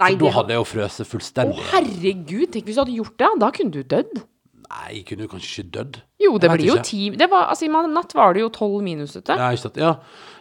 Nei, 0.00 0.10
For 0.16 0.24
da 0.24 0.34
hadde 0.40 0.54
jeg 0.54 0.62
jo 0.62 0.66
frøst 0.66 1.38
Å, 1.44 1.48
herregud, 1.74 2.46
tenk 2.50 2.66
hvis 2.66 2.78
du 2.78 2.82
hadde 2.82 2.98
gjort 2.98 3.16
det, 3.20 3.32
da 3.42 3.54
kunne 3.54 3.74
du 3.74 3.82
dødd. 3.84 4.22
Nei, 4.70 5.00
kunne 5.02 5.24
jo 5.26 5.30
kanskje 5.32 5.48
ikke 5.50 5.70
dødd. 5.74 5.96
Jo, 6.22 6.36
det 6.38 6.48
blir 6.52 6.68
jo 6.68 6.76
ti 6.86 7.08
det 7.18 7.26
var, 7.30 7.48
altså, 7.50 7.66
I 7.66 7.70
natt 7.90 8.12
var 8.14 8.36
det 8.36 8.44
jo 8.44 8.50
tolv 8.54 8.76
minus 8.86 9.16
ute. 9.16 9.34
Ja, 9.34 9.48
ikke 9.50 9.64
sant. 9.64 9.80
Ja, 9.80 9.96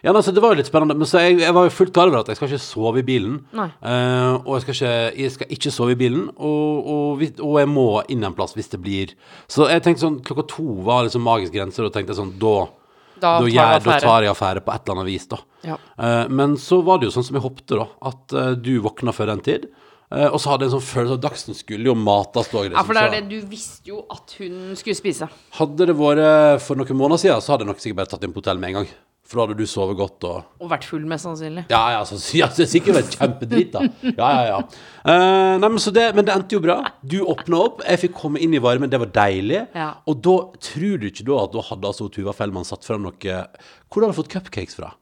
ja 0.06 0.13
altså, 0.13 0.34
det 0.36 0.44
var 0.44 0.54
jo 0.54 0.60
litt 0.60 0.70
spennende. 0.70 0.94
Men 1.00 1.10
så 1.10 1.24
jeg, 1.24 1.39
jeg 1.42 1.56
var 1.56 1.65
jo 1.65 1.74
fullt 1.74 1.94
klar 1.96 2.12
over 2.12 2.22
at 2.22 2.30
jeg 2.30 2.38
skal 2.38 2.52
ikke 2.52 2.62
sove 2.62 3.02
i 3.02 3.06
bilen. 3.08 3.39
Nei. 3.58 3.65
Eh, 3.82 4.36
og 4.44 4.52
jeg 4.60 4.68
skal, 4.68 4.78
ikke, 4.78 5.24
jeg 5.24 5.34
skal 5.34 5.56
ikke 5.58 5.74
sove 5.74 5.96
i 5.96 6.00
bilen, 6.04 6.28
og, 6.38 6.92
og, 6.94 7.26
og 7.39 7.58
jeg 7.63 7.72
må 7.74 7.88
inn 8.13 8.28
en 8.30 8.38
plass 8.38 8.54
hvis 8.58 8.70
det 8.76 8.82
blir 8.86 9.15
Så 9.50 9.65
jeg 9.72 9.82
tenkte 9.86 10.06
sånn 10.06 10.22
klokka 10.26 10.46
to 10.54 10.68
var 10.86 11.08
liksom 11.08 11.26
magisk 11.26 11.56
grense, 11.58 11.82
og 11.82 11.89
da 11.89 11.98
tenkte 11.98 12.13
jeg 12.13 12.22
sånn 12.22 12.36
Da, 12.38 12.56
Da 13.18 13.34
da, 13.39 13.50
tar 13.50 13.50
jeg, 13.50 13.84
da 13.88 14.00
tar 14.06 14.28
jeg 14.28 14.36
affære 14.36 14.65
på 14.65 14.76
et 14.76 14.86
eller 14.86 15.00
annet 15.00 15.10
vis, 15.10 15.30
da. 15.34 15.42
Ja. 15.65 15.82
Uh, 15.98 16.26
men 16.30 16.58
så 16.62 16.84
var 16.86 17.02
det 17.02 17.10
jo 17.10 17.18
sånn 17.18 17.32
som 17.32 17.42
jeg 17.42 17.48
håpte, 17.50 17.82
da. 17.82 17.89
At 18.13 18.38
uh, 18.38 18.52
du 18.54 18.76
våkna 18.86 19.15
før 19.15 19.34
den 19.34 19.48
tid. 19.50 19.72
Eh, 20.10 20.26
og 20.26 20.39
så 20.41 20.54
hadde 20.54 20.65
jeg 20.65 20.72
en 20.72 20.78
sånn 20.80 20.88
følelse 20.88 21.13
av 21.15 21.19
at 21.19 21.26
Dagsen 21.28 21.58
skulle 21.58 21.91
jo 21.91 21.93
mates. 21.98 22.50
da, 22.50 22.63
Ja, 22.65 22.86
for 22.86 22.98
det 22.98 23.04
er 23.04 23.12
det, 23.19 23.26
du 23.30 23.50
visste 23.50 23.91
jo 23.91 24.06
at 24.10 24.34
hun 24.39 24.74
skulle 24.80 24.98
spise. 24.98 25.30
Hadde 25.60 25.89
det 25.91 25.98
vært 26.00 26.63
for 26.65 26.80
noen 26.80 26.98
måneder 26.98 27.22
siden, 27.22 27.43
så 27.45 27.54
hadde 27.54 27.67
jeg 27.67 27.74
nok 27.74 27.84
sikkert 27.84 28.02
bare 28.02 28.12
tatt 28.15 28.26
inn 28.26 28.34
på 28.34 28.41
hotell 28.41 28.58
med 28.62 28.74
en 28.74 28.82
gang. 28.82 28.89
For 29.30 29.38
da 29.38 29.43
hadde 29.45 29.60
du 29.62 29.69
sovet 29.69 29.93
godt 29.93 30.26
og 30.26 30.63
Og 30.63 30.72
vært 30.72 30.88
full, 30.89 31.04
mest 31.06 31.28
sannsynlig. 31.28 31.67
Ja, 31.69 31.84
ja, 31.93 32.00
så, 32.08 32.17
ja, 32.39 32.48
så 32.50 32.63
det 32.63 32.65
er 32.65 32.72
sikkert 32.72 32.98
vært 32.98 33.17
kjempedrit 33.19 33.76
da. 33.76 33.84
Ja, 34.10 34.30
ja, 34.34 34.45
ja. 34.48 34.58
Uh, 35.06 35.54
nei, 35.62 35.69
men, 35.69 35.78
så 35.84 35.93
det, 35.93 36.08
men 36.17 36.26
det 36.26 36.34
endte 36.34 36.58
jo 36.58 36.63
bra. 36.63 36.80
Du 37.06 37.19
åpna 37.22 37.60
opp, 37.67 37.84
jeg 37.86 38.02
fikk 38.08 38.15
komme 38.17 38.41
inn 38.41 38.56
i 38.58 38.63
varmen, 38.63 38.89
det 38.89 38.98
var 39.04 39.12
deilig. 39.13 39.62
Ja. 39.78 39.91
Og 40.10 40.17
da 40.26 40.36
tror 40.72 40.98
du 40.98 41.06
ikke 41.12 41.28
da 41.30 41.43
at 41.43 41.54
da 41.54 41.65
hadde 41.69 41.91
altså 41.91 42.10
Tuva 42.10 42.34
Fellmann 42.34 42.65
satt 42.65 42.88
frem 42.88 43.06
noe 43.06 43.38
Hvor 43.86 44.02
har 44.02 44.10
du 44.10 44.17
fått 44.17 44.34
cupcakes 44.34 44.80
fra? 44.82 44.95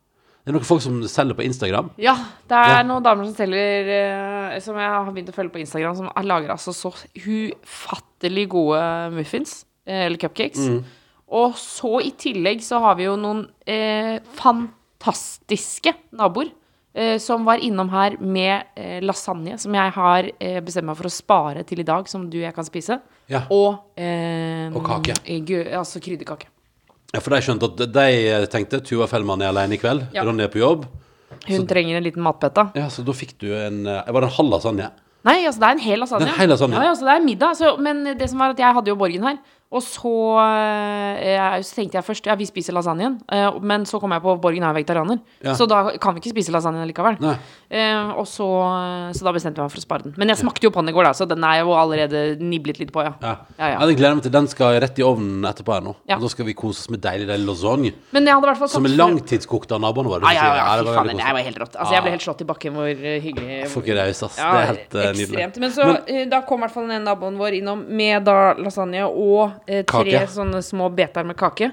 Det 0.47 0.53
er 0.53 0.55
noen 0.55 0.63
folk 0.69 0.79
som 0.79 1.01
selger 1.11 1.35
på 1.35 1.43
Instagram. 1.43 1.89
Ja, 1.99 2.13
det 2.47 2.55
er 2.71 2.85
noen 2.87 3.03
damer 3.03 3.27
som 3.27 3.33
selger 3.35 3.89
eh, 3.91 4.59
Som 4.63 4.77
jeg 4.79 4.87
har 4.93 5.09
begynt 5.11 5.27
å 5.33 5.35
følge 5.35 5.51
på 5.51 5.59
Instagram, 5.59 5.97
som 5.99 6.07
lager 6.23 6.53
altså 6.53 6.71
så 6.71 6.93
ufattelig 7.19 8.45
gode 8.53 8.79
muffins. 9.17 9.65
eh, 9.85 10.05
eller 10.05 10.17
cupcakes. 10.17 10.63
Mm. 10.71 10.83
Og 11.35 11.53
så 11.59 11.97
i 12.05 12.11
tillegg 12.15 12.61
så 12.63 12.79
har 12.79 12.95
vi 12.95 13.03
jo 13.09 13.17
noen 13.19 13.43
eh, 13.67 14.19
fantastiske 14.39 15.93
naboer. 16.15 16.49
eh, 16.97 17.17
som 17.21 17.43
var 17.45 17.59
innom 17.61 17.89
her 17.93 18.15
med 18.19 18.63
eh, 18.75 19.01
lasagne, 19.05 19.59
som 19.61 19.73
jeg 19.75 19.91
har 19.93 20.31
eh, 20.41 20.59
bestemt 20.65 20.87
meg 20.89 20.97
for 20.97 21.05
å 21.05 21.13
spare 21.13 21.63
til 21.67 21.79
i 21.83 21.85
dag, 21.85 22.07
som 22.09 22.23
du 22.29 22.39
og 22.39 22.45
jeg 22.47 22.55
kan 22.55 22.65
spise. 22.65 22.97
Ja. 23.29 23.43
Og, 23.53 23.83
eh, 23.99 24.71
Og 24.73 24.81
kake. 24.87 25.13
gø- 25.45 25.67
altså 25.77 25.99
krydderkake. 26.01 26.47
Ja, 27.15 27.21
for 27.23 27.33
de 27.33 27.41
skjønte 27.45 27.69
at 27.71 27.83
de 27.95 28.07
tenkte 28.51 28.81
Tuva 28.83 29.07
Fellmann 29.07 29.41
er 29.41 29.53
alene 29.53 29.77
i 29.77 29.81
kveld. 29.81 30.09
Ja. 30.15 30.25
Ronny 30.27 30.43
er 30.43 30.51
på 30.51 30.59
jobb. 30.59 30.85
Hun 31.47 31.67
trenger 31.69 31.99
en 31.99 32.03
liten 32.03 32.23
matpetta. 32.23 32.69
Ja, 32.75 32.87
Så 32.91 33.03
da 33.07 33.13
fikk 33.15 33.35
du 33.39 33.49
en 33.55 33.85
eh, 33.87 34.07
Var 34.11 34.23
det 34.23 34.29
en 34.29 34.35
halv 34.39 34.51
lasagne? 34.57 34.89
Nei, 35.27 35.41
altså 35.47 35.59
det 35.59 35.67
er 35.67 35.75
en 35.75 35.83
hel 35.83 35.99
lasagne. 35.99 36.25
Det 36.25 36.31
er 36.31 36.35
en 36.35 36.41
hel 36.43 36.51
lasagne. 36.53 36.81
Ja, 36.83 36.89
altså 36.93 37.07
det 37.07 37.13
er 37.15 37.23
middag. 37.25 37.55
Så, 37.59 37.71
men 37.83 38.03
det 38.19 38.29
som 38.31 38.39
var 38.39 38.53
at 38.53 38.61
jeg 38.63 38.75
hadde 38.77 38.91
jo 38.91 38.95
Borgen 38.99 39.25
her. 39.27 39.39
Og 39.67 39.83
så, 39.83 40.11
eh, 40.39 41.33
jeg, 41.33 41.63
så 41.67 41.75
tenkte 41.75 41.97
jeg 41.97 42.07
først 42.07 42.27
ja, 42.29 42.35
vi 42.39 42.45
spiser 42.47 42.75
lasagnen. 42.75 43.17
Eh, 43.27 43.57
men 43.67 43.83
så 43.89 43.99
kom 43.99 44.13
jeg 44.15 44.23
på 44.23 44.37
Borgen 44.39 44.63
er 44.63 44.75
vegetarianer. 44.77 45.19
Ja. 45.43 45.57
Så 45.59 45.67
da 45.67 45.81
kan 45.99 46.15
vi 46.15 46.21
ikke 46.23 46.31
spise 46.31 46.53
lasagnen 46.55 46.87
likevel. 46.87 47.17
Eh, 47.19 48.13
og 48.15 48.23
så, 48.31 48.47
så 49.11 49.27
da 49.27 49.33
bestemte 49.35 49.59
jeg 49.59 49.67
meg 49.67 49.73
for 49.73 49.81
å 49.81 49.83
spare 49.83 50.07
den. 50.07 50.15
Men 50.15 50.31
jeg 50.31 50.39
smakte 50.39 50.69
jo 50.69 50.71
på 50.71 50.79
den 50.79 50.93
i 50.93 50.95
går, 50.95 51.09
da, 51.09 51.11
så 51.17 51.27
den 51.27 51.43
er 51.43 51.59
jo 51.65 51.75
allerede 51.75 52.23
niblet 52.39 52.79
litt 52.79 52.93
på, 52.95 53.03
ja. 53.03 53.11
Ja. 53.19 53.33
Ja, 53.57 53.73
ja. 53.73 53.81
Jeg 53.91 53.99
gleder 53.99 54.15
meg 54.21 54.23
til 54.29 54.35
den 54.37 54.47
skal 54.51 54.79
rett 54.83 55.01
i 55.01 55.05
ovnen 55.05 55.43
etterpå 55.51 55.75
her 55.75 55.83
nå. 55.83 55.97
Ja. 56.07 56.15
Og 56.15 56.23
da 56.23 56.31
skal 56.31 56.47
vi 56.47 56.55
kose 56.57 56.85
oss 56.85 56.93
med 56.93 57.03
deilig 57.03 57.27
deilig 57.27 57.49
lasagne. 57.51 57.93
Fall 58.57 58.71
Som 58.71 58.87
er 58.87 58.95
langtidskokt 58.95 59.75
av 59.75 59.83
naboene 59.83 60.13
våre. 60.13 60.31
Ja, 60.31 60.47
ja, 60.47 60.79
ja, 60.79 60.95
faen, 60.95 61.11
det 61.11 61.19
var 61.19 61.43
helt 61.43 61.59
rått. 61.59 61.75
Altså, 61.75 61.97
jeg 61.97 62.05
ble 62.05 62.15
helt 62.15 62.23
slått 62.23 62.43
i 62.45 62.47
bakken 62.47 62.75
hvor 62.77 62.87
eh, 62.87 63.19
hyggelig 63.23 63.67
Får 63.73 63.83
ikke 63.83 63.97
raus, 63.99 64.23
ass. 64.23 64.39
Ja, 64.39 64.49
det 64.53 64.63
er 64.63 64.69
helt 64.71 64.95
eh, 64.95 65.09
nydelig. 65.19 65.47
Men 65.59 65.73
så 65.75 65.87
men, 65.91 66.31
da 66.31 66.41
kom 66.47 66.61
i 66.61 66.65
hvert 66.65 66.75
fall 66.77 66.87
den 66.89 67.07
naboen 67.07 67.39
vår 67.39 67.59
innom 67.59 67.83
med 67.99 68.23
da 68.27 68.53
lasagne 68.57 69.03
og 69.07 69.49
eh, 69.49 69.56
tre 69.65 69.83
Kake. 69.83 70.23
sånne 70.33 70.61
små 70.65 70.89
beter 70.95 71.25
med 71.27 71.37
kake. 71.39 71.71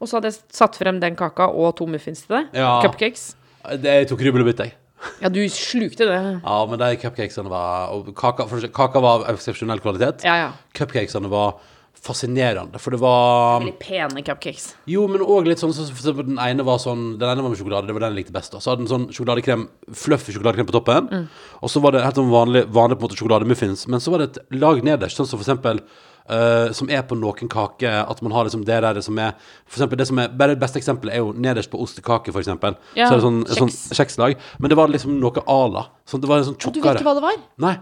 Og 0.00 0.08
så 0.08 0.16
hadde 0.18 0.32
jeg 0.32 0.40
satt 0.56 0.76
frem 0.78 1.00
den 1.02 1.16
kaka 1.18 1.48
og 1.52 1.74
to 1.76 1.86
muffins 1.90 2.24
til 2.26 2.38
deg. 2.38 2.56
Ja. 2.62 2.80
Cupcakes. 2.84 3.34
Det, 3.82 3.84
jeg 4.02 4.08
tok 4.12 4.20
rubbelbitt, 4.24 4.62
jeg. 4.62 4.76
Ja, 5.20 5.28
du 5.28 5.42
slukte 5.52 6.06
det. 6.08 6.20
Ja, 6.40 6.58
men 6.66 6.80
de 6.80 6.96
cupcakesene 6.98 7.50
var 7.52 7.92
Og 7.92 8.08
kaka, 8.16 8.46
for, 8.48 8.64
kaka 8.72 9.00
var 9.04 9.26
av 9.26 9.34
eksepsjonell 9.36 9.82
kvalitet. 9.84 10.24
Ja, 10.24 10.36
ja. 10.46 10.52
Cupcakesene 10.74 11.28
var 11.30 11.58
fascinerende, 12.06 12.78
for 12.78 12.94
det 12.94 13.00
var 13.02 13.60
Veldig 13.60 13.78
pene 13.82 14.22
cupcakes. 14.22 14.68
Jo, 14.86 15.06
men 15.10 15.24
òg 15.24 15.48
litt 15.48 15.58
sånn 15.62 15.72
så, 15.74 15.86
så 15.90 16.12
Den 16.16 16.38
ene 16.42 16.64
var 16.66 16.78
sånn 16.82 17.16
Den 17.18 17.28
ene 17.32 17.42
var 17.42 17.50
med 17.50 17.58
sjokolade, 17.58 17.88
det 17.88 17.96
var 17.96 18.04
den 18.06 18.14
jeg 18.14 18.22
likte 18.22 18.34
best. 18.36 18.52
da 18.54 18.60
Så 18.62 18.72
hadde 18.72 18.84
den 18.84 18.90
sånn 18.92 19.06
sjokoladekrem 19.12 19.66
fluffy 19.92 20.34
sjokoladekrem 20.36 20.68
på 20.68 20.76
toppen. 20.76 21.08
Mm. 21.10 21.24
Og 21.60 21.72
så 21.72 21.82
var 21.82 21.96
det 21.96 22.04
helt 22.06 22.20
sånn 22.20 22.32
vanlig, 22.32 22.66
vanlig 22.72 22.98
på 22.98 23.04
en 23.04 23.08
måte 23.08 23.20
sjokolademuffins. 23.20 23.86
Men 23.90 24.02
så 24.04 24.14
var 24.14 24.22
det 24.22 24.28
et 24.32 24.56
lag 24.60 24.82
nederst, 24.86 25.18
sånn 25.18 25.28
som 25.28 25.40
for 25.40 25.46
eksempel 25.48 25.82
eh, 26.28 26.72
som 26.76 26.90
er 26.92 27.02
på 27.06 27.18
noen 27.18 27.50
kaker, 27.52 28.02
at 28.04 28.22
man 28.24 28.34
har 28.36 28.48
liksom 28.48 28.64
det 28.66 28.78
der 28.84 29.00
som 29.04 29.18
er 29.22 29.34
For 29.64 29.78
eksempel 29.78 30.00
det 30.00 30.06
som 30.10 30.20
er 30.22 30.28
Bare 30.28 30.54
det 30.54 30.62
beste 30.62 30.80
eksempelet 30.80 31.16
er 31.16 31.24
jo 31.24 31.32
nederst 31.32 31.70
på 31.72 31.80
ostekake, 31.82 32.32
for 32.34 32.42
eksempel. 32.42 32.78
Ja, 32.98 33.08
så 33.08 33.16
er 33.16 33.20
det 33.20 33.26
sånn, 33.26 33.42
sånn 33.62 33.74
kjekslag. 33.98 34.38
Men 34.58 34.72
det 34.72 34.78
var 34.78 34.92
liksom 34.92 35.18
noe 35.22 35.44
ala. 35.46 35.88
Sånn, 36.08 36.22
det 36.22 36.30
var 36.30 36.42
en 36.42 36.48
sånn 36.52 36.58
tjukkere. 36.58 36.80
du 36.80 36.88
vet 36.88 37.02
ikke 37.02 37.10
hva 37.10 37.18
det 37.18 37.26
var? 37.26 37.44
Nei. 37.66 37.76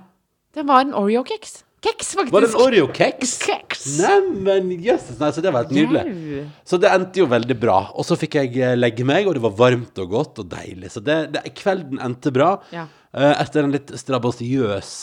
Det 0.54 0.66
var 0.68 0.84
en 0.84 0.94
Oreo-keks. 0.94 1.62
Keks, 1.84 2.14
faktisk. 2.16 2.32
Var 2.32 2.44
det 2.44 2.48
en 2.48 2.60
Oreo-keks? 2.62 3.32
Keks. 3.44 3.82
Neimen, 4.00 4.70
jøsses. 4.80 5.18
Nei, 5.20 5.28
så 5.36 5.42
det 5.44 5.50
var 5.52 5.66
helt 5.66 5.74
nydelig. 5.76 6.04
Jau. 6.30 6.44
Så 6.70 6.78
det 6.80 6.92
endte 6.94 7.20
jo 7.20 7.26
veldig 7.28 7.56
bra. 7.60 7.76
Og 7.92 8.06
så 8.08 8.16
fikk 8.16 8.38
jeg 8.38 8.54
eh, 8.56 8.76
legge 8.78 9.04
meg, 9.04 9.28
og 9.28 9.36
det 9.36 9.42
var 9.44 9.56
varmt 9.58 10.00
og 10.00 10.14
godt 10.14 10.40
og 10.40 10.48
deilig. 10.54 10.94
Så 10.94 11.02
det, 11.04 11.18
det, 11.34 11.42
kvelden 11.58 12.00
endte 12.00 12.32
bra. 12.32 12.54
Ja. 12.72 12.86
eh, 13.12 13.34
etter 13.34 13.66
en 13.66 13.74
litt 13.74 13.92
strabasiøs 14.00 14.94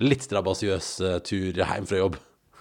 Litt 0.00 0.22
strabasiøs 0.24 0.86
tur 1.26 1.58
hjem 1.58 1.84
fra 1.84 1.98
jobb. 1.98 2.14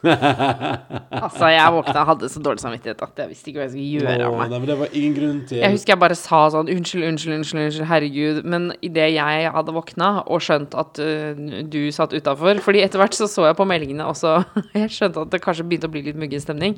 Altså, 1.20 1.50
jeg 1.52 1.74
våkna 1.76 2.02
og 2.04 2.08
hadde 2.14 2.30
så 2.32 2.42
dårlig 2.44 2.62
samvittighet 2.64 3.02
at 3.04 3.22
jeg 3.24 3.32
visste 3.32 3.52
ikke 3.52 3.60
hva 3.60 3.66
jeg 3.66 3.74
skulle 3.74 4.00
gjøre 4.00 4.28
av 4.30 4.36
meg. 4.38 4.52
nei, 4.54 4.60
men 4.62 4.70
det 4.70 4.78
var 4.80 4.96
ingen 4.96 5.16
grunn 5.18 5.42
til 5.50 5.60
Jeg 5.62 5.76
husker 5.76 5.94
jeg 5.94 6.02
bare 6.04 6.18
sa 6.20 6.40
sånn 6.54 6.72
unnskyld, 6.72 7.06
unnskyld, 7.10 7.36
unnskyld, 7.40 7.62
unnskyld 7.66 7.90
herregud. 7.92 8.40
Men 8.54 8.70
idet 8.86 9.10
jeg 9.16 9.52
hadde 9.58 9.76
våkna 9.76 10.10
og 10.26 10.44
skjønt 10.46 10.78
at 10.80 11.02
uh, 11.04 11.44
du 11.76 11.80
satt 11.96 12.16
utafor 12.16 12.64
Fordi 12.66 12.84
etter 12.86 13.02
hvert 13.04 13.18
så 13.18 13.28
så 13.30 13.50
jeg 13.50 13.60
på 13.60 13.68
meldingene 13.70 14.08
også 14.10 14.38
Jeg 14.80 14.92
skjønte 14.96 15.26
at 15.28 15.36
det 15.36 15.44
kanskje 15.44 15.68
begynte 15.68 15.92
å 15.92 15.94
bli 15.94 16.06
litt 16.08 16.20
muggen 16.20 16.44
stemning. 16.44 16.78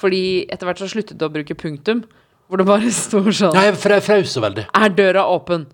Fordi 0.00 0.24
etter 0.48 0.70
hvert 0.70 0.80
så 0.82 0.90
sluttet 0.90 1.20
du 1.20 1.28
å 1.28 1.32
bruke 1.34 1.56
punktum. 1.58 2.04
hvor 2.48 2.60
det 2.60 2.66
bare 2.68 2.90
står 3.04 3.30
sånn 3.32 3.56
Ja, 3.56 3.68
jeg 3.70 3.80
fra- 3.80 4.00
så 4.24 4.40
veldig. 4.44 4.68
Er 4.72 4.88
døra 4.94 5.28
åpen? 5.28 5.68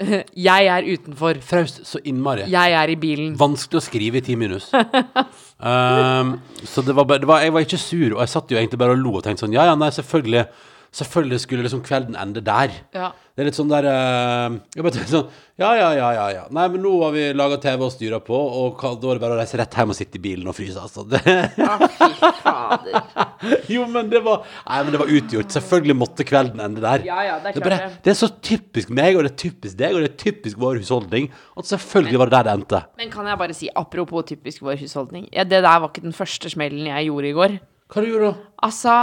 Jeg 0.48 0.70
er 0.72 0.86
utenfor. 0.88 1.40
Fraust 1.44 1.82
så 1.88 2.00
innmari. 2.04 2.46
Jeg 2.50 2.76
er 2.76 2.92
i 2.92 2.96
bilen. 3.00 3.34
Vanskelig 3.40 3.80
å 3.80 3.84
skrive 3.84 4.20
i 4.20 4.24
ti 4.24 4.36
minus. 4.40 4.70
um, 4.74 6.34
så 6.64 6.84
det 6.86 6.96
var 6.96 7.08
bare, 7.08 7.22
det 7.22 7.30
var, 7.30 7.44
jeg 7.44 7.54
var 7.56 7.66
ikke 7.66 7.80
sur, 7.80 8.16
og 8.16 8.22
jeg 8.24 8.32
satt 8.34 8.52
jo 8.52 8.60
egentlig 8.60 8.80
bare 8.80 8.96
og 8.96 9.02
lo 9.02 9.16
og 9.18 9.24
tenkte 9.26 9.46
sånn 9.46 9.56
Ja, 9.56 9.68
ja, 9.70 9.76
nei, 9.78 9.90
selvfølgelig 9.94 10.46
Selvfølgelig 10.90 11.44
skulle 11.44 11.62
liksom 11.62 11.84
kvelden 11.86 12.16
ende 12.18 12.42
der. 12.42 12.72
Ja. 12.96 13.12
Det 13.40 13.44
er 13.44 13.46
litt 13.46 13.56
sånn 13.56 13.70
der 13.70 13.86
uh, 13.86 14.56
bare 14.82 15.04
sånn 15.08 15.28
Ja, 15.60 15.70
ja, 15.78 15.90
ja, 15.94 16.08
ja. 16.16 16.24
ja. 16.34 16.42
Nei, 16.52 16.64
men 16.72 16.82
nå 16.82 16.90
har 17.04 17.12
vi 17.14 17.28
laga 17.36 17.60
TV 17.62 17.84
og 17.86 17.92
styra 17.94 18.18
på, 18.24 18.34
og 18.34 18.82
da 18.82 19.12
er 19.12 19.20
det 19.20 19.22
bare 19.22 19.36
å 19.36 19.38
reise 19.38 19.60
rett 19.60 19.76
hjem 19.78 19.94
og 19.94 19.96
sitte 19.96 20.18
i 20.18 20.24
bilen 20.24 20.50
og 20.50 20.56
fryse, 20.58 20.82
altså. 20.82 21.04
Det, 21.06 21.20
Å, 21.62 21.88
fy 21.94 22.10
fader. 22.42 22.98
jo, 23.76 23.86
men 23.92 24.10
det 24.10 24.20
var 24.26 24.42
Nei, 24.42 24.82
men 24.82 24.92
det 24.96 25.02
var 25.04 25.14
utgjort. 25.20 25.54
Selvfølgelig 25.54 25.98
måtte 26.00 26.26
kvelden 26.26 26.64
ende 26.66 26.82
der. 26.84 27.06
Ja, 27.06 27.22
ja, 27.28 27.38
det 27.38 27.52
er 27.52 27.56
Det 27.56 27.62
er, 27.62 27.68
bare, 27.68 27.80
det. 27.86 28.02
det 28.08 28.14
er 28.16 28.20
så 28.20 28.32
typisk 28.50 28.92
meg, 28.98 29.14
og 29.14 29.24
det 29.24 29.32
er 29.32 29.40
typisk 29.46 29.78
deg, 29.78 29.94
og 29.94 30.02
det 30.02 30.10
er 30.10 30.20
typisk 30.26 30.60
vår 30.60 30.82
husholdning. 30.82 31.30
At 31.54 31.70
selvfølgelig 31.70 32.24
var 32.24 32.32
det 32.32 32.38
der 32.40 32.50
det 32.50 32.56
endte. 32.58 32.84
Men 32.98 33.14
kan 33.14 33.30
jeg 33.30 33.44
bare 33.46 33.60
si, 33.62 33.70
apropos 33.78 34.26
typisk 34.34 34.66
vår 34.66 34.80
husholdning 34.82 35.28
ja, 35.30 35.46
Det 35.46 35.62
der 35.62 35.82
var 35.84 35.88
ikke 35.88 36.02
den 36.02 36.16
første 36.16 36.50
smellen 36.50 36.90
jeg 36.90 37.12
gjorde 37.12 37.30
i 37.30 37.36
går. 37.36 37.60
Hva 37.90 38.02
du 38.04 38.06
gjorde 38.06 38.26
du 38.26 38.30
da? 38.30 38.50
Altså, 38.68 38.96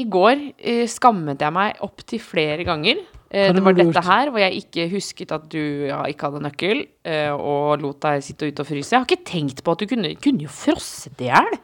i 0.00 0.06
går 0.10 0.40
eh, 0.58 0.86
skammet 0.90 1.42
jeg 1.44 1.54
meg 1.54 1.78
opptil 1.86 2.22
flere 2.22 2.64
ganger. 2.66 3.02
Eh, 3.34 3.50
det 3.54 3.62
var 3.66 3.76
dette 3.78 4.02
her 4.06 4.30
hvor 4.30 4.42
jeg 4.42 4.62
ikke 4.64 4.88
husket 4.92 5.32
at 5.34 5.46
du 5.50 5.60
ja, 5.88 6.02
ikke 6.10 6.30
hadde 6.30 6.42
nøkkel, 6.46 6.82
eh, 7.06 7.30
og 7.34 7.82
lot 7.82 8.00
deg 8.04 8.22
sitte 8.26 8.50
ute 8.50 8.62
og 8.64 8.68
fryse. 8.70 8.92
Jeg 8.94 9.00
har 9.00 9.06
ikke 9.08 9.30
tenkt 9.30 9.62
på 9.66 9.74
at 9.74 9.84
du 9.84 9.90
kunne, 9.90 10.14
kunne 10.22 10.46
jo 10.46 10.50
frosset 10.52 11.22
i 11.22 11.30
hjel. 11.30 11.56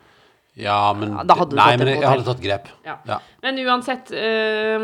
Ja, 0.60 0.92
men 0.98 1.12
Ja, 1.14 1.36
hadde 1.38 1.54
Nei, 1.56 1.76
men 1.78 1.88
jeg, 1.88 2.00
jeg 2.02 2.08
hadde 2.10 2.24
tatt 2.26 2.40
grep. 2.42 2.66
Ja. 2.84 2.96
Ja. 3.06 3.18
Men 3.40 3.60
uansett 3.62 4.10
eh, 4.12 4.82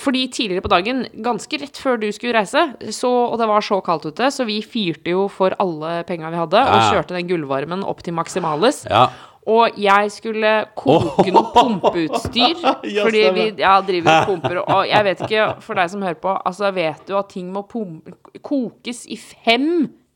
Fordi 0.00 0.22
tidligere 0.32 0.64
på 0.64 0.70
dagen, 0.72 1.04
ganske 1.22 1.60
rett 1.60 1.76
før 1.78 2.00
du 2.00 2.08
skulle 2.16 2.34
reise, 2.38 2.62
så, 2.96 3.10
og 3.28 3.36
det 3.38 3.46
var 3.50 3.64
så 3.64 3.78
kaldt 3.84 4.08
ute, 4.08 4.30
så 4.32 4.46
vi 4.48 4.58
fyrte 4.64 5.12
jo 5.12 5.26
for 5.30 5.54
alle 5.62 6.00
penga 6.08 6.32
vi 6.32 6.40
hadde, 6.40 6.62
og 6.64 6.80
Ja. 6.80 6.88
kjørte 6.88 7.14
den 7.18 7.28
gullvarmen 7.30 7.84
opp 7.86 8.02
til 8.06 8.16
maksimales. 8.16 8.86
Ja. 8.88 9.10
Og 9.50 9.78
jeg 9.80 10.12
skulle 10.14 10.52
koke 10.78 11.32
noe 11.34 11.50
pumpeutstyr. 11.56 12.58
Fordi 12.62 13.22
vi 13.34 13.46
ja, 13.58 13.76
driver 13.86 14.12
og 14.14 14.32
pumper. 14.32 14.62
Og 14.62 14.88
jeg 14.92 15.06
vet 15.08 15.24
ikke, 15.26 15.46
for 15.64 15.80
deg 15.80 15.92
som 15.92 16.04
hører 16.06 16.20
på, 16.22 16.34
altså 16.38 16.70
vet 16.76 17.06
du 17.08 17.16
at 17.18 17.30
ting 17.34 17.50
må 17.54 17.64
kokes 17.66 19.06
i 19.10 19.18
fem 19.20 19.70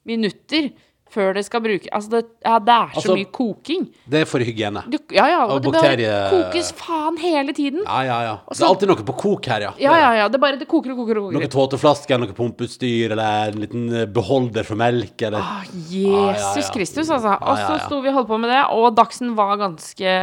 minutter 0.04 0.70
før 1.14 1.32
det 1.38 1.44
skal 1.46 1.62
bruke 1.64 1.88
Altså, 1.94 2.10
det, 2.16 2.22
ja, 2.44 2.58
det 2.58 2.74
er 2.74 2.88
så 2.94 3.00
Altså- 3.00 3.16
mye 3.18 3.30
koking. 3.32 3.86
Det 4.10 4.20
er 4.24 4.28
for 4.28 4.42
hygiene. 4.44 4.82
Du, 4.90 4.98
ja, 5.14 5.26
ja, 5.30 5.40
Og 5.46 5.56
og 5.56 5.62
det 5.62 5.72
bakterie- 5.72 6.30
kokes 6.34 6.72
faen 6.78 7.16
hele 7.22 7.52
tiden. 7.56 7.80
Ja, 7.86 8.00
ja, 8.02 8.18
ja. 8.28 8.34
Det 8.50 8.60
er 8.60 8.66
alltid 8.68 8.88
noe 8.90 9.06
på 9.06 9.16
kok 9.22 9.46
her, 9.52 9.60
ja. 9.68 9.72
Ja, 9.78 9.94
ja, 10.00 10.10
ja. 10.22 10.28
Det 10.28 10.40
bare 10.42 10.58
det 10.58 10.68
koker 10.68 10.92
og 10.94 10.98
koker 11.04 11.20
og 11.22 11.32
Noe 11.32 11.40
Noen 11.44 11.50
tåteflasker, 11.52 12.18
noe 12.20 12.34
pumpeutstyr, 12.36 13.12
eller 13.14 13.52
en 13.52 13.60
liten 13.64 13.86
eh, 14.02 14.06
beholder 14.06 14.64
for 14.66 14.76
melk, 14.76 15.14
eller 15.22 15.38
Ah, 15.40 15.62
Jesus 15.88 16.44
Jesus 16.44 16.68
ja. 16.68 16.72
Kristus, 16.74 17.10
altså. 17.10 17.36
Og 17.40 17.56
så 17.58 17.78
sto 17.86 18.00
vi 18.02 18.08
og 18.10 18.14
holdt 18.20 18.28
på 18.28 18.38
med 18.40 18.50
det, 18.50 18.62
og 18.74 18.94
Dagsen 18.96 19.34
var 19.36 19.56
ganske 19.60 20.14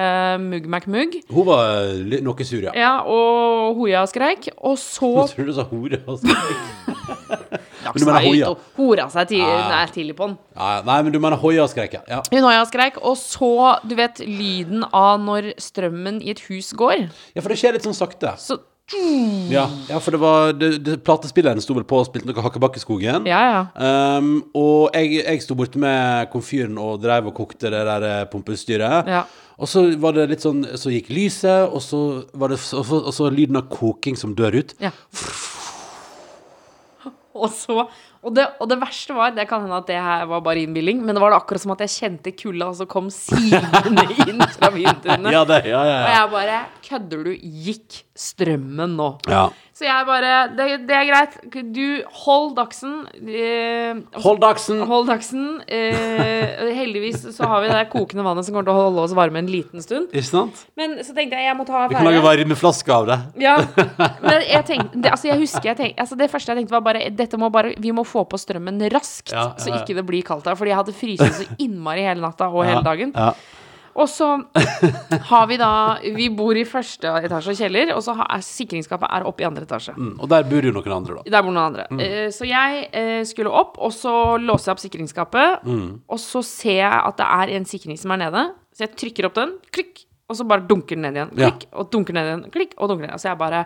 mugg 0.41 0.67
mugg 0.91 1.17
Hun 1.31 1.45
var 1.45 1.85
eh, 1.87 2.21
noe 2.21 2.43
sur, 2.47 2.61
ja. 2.67 2.71
Ja, 2.75 2.91
og 3.05 3.75
Hoia 3.77 4.05
skreik. 4.09 4.49
Og 4.61 4.77
så 4.77 5.09
Nå 5.15 5.27
tror 5.31 5.45
du 5.45 5.53
sa 5.53 5.63
hore. 5.69 6.01
Altså. 6.07 6.27
Dagsen 7.83 8.01
du 8.01 8.07
mener 8.07 8.25
Hoia? 8.25 8.49
hora 8.77 9.07
seg 9.11 9.29
til, 9.31 9.43
ja. 9.43 9.67
nei, 9.71 9.83
tidlig 9.93 10.15
på 10.17 10.29
den. 10.29 10.39
Nei, 10.87 10.97
men 11.03 11.13
du 11.13 11.19
mener 11.23 11.39
hoia 11.41 11.67
skrek, 11.71 11.99
ja. 12.09 12.21
Hun 12.31 12.47
Hoia 12.47 12.65
skreik, 12.69 12.99
og 13.01 13.15
så, 13.19 13.77
du 13.87 13.95
vet, 13.99 14.21
lyden 14.25 14.85
av 14.87 15.21
når 15.23 15.53
strømmen 15.61 16.21
i 16.23 16.33
et 16.33 16.43
hus 16.49 16.73
går. 16.77 17.07
Ja, 17.35 17.41
for 17.41 17.53
det 17.53 17.61
skjer 17.61 17.77
litt 17.77 17.87
sånn 17.87 17.97
sakte. 17.97 18.35
Så 18.41 18.61
Ja, 19.47 19.69
ja 19.87 19.99
for 20.03 20.11
det 20.11 20.19
var 20.19 20.49
det, 20.51 20.69
det, 20.83 20.97
Platespilleren 21.07 21.61
sto 21.63 21.77
vel 21.77 21.85
på 21.87 22.01
og 22.01 22.09
spilte 22.09 22.27
noe 22.27 22.43
Hakkebakkeskogen. 22.43 23.29
Ja, 23.29 23.39
ja. 23.47 23.61
Um, 24.19 24.33
og 24.57 24.97
jeg, 24.97 25.21
jeg 25.21 25.45
sto 25.45 25.55
borte 25.55 25.79
med 25.79 26.27
komfyren 26.33 26.75
og 26.81 26.99
drev 27.03 27.31
og 27.31 27.37
kokte 27.39 27.71
det 27.71 27.85
der 27.87 28.07
eh, 28.09 28.25
pumpeutstyret. 28.31 29.07
Ja. 29.07 29.23
Og 29.61 29.69
så 29.69 29.85
var 30.01 30.15
det 30.17 30.31
litt 30.31 30.41
sånn 30.41 30.63
Så 30.79 30.89
gikk 30.89 31.11
lyset, 31.13 31.69
og 31.69 31.83
så 31.85 32.01
var 32.33 32.51
det 32.51 32.57
og 32.57 32.85
så, 32.87 32.99
og 32.99 33.13
så 33.15 33.29
lyden 33.31 33.61
av 33.61 33.69
koking 33.71 34.19
som 34.19 34.35
dør 34.35 34.59
ut. 34.59 34.75
ja. 34.81 34.91
Og 37.37 37.47
så 37.55 37.85
og 38.21 38.35
det, 38.35 38.43
og 38.61 38.67
det 38.69 38.77
verste 38.81 39.15
var 39.17 39.31
Det 39.33 39.47
kan 39.49 39.63
hende 39.63 39.77
at 39.79 39.87
det 39.89 39.97
her 39.97 40.25
var 40.29 40.43
bare 40.45 40.61
innbilling, 40.61 40.99
men 41.01 41.15
det 41.15 41.21
var 41.23 41.33
det 41.33 41.39
akkurat 41.41 41.63
som 41.63 41.73
at 41.73 41.81
jeg 41.85 41.93
kjente 41.95 42.33
kulda 42.37 42.67
så 42.77 42.85
kom 42.89 43.09
sigende 43.15 44.05
inn 44.27 44.43
fra 44.57 44.69
vinduene. 44.75 45.33
Ja, 45.33 45.41
det, 45.47 45.63
ja, 45.71 45.81
ja, 45.87 45.97
Og 46.03 46.11
jeg 46.13 46.31
bare 46.35 46.59
Kødder 46.85 47.23
du? 47.25 47.31
Gikk 47.39 48.01
strømmen 48.21 48.95
nå? 48.99 49.13
ja. 49.31 49.49
Så 49.81 49.87
jeg 49.87 50.05
bare 50.05 50.31
Det, 50.53 50.65
det 50.85 50.93
er 50.93 51.05
greit. 51.09 51.35
Du, 51.73 51.85
hold 52.21 52.51
dagsen. 52.53 52.91
Eh, 53.17 54.01
Hold 54.21 54.41
dagsen! 54.43 54.81
Hold 54.85 55.07
dagsen. 55.09 55.45
Eh, 55.65 56.59
heldigvis 56.75 57.23
så 57.33 57.47
har 57.49 57.63
vi 57.63 57.71
det 57.71 57.79
kokende 57.89 58.25
vannet 58.27 58.45
som 58.45 58.53
kommer 58.53 58.67
til 58.67 58.75
å 58.75 58.83
holde 58.83 59.05
oss 59.07 59.15
varme 59.17 59.41
en 59.41 59.49
liten 59.49 59.81
stund. 59.81 60.11
Ikke 60.13 60.27
sant? 60.27 60.59
Men 60.77 60.99
så 61.01 61.15
tenkte 61.17 61.39
jeg 61.39 61.49
jeg 61.49 61.57
må 61.57 61.65
ta 61.65 61.87
Vi 61.89 61.97
kan 61.97 62.05
lage 62.05 62.21
varme 62.21 62.43
varmeflaske 62.43 62.93
av 62.93 63.07
det. 63.09 63.17
Ja, 63.41 63.55
men 64.27 64.45
jeg 64.45 64.67
tenkte, 64.69 65.01
det, 65.01 65.13
altså 65.15 65.31
jeg 65.31 65.41
husker 65.41 65.71
jeg 65.71 65.79
tenkte, 65.79 66.05
altså 66.05 66.19
Det 66.19 66.29
første 66.35 66.53
jeg 66.53 66.61
tenkte 66.61 66.75
var 66.77 66.85
bare 66.85 67.07
Dette 67.15 67.39
må 67.41 67.49
bare, 67.53 67.73
Vi 67.81 67.95
må 67.95 68.05
få 68.05 68.25
på 68.29 68.37
strømmen 68.43 68.77
raskt, 68.93 69.33
Ja, 69.33 69.47
ja, 69.49 69.57
så 69.61 69.73
ikke 69.79 69.97
det 69.97 70.05
blir 70.11 70.27
kaldt 70.27 70.45
her. 70.51 70.59
Fordi 70.59 70.75
jeg 70.75 70.81
hadde 70.83 70.97
fryst 70.99 71.41
så 71.41 71.49
innmari 71.57 72.05
hele 72.05 72.21
natta 72.21 72.51
og 72.51 72.67
hele 72.67 72.85
dagen. 72.85 73.15
Ja. 73.17 73.31
Og 73.95 74.07
så 74.09 74.27
har 75.29 75.47
vi 75.49 75.57
da 75.59 75.71
Vi 76.15 76.29
bor 76.35 76.57
i 76.57 76.63
første 76.67 77.11
etasje 77.25 77.53
og 77.53 77.59
kjeller, 77.59 77.91
og 77.95 78.03
så 78.05 78.15
er 78.23 78.43
sikringsskapet 78.45 79.09
er 79.11 79.25
oppe 79.27 79.43
i 79.43 79.47
andre 79.49 79.65
etasje. 79.67 79.95
Mm, 79.97 80.13
Og 80.19 80.29
der 80.31 80.45
bor 80.47 80.67
jo 80.67 80.73
noen 80.75 80.95
andre, 80.95 81.17
da. 81.19 81.33
Der 81.35 81.43
bor 81.45 81.51
noen 81.55 81.63
andre. 81.65 81.87
Eh, 82.01 82.29
så 82.33 82.47
jeg 82.47 82.85
uh, 82.93 83.21
skulle 83.27 83.51
opp, 83.51 83.75
og 83.81 83.91
så 83.95 84.13
låser 84.41 84.71
jeg 84.71 84.77
opp 84.77 84.83
sikringsskapet. 84.85 85.67
Og 86.07 86.21
så 86.21 86.43
ser 86.47 86.79
jeg 86.83 87.01
at 87.11 87.19
det 87.19 87.27
er 87.41 87.55
en 87.57 87.67
sikring 87.67 87.99
som 87.99 88.15
er 88.15 88.23
nede. 88.25 88.45
Så 88.75 88.85
jeg 88.87 88.95
trykker 89.03 89.27
opp 89.27 89.35
den, 89.35 89.57
klikk, 89.75 90.05
og 90.31 90.37
så 90.39 90.45
bare 90.47 90.63
dunker 90.67 90.95
den 90.95 91.03
ned 91.09 91.19
igjen. 91.19 91.33
Ja. 91.35 91.51
Klikk, 91.51 91.67
og 91.75 91.91
dunker 91.91 92.15
ned 92.15 92.29
igjen. 92.29 92.45
Klikk, 92.53 92.77
og 92.79 92.93
dunker 92.93 93.09
ned. 93.09 93.19
Så 93.19 93.31
jeg 93.31 93.39
bare 93.41 93.65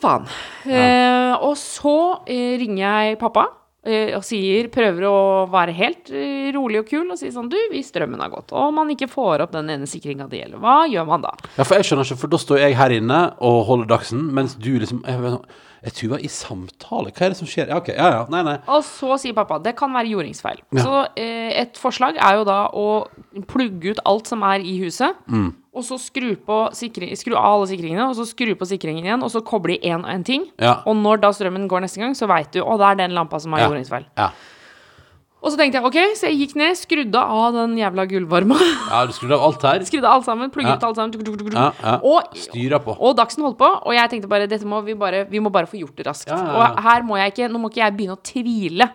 Faen. 0.00 0.24
Eh, 0.64 1.34
og 1.44 1.58
så 1.60 1.96
ringer 2.28 2.80
jeg 2.80 3.18
pappa. 3.20 3.42
Eh, 3.84 4.12
Og 4.16 4.24
sier, 4.26 4.68
prøver 4.72 5.06
å 5.08 5.16
være 5.52 5.72
helt 5.76 6.10
eh, 6.12 6.50
rolig 6.56 6.82
og 6.82 6.88
kul 6.90 7.06
og 7.14 7.18
sier 7.20 7.32
sånn 7.34 7.48
Du, 7.52 7.56
hvis 7.72 7.88
strømmen 7.92 8.20
har 8.20 8.30
gått, 8.32 8.52
og 8.52 8.74
man 8.76 8.90
ikke 8.92 9.08
får 9.10 9.46
opp 9.46 9.52
den 9.56 9.70
ene 9.72 9.88
sikringa 9.90 10.28
det 10.30 10.42
gjelder, 10.42 10.60
hva 10.62 10.78
gjør 10.90 11.08
man 11.08 11.24
da? 11.26 11.34
Ja, 11.56 11.64
for 11.64 11.76
jeg 11.78 11.88
skjønner 11.88 12.08
ikke, 12.08 12.20
for 12.24 12.32
da 12.34 12.40
står 12.42 12.62
jeg 12.64 12.78
her 12.80 12.94
inne 12.98 13.20
og 13.40 13.64
holder 13.70 13.90
dagsen, 13.96 14.26
mens 14.36 14.54
du 14.60 14.72
liksom 14.78 15.02
Jeg, 15.08 15.38
jeg 15.80 15.92
tror 15.96 16.04
jeg 16.04 16.10
var 16.12 16.24
i 16.26 16.28
samtale. 16.28 17.10
Hva 17.16 17.24
er 17.24 17.32
det 17.32 17.38
som 17.38 17.48
skjer? 17.48 17.70
Ja, 17.72 17.78
ok. 17.80 17.86
Ja, 17.96 18.08
ja. 18.12 18.24
Nei, 18.28 18.42
nei. 18.44 18.58
Og 18.68 18.82
så 18.84 19.16
sier 19.22 19.32
pappa 19.32 19.56
det 19.64 19.72
kan 19.78 19.94
være 19.96 20.10
jordingsfeil. 20.12 20.58
Ja. 20.76 20.82
Så 20.84 20.98
eh, 21.16 21.54
et 21.62 21.78
forslag 21.80 22.18
er 22.20 22.36
jo 22.36 22.44
da 22.44 22.58
å 22.76 22.84
plugge 23.48 23.94
ut 23.94 24.02
alt 24.04 24.28
som 24.28 24.44
er 24.44 24.60
i 24.60 24.76
huset, 24.82 25.16
Mm. 25.30 25.54
Og 25.72 25.84
så 25.86 25.98
skru, 26.02 26.32
på 26.46 26.56
sikring, 26.74 27.12
skru 27.14 27.36
av 27.38 27.44
alle 27.60 27.66
sikringene, 27.70 28.08
og 28.10 28.16
så 28.18 28.24
skru 28.26 28.54
på 28.58 28.66
sikringen 28.66 29.04
igjen, 29.06 29.22
og 29.22 29.30
så 29.30 29.38
koble 29.46 29.76
i 29.76 29.90
én 29.92 30.00
og 30.02 30.08
én 30.10 30.24
ting. 30.26 30.48
Ja. 30.58 30.80
Og 30.84 30.96
når 30.98 31.20
da 31.22 31.30
strømmen 31.36 31.68
går 31.70 31.84
neste 31.84 32.00
gang, 32.02 32.16
så 32.18 32.26
veit 32.26 32.50
du 32.56 32.58
å, 32.64 32.74
det 32.80 32.88
er 32.88 32.98
den 33.04 33.14
lampa 33.14 33.38
som 33.40 33.52
har 33.54 33.60
Ja. 33.62 33.68
jordingsfeil. 33.70 34.06
Ja. 34.18 34.30
Og 35.40 35.52
så 35.52 35.56
tenkte 35.56 35.78
jeg 35.78 35.86
ok, 35.88 35.96
så 36.20 36.26
jeg 36.28 36.36
gikk 36.36 36.56
ned, 36.60 36.74
skrudde 36.76 37.16
av 37.16 37.54
den 37.54 37.76
jævla 37.78 38.04
gulvvarma. 38.10 38.58
ja, 38.90 39.06
du 39.08 39.12
skrudde 39.16 39.38
av 39.38 39.44
alt 39.46 39.62
her. 39.64 39.84
skrudde 39.88 40.10
alt 40.10 40.26
sammen, 40.26 40.50
plugget 40.52 40.76
ut 40.82 40.84
alt 40.90 40.98
sammen. 40.98 41.12
tuk, 41.14 41.22
tuk, 41.24 41.38
tuk, 41.38 41.48
tuk. 41.48 41.54
Ja, 41.56 41.70
ja. 41.80 41.94
Og 42.04 42.34
Styra 42.36 42.80
på. 42.84 42.92
og 42.98 43.14
Dagsen 43.16 43.46
holdt 43.46 43.56
på, 43.62 43.70
og 43.86 43.94
jeg 43.96 44.10
tenkte 44.12 44.28
bare 44.28 44.46
dette 44.50 44.66
må 44.68 44.82
vi 44.84 44.92
bare 44.94 45.22
Vi 45.30 45.40
må 45.40 45.48
bare 45.54 45.70
få 45.70 45.78
gjort 45.80 45.96
det 45.96 46.06
raskt. 46.10 46.28
Og 46.34 46.82
her 46.84 47.02
må 47.08 47.16
jeg 47.16 47.32
ikke 47.32 47.48
Nå 47.48 47.62
må 47.62 47.70
ikke 47.72 47.80
jeg 47.86 47.96
begynne 47.96 48.18
å 48.18 48.20
tvile. 48.20 48.90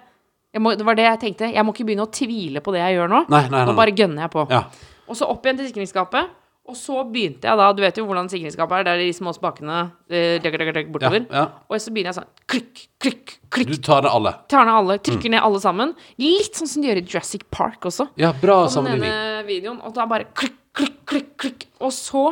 Må, 0.61 0.75
det 0.77 0.85
var 0.85 0.95
det 0.95 1.03
jeg 1.07 1.19
tenkte. 1.19 1.49
Jeg 1.51 1.65
må 1.65 1.73
ikke 1.73 1.83
begynne 1.89 2.05
å 2.05 2.11
tvile 2.13 2.61
på 2.61 2.71
det 2.71 2.79
jeg 2.83 2.99
gjør 2.99 3.09
nå. 3.11 3.25
Nei, 3.27 3.41
nei, 3.49 3.49
nei, 3.57 3.65
Nå 3.65 3.73
bare 3.75 3.91
gønner 3.97 4.27
jeg 4.27 4.31
på. 4.38 4.45
Ja. 4.53 4.61
Og 5.09 5.17
så 5.17 5.25
opp 5.27 5.43
igjen 5.49 5.57
til 5.57 5.67
sikringsskapet. 5.71 6.29
Og 6.65 6.73
så 6.73 7.04
begynte 7.06 7.45
jeg 7.45 7.60
da 7.60 7.67
Du 7.78 7.82
vet 7.84 7.97
jo 7.99 8.08
hvordan 8.08 8.30
sikringsskapet 8.32 8.80
er. 8.80 8.86
Det 8.88 8.93
er 8.95 9.01
de 9.04 9.10
små 9.13 9.34
spakene 9.36 9.75
eh, 10.10 10.39
dek, 10.41 10.56
dek, 10.58 10.71
dek, 10.73 10.88
bortover. 10.93 11.28
Ja, 11.30 11.43
ja. 11.43 11.45
Og 11.69 11.78
så 11.84 11.93
begynner 11.93 12.10
jeg 12.10 12.17
sånn 12.17 12.32
klikk, 12.49 12.82
klikk, 13.04 13.36
klikk. 13.54 13.69
Du 13.69 13.78
tar 13.86 14.01
ned 14.06 14.10
alle. 14.17 14.34
Tar 14.49 14.65
ned 14.65 14.80
alle, 14.80 14.97
trykker 15.06 15.36
ned 15.36 15.45
alle 15.45 15.62
sammen. 15.62 15.93
Litt 16.21 16.58
sånn 16.58 16.71
som 16.71 16.82
de 16.82 16.89
gjør 16.89 17.04
i 17.04 17.06
Jurassic 17.06 17.45
Park 17.54 17.86
også 17.91 18.08
Ja, 18.17 18.34
bra 18.41 18.63
på 18.65 18.84
den 18.88 18.97
ene 19.06 19.45
videoen, 19.45 19.78
og 19.86 19.93
da 19.93 20.08
bare 20.10 20.25
klikk, 20.34 20.58
klikk, 20.75 20.97
klikk, 21.06 21.32
klikk. 21.45 21.67
Og 21.86 21.93
så 21.93 22.25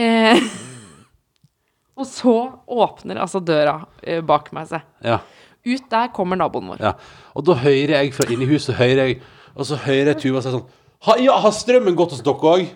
eh, 0.00 0.40
Og 2.00 2.06
så 2.08 2.34
åpner 2.64 3.20
altså 3.20 3.42
døra 3.44 3.82
eh, 4.00 4.22
bak 4.24 4.48
meg 4.56 4.70
seg. 4.70 4.84
Ja. 5.04 5.20
Ut 5.68 5.90
der 5.92 6.08
kommer 6.16 6.38
naboen 6.40 6.70
vår. 6.72 6.80
ja. 6.80 6.94
Og 7.36 7.44
da 7.44 7.58
hører 7.60 7.98
jeg 7.98 8.14
fra 8.16 8.24
inni 8.32 8.48
huset, 8.48 8.78
hører 8.78 9.04
jeg, 9.04 9.18
og 9.52 9.66
så 9.68 9.76
hører 9.84 10.14
jeg 10.14 10.22
Tuva 10.24 10.40
si 10.40 10.52
sånn 10.54 10.64
ha, 11.04 11.16
Ja, 11.20 11.36
har 11.44 11.52
strømmen 11.52 11.96
gått 11.98 12.14
hos 12.14 12.22
dere 12.24 12.54
òg? 12.54 12.70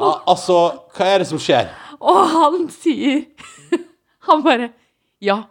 Ja, 0.00 0.10
altså, 0.32 0.58
hva 0.96 1.08
er 1.14 1.22
det 1.22 1.28
som 1.30 1.40
skjer? 1.42 1.70
Og 2.00 2.20
han 2.32 2.62
sier 2.72 3.26
Han 4.30 4.44
bare 4.44 4.70
Ja, 5.20 5.42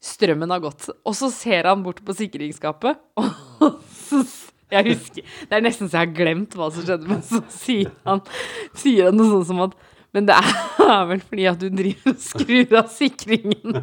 strømmen 0.00 0.50
har 0.52 0.62
gått. 0.64 0.88
Og 1.04 1.16
så 1.16 1.28
ser 1.32 1.68
han 1.68 1.82
bort 1.84 2.00
på 2.04 2.14
sikringsskapet, 2.16 3.00
og 3.20 3.82
så 3.92 4.22
jeg 4.70 4.86
husker, 4.86 5.24
Det 5.50 5.56
er 5.56 5.64
nesten 5.64 5.88
så 5.90 5.98
jeg 5.98 6.08
har 6.08 6.14
glemt 6.14 6.54
hva 6.56 6.68
som 6.72 6.84
skjedde, 6.86 7.08
men 7.10 7.22
så 7.26 7.40
sier 7.52 7.90
han, 8.06 8.20
sier 8.78 9.08
han 9.10 9.18
noe 9.18 9.32
sånt 9.32 9.48
som 9.50 9.62
at 9.66 9.74
Men 10.14 10.28
det 10.28 10.36
er 10.38 11.04
vel 11.10 11.20
fordi 11.22 11.46
at 11.50 11.60
du 11.60 11.68
driver 11.74 12.14
og 12.14 12.22
skrur 12.22 12.76
av 12.80 12.88
sikringen. 12.90 13.76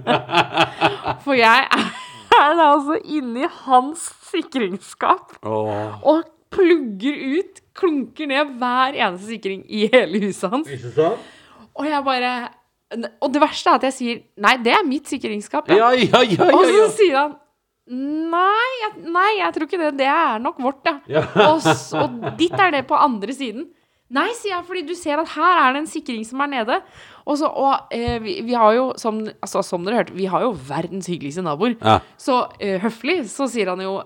For 1.23 1.37
jeg 1.39 1.67
er 1.71 2.57
da 2.59 2.65
altså 2.73 2.97
inni 3.03 3.47
hans 3.63 4.09
sikringsskap 4.27 5.37
og 5.47 6.25
plugger 6.53 7.21
ut, 7.37 7.61
klunker 7.77 8.29
ned 8.29 8.55
hver 8.59 8.97
eneste 8.97 9.29
sikring 9.31 9.63
i 9.69 9.87
hele 9.93 10.21
huset 10.25 10.53
hans. 10.53 10.69
Og 11.77 11.85
jeg 11.85 12.03
bare 12.05 12.31
Og 13.21 13.33
det 13.33 13.41
verste 13.43 13.69
er 13.69 13.79
at 13.81 13.85
jeg 13.89 13.95
sier 13.97 14.21
Nei, 14.41 14.55
det 14.63 14.73
er 14.73 14.85
mitt 14.87 15.09
sikringsskap. 15.11 15.69
Ja, 15.75 15.91
ja, 15.93 16.21
ja, 16.23 16.49
Og 16.55 16.63
så 16.65 16.87
sier 16.97 17.17
han 17.19 17.35
Nei 17.87 18.69
jeg, 18.81 18.93
nei, 19.13 19.29
jeg 19.37 19.53
tror 19.55 19.67
ikke 19.69 19.79
det. 19.79 19.93
Det 20.01 20.07
er 20.11 20.41
nok 20.43 20.57
vårt, 20.59 20.89
ja. 21.07 21.21
Og, 21.45 21.67
og 22.01 22.17
ditt 22.39 22.55
er 22.59 22.73
det 22.75 22.81
på 22.89 22.97
andre 22.99 23.31
siden. 23.31 23.69
Nei, 24.11 24.27
sier 24.35 24.53
jeg, 24.57 24.65
fordi 24.67 24.81
du 24.87 24.93
ser 24.95 25.19
at 25.19 25.31
her 25.33 25.61
er 25.61 25.73
det 25.75 25.81
en 25.81 25.89
sikring 25.91 26.25
som 26.27 26.43
er 26.43 26.51
nede. 26.51 26.77
Og, 27.25 27.33
så, 27.39 27.47
og 27.47 27.91
eh, 27.95 28.17
vi, 28.23 28.37
vi 28.47 28.55
har 28.55 28.75
jo, 28.75 28.85
som, 28.99 29.19
altså, 29.43 29.63
som 29.67 29.83
dere 29.87 30.01
hørte, 30.01 30.15
vi 30.15 30.27
har 30.31 30.45
jo 30.45 30.53
verdens 30.67 31.09
hyggeligste 31.11 31.43
naboer. 31.43 31.75
Ja. 31.79 31.97
Så 32.19 32.37
eh, 32.59 32.77
høflig 32.83 33.21
så 33.31 33.49
sier 33.51 33.73
han 33.73 33.83
jo 33.83 33.97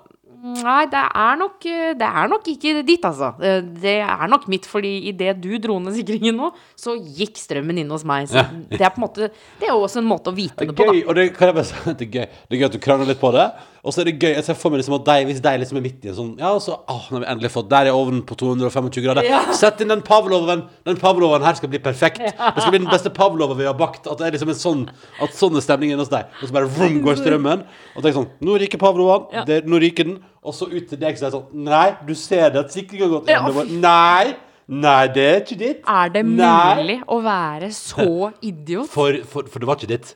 Nei, 0.42 0.86
det 0.90 0.98
er 1.14 1.36
nok, 1.38 1.66
eh, 1.70 1.92
det 1.94 2.08
er 2.08 2.28
nok 2.32 2.48
ikke 2.50 2.72
ditt, 2.88 3.04
altså. 3.06 3.28
Eh, 3.42 3.62
Det 3.62 4.00
er 4.02 4.28
nok 4.28 4.48
mitt, 4.50 4.66
fordi 4.66 5.08
idet 5.12 5.36
du 5.42 5.52
dro 5.62 5.76
ned 5.80 5.94
sikringen 5.94 6.36
nå, 6.36 6.50
så 6.76 6.96
gikk 6.98 7.38
strømmen 7.38 7.78
inn 7.78 7.90
hos 7.94 8.04
meg. 8.04 8.28
Så 8.28 8.36
Ja. 8.42 8.48
det 8.70 8.82
er 8.82 8.90
på 8.90 8.98
en 8.98 9.06
måte 9.08 9.30
Det 9.60 9.68
er 9.70 9.74
jo 9.76 9.82
også 9.86 9.98
en 10.02 10.10
måte 10.10 10.32
å 10.32 10.36
vite 10.36 10.56
Det 10.58 10.68
det 10.70 10.76
på, 10.76 10.86
da. 10.90 11.08
og 11.10 11.16
det, 11.16 11.28
kan 11.38 11.48
jeg 11.48 11.56
bare 11.56 11.66
si, 11.66 11.76
det 11.94 12.08
er 12.08 12.12
gøy 12.12 12.28
Det 12.50 12.58
er 12.58 12.62
gøy 12.62 12.66
at 12.66 12.72
du 12.72 12.80
krangler 12.80 13.08
litt 13.08 13.20
på 13.22 13.32
det 13.32 13.52
Og 13.84 13.94
så 13.96 14.02
er 14.04 14.06
det 14.12 14.20
gøy, 14.22 14.36
jeg 14.36 14.44
ser 14.46 14.54
for 14.62 14.70
meg 14.70 14.78
liksom 14.84 14.94
at 15.00 15.06
de, 15.08 15.14
hvis 15.26 15.40
de 15.42 15.52
liksom 15.58 15.78
er 15.80 15.82
midt 15.82 16.04
i 16.06 16.10
en 16.12 16.16
sånn 16.18 16.32
Ja, 16.38 16.52
så, 16.62 16.76
åh, 16.86 17.08
nå 17.10 17.18
har 17.18 17.24
vi 17.24 17.30
endelig 17.32 17.50
fått 17.50 17.70
Der 17.72 17.88
er 17.90 17.96
ovnen 17.98 18.20
på 18.30 18.36
225 18.38 19.02
grader. 19.02 19.26
Ja. 19.26 19.40
Sett 19.58 19.82
inn 19.82 19.90
den 19.90 20.04
pavloven 20.06 20.68
Den 20.86 21.00
pavloven 21.02 21.42
her 21.42 21.58
skal 21.58 21.72
bli 21.74 21.80
perfekt. 21.82 22.22
Det 22.22 22.62
skal 22.62 22.70
bli 22.76 22.82
den 22.84 22.92
beste 22.92 23.10
pavloven 23.10 23.58
vi 23.58 23.66
har 23.66 23.74
bakt 23.80 24.06
At 24.06 24.20
det 24.22 24.28
er 24.28 24.36
liksom 24.38 24.52
en 24.54 24.60
sånn 24.62 24.84
At 25.22 25.34
sånn 25.34 25.58
er 25.58 25.66
stemningen 25.66 25.98
hos 25.98 26.12
deg. 26.14 26.30
Og 26.42 26.46
så 26.52 26.54
bare 26.60 26.70
vroom, 26.70 27.02
går 27.02 27.18
strømmen. 27.24 27.66
Og 27.96 28.06
tenk 28.06 28.20
sånn 28.20 28.30
Nå 28.46 28.60
ryker 28.62 28.78
pavloven 28.86 29.26
Ja. 29.34 29.46
det, 29.50 29.64
Nå 29.66 29.82
ryker 29.82 30.06
den. 30.12 30.20
Og 30.46 30.54
så 30.58 30.70
ut 30.70 30.86
til 30.94 31.02
deg 31.02 31.18
så 31.18 31.26
er 31.26 31.32
det 31.32 31.40
sånn 31.40 31.66
Nei, 31.66 31.88
du 32.06 32.14
ser 32.14 32.54
det 32.54 32.66
at 32.68 32.72
sikringen 32.78 33.08
har 33.10 33.18
gått 33.18 33.34
Ja, 33.34 33.42
var- 33.50 33.66
Nei, 33.66 34.36
nei, 34.70 35.08
det 35.12 35.26
er 35.34 35.42
ikke 35.42 35.58
ditt. 35.60 35.82
Er 35.90 36.10
det 36.14 36.22
Nei. 36.30 36.76
mulig 36.84 37.00
å 37.10 37.18
være 37.26 37.74
så 37.74 38.30
idiot? 38.54 38.88
for, 38.94 39.18
for, 39.26 39.50
for 39.50 39.58
det 39.60 39.68
var 39.74 39.82
ikke 39.82 39.90
ditt 39.98 40.14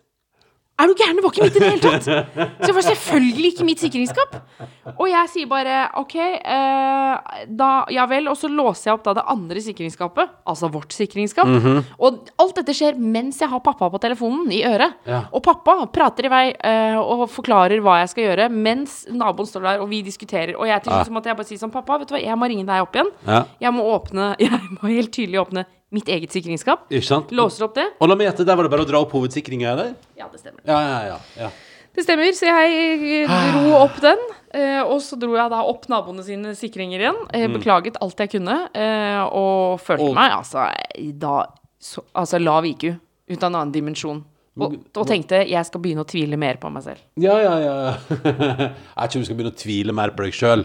Er 0.75 0.89
du 0.91 0.93
gæren? 0.99 1.15
Det 1.15 1.23
var 1.23 1.31
ikke 1.31 1.45
mitt 1.45 1.55
i 1.55 1.61
det 1.61 1.67
hele 1.71 1.83
tatt! 1.83 2.05
Så 2.05 2.67
det 2.67 2.73
var 2.75 2.83
selvfølgelig 2.83 3.51
ikke 3.53 3.65
mitt 3.67 3.79
sikringsskap. 3.79 4.33
Og 4.97 5.05
jeg 5.07 5.29
sier 5.31 5.47
bare 5.47 5.85
OK, 6.01 6.15
eh, 6.19 7.45
da 7.47 7.69
Ja 7.95 8.03
vel. 8.11 8.27
Og 8.27 8.35
så 8.39 8.49
låser 8.51 8.89
jeg 8.89 8.97
opp 8.97 9.05
da 9.05 9.13
det 9.15 9.23
andre 9.31 9.63
sikringsskapet, 9.63 10.33
altså 10.43 10.69
vårt 10.73 10.91
sikringsskap. 10.95 11.47
Mhm. 11.47 11.79
Og 12.03 12.27
alt 12.43 12.59
dette 12.59 12.75
skjer 12.75 12.99
mens 12.99 13.39
jeg 13.39 13.51
har 13.51 13.63
pappa 13.63 13.87
på 13.93 14.01
telefonen 14.03 14.51
i 14.51 14.65
øret. 14.67 14.99
Ja. 15.07 15.23
Og 15.31 15.45
pappa 15.45 15.77
prater 15.95 16.27
i 16.27 16.33
vei 16.33 16.43
eh, 16.51 16.99
og 16.99 17.29
forklarer 17.31 17.79
hva 17.85 18.01
jeg 18.01 18.11
skal 18.11 18.27
gjøre, 18.27 18.49
mens 18.51 19.05
naboen 19.15 19.47
står 19.47 19.69
der 19.69 19.85
og 19.85 19.89
vi 19.93 20.01
diskuterer. 20.03 20.57
Og 20.59 20.67
jeg 20.67 20.83
til 20.83 20.91
slutt 20.91 21.13
ja. 21.13 21.15
måtte 21.15 21.31
jeg 21.31 21.39
bare 21.39 21.51
si 21.53 21.61
sånn 21.61 21.73
Pappa, 21.75 21.97
vet 21.99 22.11
du 22.11 22.15
hva, 22.15 22.21
jeg 22.23 22.39
må 22.39 22.47
ringe 22.51 22.67
deg 22.67 22.83
opp 22.83 22.99
igjen. 22.99 23.15
Ja. 23.27 23.41
Jeg 23.63 23.75
må 23.75 23.87
åpne 23.95 24.33
Jeg 24.45 24.59
må 24.75 24.91
helt 24.91 25.15
tydelig 25.15 25.39
åpne 25.45 25.65
mitt 25.95 26.09
eget 26.11 26.33
sikringsskap. 26.35 26.85
Ikke 26.91 27.07
sant? 27.07 27.31
Låser 27.35 27.65
opp 27.69 27.77
det. 27.77 27.87
Og 28.03 28.11
la 28.11 28.17
meg 28.19 28.27
gjette, 28.29 28.45
der 28.47 28.57
var 28.59 28.67
det 28.67 28.73
bare 28.75 28.83
å 28.85 28.89
dra 28.89 29.01
opp 29.05 29.15
hovedsikringa, 29.15 29.71
eller? 29.71 29.93
Ja, 30.19 30.27
det 30.31 30.41
stemmer. 30.43 30.61
Ja, 30.67 30.81
ja, 30.83 30.99
ja. 31.13 31.17
ja. 31.45 31.49
Det 31.95 32.03
stemmer, 32.03 32.27
så 32.35 32.49
jeg 32.49 33.23
eh, 33.23 33.35
dro 33.55 33.75
opp 33.79 34.01
den. 34.03 34.19
eh, 34.51 34.81
og 34.83 34.99
så 34.99 35.15
dro 35.19 35.31
jeg 35.37 35.51
da 35.53 35.61
opp 35.63 35.85
naboene 35.91 36.25
sine 36.27 36.51
sikringer 36.59 36.99
igjen. 37.05 37.21
eh, 37.31 37.47
beklaget 37.53 37.95
alt 38.03 38.19
jeg 38.19 38.33
kunne. 38.35 38.57
og 39.31 39.79
følte 39.79 40.09
Og- 40.09 40.15
meg 40.17 40.31
altså 40.35 40.67
da 41.19 41.45
så, 41.79 42.03
Altså 42.13 42.39
lav 42.43 42.65
IQ. 42.65 42.95
Ut 43.29 43.41
av 43.43 43.49
en 43.49 43.55
annen 43.61 43.71
dimensjon. 43.73 44.23
Og, 44.57 44.75
og 44.95 45.07
tenkte 45.07 45.41
jeg 45.49 45.65
skal 45.67 45.81
begynne 45.83 46.03
å 46.05 46.07
tvile 46.07 46.37
mer 46.39 46.55
på 46.61 46.69
meg 46.71 46.83
selv. 46.85 46.99
Ja, 47.19 47.33
ja, 47.43 47.55
ja. 47.59 47.73
ja. 47.89 47.95
jeg 49.01 49.09
tror 49.11 49.19
du 49.19 49.25
skal 49.27 49.35
begynne 49.35 49.51
å 49.51 49.57
tvile 49.59 49.95
mer 49.95 50.13
på 50.15 50.23
deg 50.23 50.33
sjøl, 50.37 50.63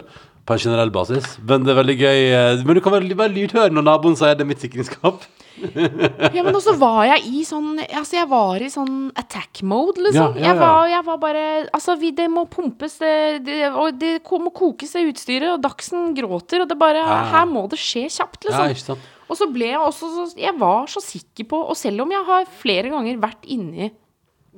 på 0.51 0.57
en 0.59 0.65
generell 0.67 0.91
basis. 0.93 1.35
Men 1.47 1.63
det 1.65 1.71
er 1.73 1.81
veldig 1.81 1.99
gøy. 2.01 2.19
eh, 2.37 2.65
Men 2.67 2.75
du 2.77 2.81
kan 2.83 2.93
være, 2.99 3.15
være 3.25 3.33
lydhør 3.39 3.71
når 3.73 3.87
naboen 3.87 4.19
sier 4.19 4.35
det 4.35 4.43
er 4.45 4.51
mitt 4.53 4.63
sikringsskap. 4.67 5.23
Ja, 5.61 6.41
men 6.45 6.55
også 6.55 6.73
var 6.79 7.03
jeg 7.05 7.25
i 7.27 7.41
sånn 7.45 7.75
Altså, 7.83 8.15
jeg 8.15 8.27
var 8.31 8.63
i 8.63 8.69
sånn 8.71 9.11
attack 9.19 9.59
mode, 9.67 9.99
liksom. 10.07 10.37
Ja, 10.39 10.41
ja, 10.41 10.45
Jeg, 10.47 10.57
var, 10.61 10.85
jeg 10.89 11.03
var 11.09 11.17
bare 11.21 11.43
Altså, 11.75 11.95
vi, 11.99 12.09
det 12.17 12.25
må 12.31 12.45
pumpes, 12.49 12.95
det, 13.01 13.11
det, 13.45 13.57
og 13.69 13.99
det 13.99 14.13
må 14.41 14.49
kokes, 14.55 14.95
det 14.95 15.03
utstyret, 15.11 15.49
og 15.51 15.61
Dagsen 15.61 16.15
gråter, 16.17 16.63
og 16.63 16.71
det 16.71 16.79
bare 16.79 17.03
Ja. 17.03 17.19
Her 17.35 17.45
må 17.51 17.65
det 17.69 17.77
skje 17.83 18.07
kjapt, 18.09 18.47
Ja, 18.49 18.63
liksom. 18.71 19.03
Og 19.27 19.37
så 19.37 19.49
ble 19.53 19.69
jeg 19.73 19.83
også 19.83 20.09
så 20.15 20.25
Jeg 20.39 20.55
var 20.63 20.87
så 20.89 21.03
sikker 21.03 21.45
på 21.51 21.59
Og 21.67 21.77
selv 21.77 22.07
om 22.07 22.15
jeg 22.15 22.25
har 22.31 22.47
flere 22.63 22.89
ganger 22.95 23.19
vært 23.21 23.45
inni 23.45 23.91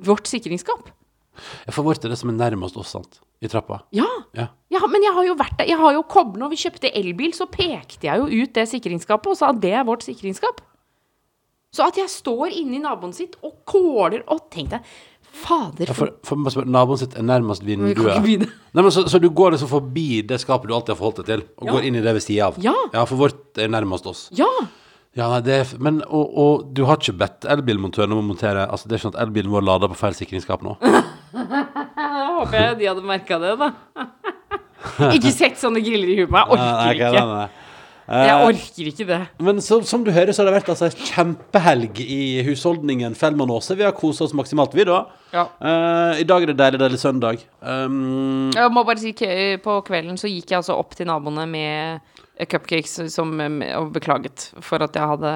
vårt 0.08 0.30
sikringsskap 0.30 0.88
Jeg 1.66 1.74
får 1.76 1.86
vårt 1.86 2.04
er 2.04 2.12
det 2.14 2.18
som 2.20 2.30
er 2.32 2.38
nærmest 2.38 2.76
oss, 2.80 2.92
sant? 2.94 3.20
I 3.44 3.48
trappa. 3.48 3.82
Ja, 3.92 4.06
Ja. 4.34 4.48
ja 4.72 4.86
men 4.90 5.02
jeg 5.02 5.12
har 5.14 5.24
jo 5.26 5.34
vært 5.36 5.58
der. 5.58 5.66
Jeg 5.68 5.78
har 5.78 5.92
jo 5.92 6.02
koblet 6.02 6.40
Når 6.40 6.50
vi 6.54 6.56
kjøpte 6.56 6.90
elbil, 6.96 7.32
så 7.36 7.46
pekte 7.50 8.06
jeg 8.08 8.18
jo 8.22 8.26
ut 8.44 8.54
det 8.54 8.68
sikringsskapet 8.70 9.26
og 9.34 9.36
sa 9.36 9.50
at 9.52 9.60
det 9.60 9.72
er 9.74 9.84
vårt 9.84 10.02
sikringsskap. 10.06 10.62
Så 11.74 11.82
at 11.88 11.96
jeg 11.98 12.08
står 12.08 12.54
inni 12.54 12.78
naboen 12.78 13.12
sitt 13.12 13.34
og 13.42 13.64
kåler 13.66 14.22
og 14.30 14.46
Tenk 14.54 14.70
deg 14.70 14.84
Fader, 15.34 15.88
Ja, 15.90 15.94
for, 15.98 16.12
for 16.22 16.38
for, 16.46 16.64
Naboen 16.70 17.00
sitt 17.00 17.16
er 17.18 17.24
nærmest 17.26 17.64
vinduet. 17.66 17.98
Nei, 18.14 18.46
men 18.82 18.90
så, 18.94 19.02
så 19.10 19.18
du 19.18 19.26
går 19.34 19.56
liksom 19.56 19.66
forbi 19.72 20.22
det 20.22 20.38
skapet 20.38 20.70
du 20.70 20.74
alltid 20.76 20.94
har 20.94 21.00
forholdt 21.00 21.24
deg 21.24 21.26
til, 21.32 21.42
og 21.58 21.66
Ja. 21.66 21.72
går 21.74 21.88
inn 21.88 21.96
i 21.98 22.02
det 22.04 22.12
ved 22.14 22.22
sida 22.22 22.46
av? 22.52 22.60
Ja. 22.62 23.04
For 23.04 23.18
vårt 23.18 23.58
er 23.58 23.66
nærmest 23.68 24.06
oss. 24.06 24.28
Ja! 24.38 24.46
Ja, 25.14 25.28
nei, 25.30 25.40
det 25.46 25.54
er, 25.60 25.68
men, 25.78 26.00
og, 26.10 26.30
og 26.42 26.62
du 26.74 26.80
har 26.88 26.98
ikke 26.98 27.14
bedt 27.20 27.44
elbilmontøren 27.46 28.10
om 28.16 28.18
å 28.18 28.26
montere 28.32 28.64
Altså, 28.66 28.88
det 28.90 28.96
er 28.98 29.02
sånn 29.04 29.12
at 29.14 29.20
elbilen 29.22 29.52
vår 29.52 29.62
lader 29.62 29.92
på 29.92 29.98
feil 30.00 30.16
sikringsskap 30.18 30.64
nå? 30.66 30.74
Håper 31.34 32.56
jeg 32.60 32.78
de 32.80 32.88
hadde 32.90 33.04
merka 33.06 33.38
det, 33.42 33.52
da. 33.60 33.68
ikke 35.16 35.30
sett 35.34 35.60
sånne 35.60 35.82
griller 35.84 36.10
i 36.10 36.16
huet 36.22 36.30
på 36.30 36.34
meg. 36.34 36.56
Jeg 36.56 36.72
orker 36.74 36.96
ikke. 37.04 37.28
Jeg 37.44 37.60
Eh, 38.04 38.42
orker 38.44 38.88
ikke 38.90 39.04
det. 39.08 39.16
Men 39.40 39.62
så, 39.64 39.78
som 39.88 40.02
du 40.04 40.10
hører, 40.12 40.34
så 40.36 40.42
har 40.42 40.50
det 40.50 40.58
vært 40.58 40.66
altså 40.74 40.90
en 40.90 41.06
kjempehelg 41.08 42.02
i 42.04 42.18
husholdningen 42.44 43.14
Fellmann 43.16 43.48
Aase. 43.54 43.72
Vi 43.78 43.86
har 43.86 43.94
kosa 43.96 44.26
oss 44.26 44.34
maksimalt, 44.36 44.74
vi, 44.76 44.84
da. 44.84 44.98
Ja. 45.32 45.46
Eh, 45.56 46.20
I 46.20 46.26
dag 46.28 46.44
er 46.44 46.52
det 46.52 46.58
deilig, 46.58 46.82
deilig 46.82 47.00
søndag. 47.00 47.40
Um, 47.64 48.50
Jeg 48.52 48.74
må 48.76 48.82
bare 48.84 49.00
si 49.00 49.14
k- 49.16 49.56
På 49.64 49.78
kvelden 49.88 50.20
så 50.20 50.28
gikk 50.28 50.52
jeg 50.52 50.58
altså 50.60 50.76
opp 50.76 50.92
til 50.98 51.08
naboene 51.08 51.46
med 51.48 52.04
cupcakes 52.50 52.96
som, 53.14 53.40
eh, 53.40 53.76
og 53.78 53.92
beklaget 53.94 54.48
for 54.64 54.82
at 54.82 54.96
jeg 54.98 55.10
hadde 55.12 55.34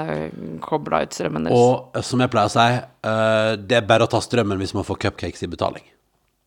kobla 0.65 1.05
ut 1.07 1.15
strømmen 1.15 1.47
deres. 1.47 1.55
og 1.59 1.97
eh, 1.97 2.03
som 2.03 2.21
jeg 2.21 2.33
pleier 2.33 2.51
å 2.51 2.55
si, 2.55 2.67
eh, 3.11 3.53
det 3.63 3.79
er 3.79 3.87
bare 3.87 4.09
å 4.09 4.11
ta 4.11 4.21
strømmen 4.25 4.59
hvis 4.59 4.75
man 4.75 4.87
får 4.87 4.99
cupcakes 5.07 5.47
i 5.47 5.51
betaling. 5.51 5.87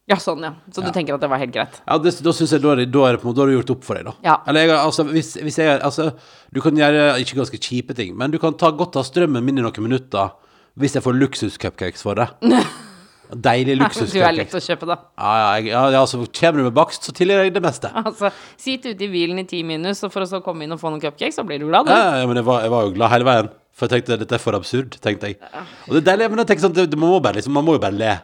Ja, 0.10 0.18
sånn, 0.20 0.42
ja. 0.44 0.56
Så 0.74 0.84
du 0.84 0.90
tenker 0.92 1.16
at 1.16 1.22
det 1.24 1.30
var 1.32 1.40
helt 1.40 1.54
greit? 1.56 1.78
Ja, 1.86 1.96
det, 2.02 2.12
Da 2.26 2.34
syns 2.36 2.52
jeg 2.52 2.64
da 2.64 2.74
er, 2.74 2.82
det, 2.82 2.92
da 2.92 3.06
er 3.08 3.16
det 3.16 3.22
på 3.22 3.30
en 3.30 3.32
måte 3.32 3.38
Da 3.38 3.46
har 3.46 3.52
du 3.52 3.56
gjort 3.56 3.74
opp 3.78 3.86
for 3.88 3.96
deg, 3.96 4.10
da. 4.10 4.14
Ja. 4.26 4.34
Eller 4.50 4.66
jeg, 4.66 4.74
altså, 4.76 5.06
hvis, 5.08 5.30
hvis 5.40 5.60
jeg 5.62 5.78
Altså, 5.78 6.10
du 6.52 6.60
kan 6.60 6.76
gjøre 6.76 7.14
ikke 7.22 7.38
ganske 7.38 7.60
kjipe 7.62 7.96
ting, 7.96 8.18
men 8.18 8.34
du 8.34 8.40
kan 8.42 8.58
ta 8.60 8.74
godt 8.76 8.98
av 9.00 9.06
strømmen 9.08 9.46
min 9.46 9.62
i 9.62 9.64
noen 9.64 9.86
minutter 9.86 10.34
hvis 10.80 10.96
jeg 10.96 11.04
får 11.04 11.18
luksus-cupcakes 11.20 12.04
for 12.04 12.16
det. 12.16 12.28
Deilig 13.32 13.78
Du 13.80 14.18
er 14.20 14.34
lett 14.36 14.54
å 14.56 14.60
kjøpe, 14.60 14.88
da. 14.90 14.98
Ja, 15.16 15.32
ja, 15.40 15.52
ja, 15.64 15.84
ja, 15.94 16.02
altså, 16.02 16.20
kommer 16.36 16.60
du 16.60 16.68
med 16.68 16.76
bakst, 16.76 17.06
så 17.08 17.14
tilgir 17.16 17.46
jeg 17.46 17.54
det 17.56 17.64
meste. 17.64 17.92
Altså, 18.02 18.32
Sitt 18.60 18.86
ute 18.90 19.06
i 19.06 19.10
bilen 19.12 19.40
i 19.40 19.46
ti 19.48 19.62
minus, 19.64 20.04
og 20.04 20.12
for 20.12 20.26
å 20.26 20.28
så 20.28 20.42
komme 20.44 20.66
inn 20.66 20.76
og 20.76 20.82
få 20.82 20.92
noen 20.92 21.04
cupcakes, 21.04 21.38
så 21.40 21.46
blir 21.48 21.62
du 21.62 21.70
glad, 21.70 21.88
du. 21.88 21.94
Ja, 21.96 22.22
ja, 22.22 22.28
men 22.28 22.42
jeg 22.42 22.48
var, 22.48 22.66
jeg 22.66 22.74
var 22.74 22.88
jo 22.88 22.96
glad 22.98 23.14
hele 23.14 23.30
veien. 23.30 23.54
For 23.72 23.88
jeg 23.88 24.02
tenkte 24.02 24.20
dette 24.20 24.36
er 24.36 24.44
for 24.44 24.58
absurd, 24.58 24.98
tenkte 25.02 25.32
jeg. 25.32 25.40
Og 25.88 25.96
det 25.96 26.02
er 26.02 26.10
deilig, 26.12 26.28
men 26.34 26.44
jeg 26.44 26.52
tenker 26.52 26.66
sånn, 26.68 26.76
det, 26.76 26.90
det 26.92 27.00
må 27.00 27.14
bare, 27.20 27.40
liksom, 27.40 27.56
man 27.56 27.66
må 27.68 27.78
jo 27.78 27.84
bare 27.86 27.98
le. 27.98 28.18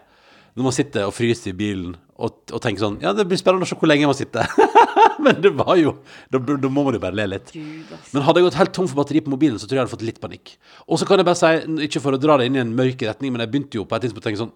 Når 0.57 0.65
man 0.65 0.73
sitter 0.73 1.05
og 1.05 1.13
fryser 1.13 1.51
i 1.51 1.57
bilen 1.57 1.91
og, 2.17 2.39
og 2.49 2.61
tenker 2.63 2.81
sånn 2.81 2.95
Ja, 3.03 3.11
det 3.13 3.27
blir 3.29 3.37
spennende 3.37 3.67
å 3.67 3.69
se 3.69 3.75
hvor 3.77 3.89
lenge 3.91 4.07
jeg 4.07 4.09
må 4.09 4.15
sitte. 4.17 4.41
men 5.25 5.37
det 5.43 5.51
var 5.53 5.77
jo 5.77 5.91
Da, 6.33 6.41
da 6.41 6.71
må 6.73 6.81
man 6.87 6.97
jo 6.97 7.01
bare 7.03 7.13
le 7.19 7.27
litt. 7.35 7.51
Gud. 7.53 7.91
Men 8.09 8.25
hadde 8.25 8.41
jeg 8.41 8.47
gått 8.47 8.57
helt 8.57 8.73
tom 8.73 8.87
for 8.89 8.97
batteri 8.97 9.21
på 9.21 9.33
mobilen, 9.35 9.59
så 9.61 9.69
tror 9.69 9.77
jeg 9.77 9.83
jeg 9.83 9.85
hadde 9.85 9.93
fått 9.93 10.07
litt 10.07 10.21
panikk. 10.23 10.55
Og 10.89 10.97
så 10.97 11.05
kan 11.05 11.21
jeg 11.21 11.29
bare 11.29 11.37
si, 11.37 11.51
ikke 11.85 12.01
for 12.01 12.17
å 12.17 12.21
dra 12.21 12.39
det 12.41 12.49
inn 12.49 12.57
i 12.57 12.63
en 12.63 12.73
mørk 12.73 13.05
retning, 13.05 13.35
men 13.35 13.45
jeg 13.45 13.53
begynte 13.53 13.77
jo 13.77 13.85
på 13.85 13.99
et 13.99 14.07
tidspunkt 14.07 14.25
å 14.25 14.29
tenke 14.31 14.41
sånn 14.41 14.55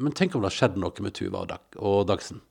Men 0.00 0.14
tenk 0.16 0.34
om 0.34 0.42
det 0.42 0.50
har 0.50 0.58
skjedd 0.58 0.80
noe 0.80 1.04
med 1.04 1.14
Tuva 1.14 1.44
og, 1.44 1.48
Dag, 1.52 1.78
og 1.78 2.02
Dagsen? 2.08 2.42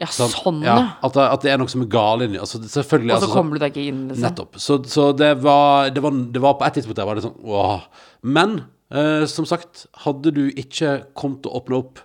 Ja, 0.00 0.08
sånn, 0.08 0.30
sånn, 0.32 0.60
ja. 0.64 0.76
At, 1.04 1.12
det, 1.12 1.24
at 1.28 1.42
det 1.44 1.50
er 1.52 1.58
noe 1.60 1.68
som 1.68 1.82
er 1.84 1.88
galt 1.92 2.24
inni 2.24 2.38
altså, 2.40 2.56
Selvfølgelig. 2.64 3.12
Og 3.12 3.18
så 3.18 3.26
altså, 3.26 3.36
kommer 3.36 3.58
du 3.58 3.62
deg 3.62 3.74
ikke 3.74 3.88
inn, 3.90 4.04
liksom. 4.08 4.24
Nettopp. 4.24 4.56
Så, 4.56 4.78
så 4.88 5.10
det, 5.12 5.34
var, 5.44 5.90
det, 5.92 6.00
var, 6.00 6.14
det 6.36 6.40
var 6.40 6.54
på 6.56 6.64
et 6.66 6.78
tidspunkt 6.78 7.00
der 7.02 7.08
var 7.08 7.20
det 7.20 7.24
sånn 7.26 7.36
åh. 7.44 7.82
Men 8.24 8.62
eh, 8.88 9.26
som 9.28 9.48
sagt, 9.48 9.84
hadde 10.06 10.32
du 10.36 10.46
ikke 10.48 11.02
kommet 11.12 11.42
til 11.44 11.52
å 11.52 11.60
åpne 11.60 11.82
opp 11.82 12.00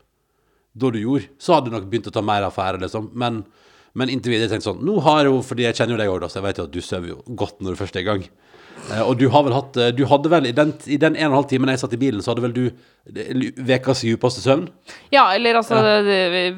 da 0.75 0.91
du 0.91 0.99
gjorde, 0.99 1.29
så 1.39 1.55
hadde 1.55 1.71
du 1.71 1.77
nok 1.77 1.87
begynt 1.87 2.09
å 2.11 2.13
ta 2.17 2.25
mer 2.25 2.43
affære, 2.43 2.81
liksom. 2.83 3.13
Men, 3.15 3.45
Men 3.95 4.11
inntil 4.11 4.33
videre 4.33 4.51
tenkte 4.51 4.67
jeg 4.67 4.73
sånn 4.73 4.83
Nå 4.83 4.97
har 5.05 5.23
jo, 5.29 5.37
fordi 5.39 5.63
jeg 5.63 5.77
kjenner 5.77 5.95
jo 5.95 6.01
deg 6.01 6.11
òg, 6.11 6.25
så 6.27 6.41
jeg 6.41 6.47
vet 6.49 6.57
jo 6.59 6.65
at 6.67 6.73
du 6.75 6.81
sover 6.83 7.13
jo 7.13 7.21
godt 7.39 7.63
når 7.63 7.77
du 7.77 7.79
først 7.79 7.95
er 7.95 8.03
i 8.03 8.09
gang. 8.09 8.25
Eh, 8.91 9.01
og 9.01 9.17
du 9.17 9.25
har 9.33 9.45
vel 9.47 9.55
hatt 9.55 9.77
eh, 9.81 9.87
Du 9.97 10.03
hadde 10.09 10.29
vel 10.29 10.45
i 10.49 10.51
den, 10.53 10.73
i 10.85 10.97
den 11.01 11.15
en 11.15 11.29
og 11.29 11.31
en 11.31 11.37
halv 11.39 11.47
timen 11.49 11.71
jeg 11.73 11.81
satt 11.81 11.95
i 11.97 11.99
bilen, 12.01 12.21
så 12.21 12.33
hadde 12.33 12.43
vel 12.45 12.53
du 12.53 12.65
ukas 13.05 14.03
djupeste 14.05 14.41
søvn? 14.41 14.67
Ja, 15.13 15.27
eller 15.35 15.59
altså 15.59 15.79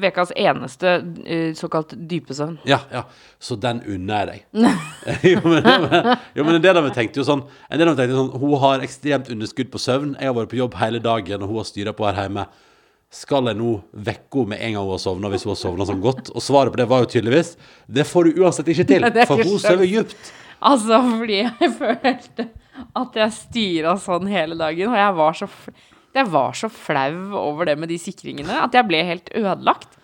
ukas 0.00 0.32
ja. 0.34 0.52
eneste 0.52 0.94
eh, 1.24 1.50
såkalt 1.56 1.94
dype 2.10 2.36
søvn. 2.36 2.58
Ja, 2.68 2.80
ja. 2.92 3.04
Så 3.40 3.56
den 3.60 3.82
unner 3.86 4.28
jeg 4.32 4.44
deg. 4.52 4.68
jo, 5.32 5.42
men, 5.44 5.60
jo, 5.64 5.76
men, 5.84 6.14
jo, 6.36 6.46
men 6.46 6.58
en 6.58 6.64
del 6.64 6.80
av 6.80 6.86
meg 6.86 6.96
tenkte 6.96 7.20
jo 7.20 7.26
sånn 7.28 7.44
En 7.68 7.78
del 7.78 7.86
av 7.86 7.94
meg 7.94 8.00
tenkte 8.00 8.16
sånn 8.18 8.40
Hun 8.40 8.56
har 8.64 8.82
ekstremt 8.84 9.28
underskudd 9.32 9.70
på 9.72 9.80
søvn. 9.82 10.16
Jeg 10.18 10.30
har 10.30 10.36
vært 10.36 10.52
på 10.52 10.58
jobb 10.60 10.76
hele 10.80 11.00
dagen, 11.04 11.44
og 11.44 11.52
hun 11.52 11.62
har 11.62 11.68
styra 11.68 11.94
på 11.96 12.08
her 12.08 12.24
hjemme. 12.26 12.48
Skal 13.14 13.46
jeg 13.48 13.56
nå 13.56 13.78
vekke 14.04 14.42
henne 14.42 14.52
med 14.52 14.64
en 14.66 14.74
gang 14.76 14.84
hun 14.84 14.92
har 14.92 15.00
sovna, 15.00 15.30
hvis 15.32 15.46
hun 15.46 15.54
har 15.54 15.60
sovna 15.62 15.86
sånn 15.88 16.02
godt? 16.04 16.28
Og 16.34 16.44
svaret 16.44 16.74
på 16.74 16.80
det 16.80 16.88
var 16.90 17.04
jo 17.04 17.08
tydeligvis 17.14 17.54
Det 17.88 18.04
får 18.04 18.28
du 18.28 18.42
uansett 18.42 18.68
ikke 18.74 18.84
til, 18.90 19.08
for 19.30 19.40
hun 19.40 19.56
sover 19.62 19.88
dypt. 19.88 20.32
Altså, 20.64 21.02
fordi 21.18 21.42
jeg 21.42 21.70
følte 21.82 22.48
at 22.98 23.16
jeg 23.18 23.34
styra 23.34 23.94
sånn 24.00 24.28
hele 24.30 24.58
dagen, 24.58 24.92
og 24.92 24.98
jeg 24.98 25.14
var 25.18 25.38
så, 25.38 25.48
jeg 26.14 26.30
var 26.32 26.58
så 26.58 26.70
flau 26.72 27.38
over 27.38 27.70
det 27.70 27.78
med 27.78 27.90
de 27.90 27.98
sikringene 28.00 28.60
at 28.64 28.74
jeg 28.74 28.86
ble 28.88 29.02
helt 29.06 29.32
ødelagt. 29.36 29.98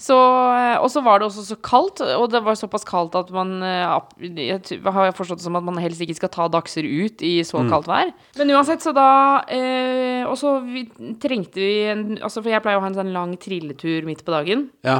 Så, 0.00 0.16
og 0.16 0.86
så 0.88 1.02
var 1.04 1.20
det 1.20 1.26
også 1.26 1.42
så 1.44 1.56
kaldt, 1.60 2.00
og 2.00 2.30
det 2.32 2.40
var 2.40 2.56
såpass 2.56 2.86
kaldt 2.88 3.18
at 3.18 3.28
man 3.36 3.50
eh, 3.60 4.30
Jeg 4.40 4.80
har 4.80 5.12
forstått 5.12 5.42
det 5.42 5.44
som 5.44 5.58
at 5.58 5.66
man 5.66 5.76
helst 5.82 6.00
ikke 6.00 6.16
skal 6.16 6.32
ta 6.32 6.46
dagser 6.48 6.88
ut 6.88 7.20
i 7.20 7.34
så 7.44 7.60
kaldt 7.68 7.90
vær. 7.90 8.14
Men 8.40 8.54
uansett, 8.56 8.80
så 8.80 8.94
da 8.96 9.10
eh, 9.52 10.24
Og 10.24 10.38
så 10.40 10.54
trengte 11.20 11.60
vi 11.60 11.74
en 11.92 12.06
Altså, 12.16 12.40
for 12.40 12.48
jeg 12.48 12.64
pleier 12.64 12.80
å 12.80 12.84
ha 12.86 12.88
en 12.88 12.96
sånn 12.96 13.12
lang 13.12 13.36
trilletur 13.36 14.08
midt 14.08 14.24
på 14.24 14.32
dagen. 14.32 14.70
Ja. 14.88 14.96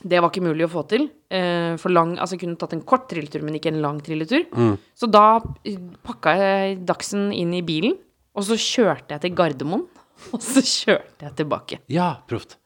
Det 0.00 0.22
var 0.22 0.32
ikke 0.32 0.46
mulig 0.48 0.64
å 0.64 0.72
få 0.78 0.86
til. 0.88 1.10
Eh, 1.28 1.74
for 1.76 1.92
lang, 1.92 2.14
altså 2.16 2.38
kunne 2.40 2.56
tatt 2.56 2.72
en 2.72 2.84
kort 2.88 3.04
trilletur, 3.10 3.42
men 3.44 3.58
ikke 3.58 3.68
en 3.68 3.82
lang 3.84 3.98
trilletur. 4.04 4.46
Så 4.96 5.08
da 5.12 5.40
eh, 5.68 5.76
pakka 6.06 6.32
jeg 6.40 6.78
Dagsen 6.88 7.28
inn 7.36 7.52
i 7.52 7.60
bilen, 7.66 7.98
og 8.32 8.46
så 8.48 8.56
kjørte 8.56 9.16
jeg 9.16 9.26
til 9.26 9.34
Gardermoen. 9.36 9.86
Og 10.34 10.42
så 10.42 10.58
kjørte 10.66 11.28
jeg 11.28 11.34
tilbake. 11.38 11.76
ja, 11.94 12.08
proft. 12.26 12.56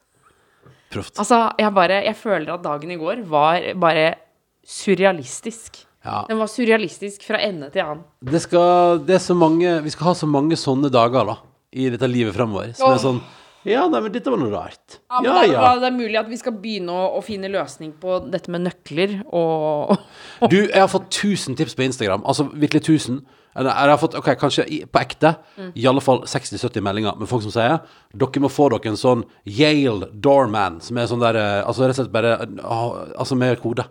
Proft. 0.92 1.18
Altså, 1.20 1.50
jeg 1.60 1.72
bare 1.76 1.98
Jeg 2.04 2.16
føler 2.16 2.54
at 2.54 2.62
dagen 2.64 2.90
i 2.90 2.96
går 2.96 3.20
var 3.28 3.66
bare 3.80 4.14
surrealistisk. 4.64 5.82
Ja. 6.04 6.22
Den 6.28 6.40
var 6.40 6.48
surrealistisk 6.48 7.26
fra 7.28 7.40
ende 7.44 7.68
til 7.72 7.84
annen. 7.84 8.02
Det, 8.24 8.40
skal, 8.42 9.02
det 9.06 9.18
er 9.18 9.22
så 9.22 9.36
mange 9.38 9.76
Vi 9.84 9.92
skal 9.94 10.08
ha 10.10 10.14
så 10.18 10.26
mange 10.26 10.56
sånne 10.58 10.90
dager 10.92 11.28
da 11.28 11.36
i 11.72 11.88
dette 11.92 12.08
livet 12.10 12.34
fremover. 12.36 12.72
Som 12.76 12.92
er 12.92 13.00
sånn 13.00 13.20
Ja, 13.68 13.84
nei, 13.86 14.00
men 14.02 14.10
dette 14.14 14.30
var 14.32 14.40
noe 14.40 14.50
rart. 14.50 14.96
Ja, 15.06 15.20
men 15.20 15.28
Ja, 15.28 15.34
det, 15.36 15.42
er, 15.42 15.52
ja. 15.54 15.74
det 15.78 15.86
er 15.86 15.94
mulig 15.94 16.18
at 16.18 16.30
vi 16.30 16.38
skal 16.40 16.56
begynne 16.58 16.94
å, 16.94 17.04
å 17.18 17.20
finne 17.22 17.50
løsning 17.52 17.92
på 18.00 18.16
dette 18.32 18.50
med 18.50 18.64
nøkler 18.66 19.20
og 19.28 19.94
Du, 20.50 20.58
jeg 20.64 20.80
har 20.80 20.90
fått 20.90 21.06
1000 21.12 21.58
tips 21.60 21.76
på 21.78 21.86
Instagram. 21.86 22.24
Altså 22.26 22.48
virkelig 22.50 22.82
1000. 22.82 23.20
Eller 23.52 23.70
jeg 23.70 23.92
har 23.92 24.00
fått, 24.00 24.16
ok, 24.16 24.30
kanskje 24.40 24.64
på 24.88 25.00
ekte, 25.02 25.34
i 25.76 25.84
alle 25.86 26.00
fall 26.02 26.22
60-70 26.24 26.84
meldinger 26.84 27.18
med 27.20 27.28
folk 27.28 27.44
som 27.44 27.52
sier 27.52 27.82
dere 28.16 28.40
må 28.40 28.48
få 28.48 28.70
dere 28.72 28.94
en 28.94 28.98
sånn 28.98 29.26
Yale 29.44 30.08
Doorman, 30.24 30.80
som 30.84 30.96
er 30.96 31.10
sånn 31.10 31.20
der 31.20 31.36
eh, 31.36 31.58
Altså 31.60 31.84
rett 31.84 31.98
og 31.98 32.00
slett 32.00 32.14
bare 32.14 32.38
ah, 32.64 33.12
Altså 33.20 33.36
med 33.36 33.60
kode. 33.60 33.84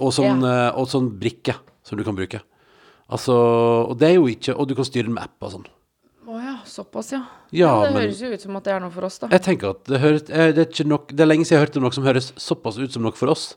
Og 0.00 0.12
sånn, 0.16 0.42
yeah. 0.44 0.72
og 0.76 0.88
sånn 0.92 1.10
brikke 1.20 1.58
som 1.86 2.00
du 2.00 2.04
kan 2.04 2.16
bruke. 2.16 2.40
Altså 3.12 3.36
Og 3.86 3.94
det 4.00 4.08
er 4.08 4.16
jo 4.16 4.26
ikke 4.26 4.56
Og 4.58 4.66
du 4.66 4.74
kan 4.74 4.86
styre 4.88 5.06
den 5.06 5.14
med 5.14 5.28
app 5.28 5.44
og 5.46 5.52
sånn. 5.54 5.68
Såpass, 6.76 7.08
ja. 7.14 7.22
Ja, 7.56 7.70
det 7.86 7.94
men 7.94 8.02
høres 8.04 8.18
jo 8.20 8.28
ut 8.34 8.42
som 8.42 8.56
at 8.58 8.66
det 8.66 8.74
er 8.74 8.82
noe 8.84 8.92
for 8.92 9.06
oss, 9.08 9.16
da. 9.22 9.30
jeg 9.32 9.44
tenker 9.46 9.72
at 9.72 9.86
det, 9.88 10.00
høres, 10.02 10.26
eh, 10.28 10.50
det, 10.52 10.66
er 10.68 10.88
nok, 10.90 11.08
det 11.14 11.24
er 11.24 11.30
lenge 11.30 11.46
siden 11.46 11.56
jeg 11.56 11.62
har 11.62 11.70
hørt 11.70 11.78
om 11.80 11.86
noe 11.86 11.96
som 11.96 12.04
høres 12.04 12.32
såpass 12.36 12.76
ut 12.76 12.92
som 12.92 13.06
noe 13.06 13.16
for 13.16 13.32
oss. 13.32 13.54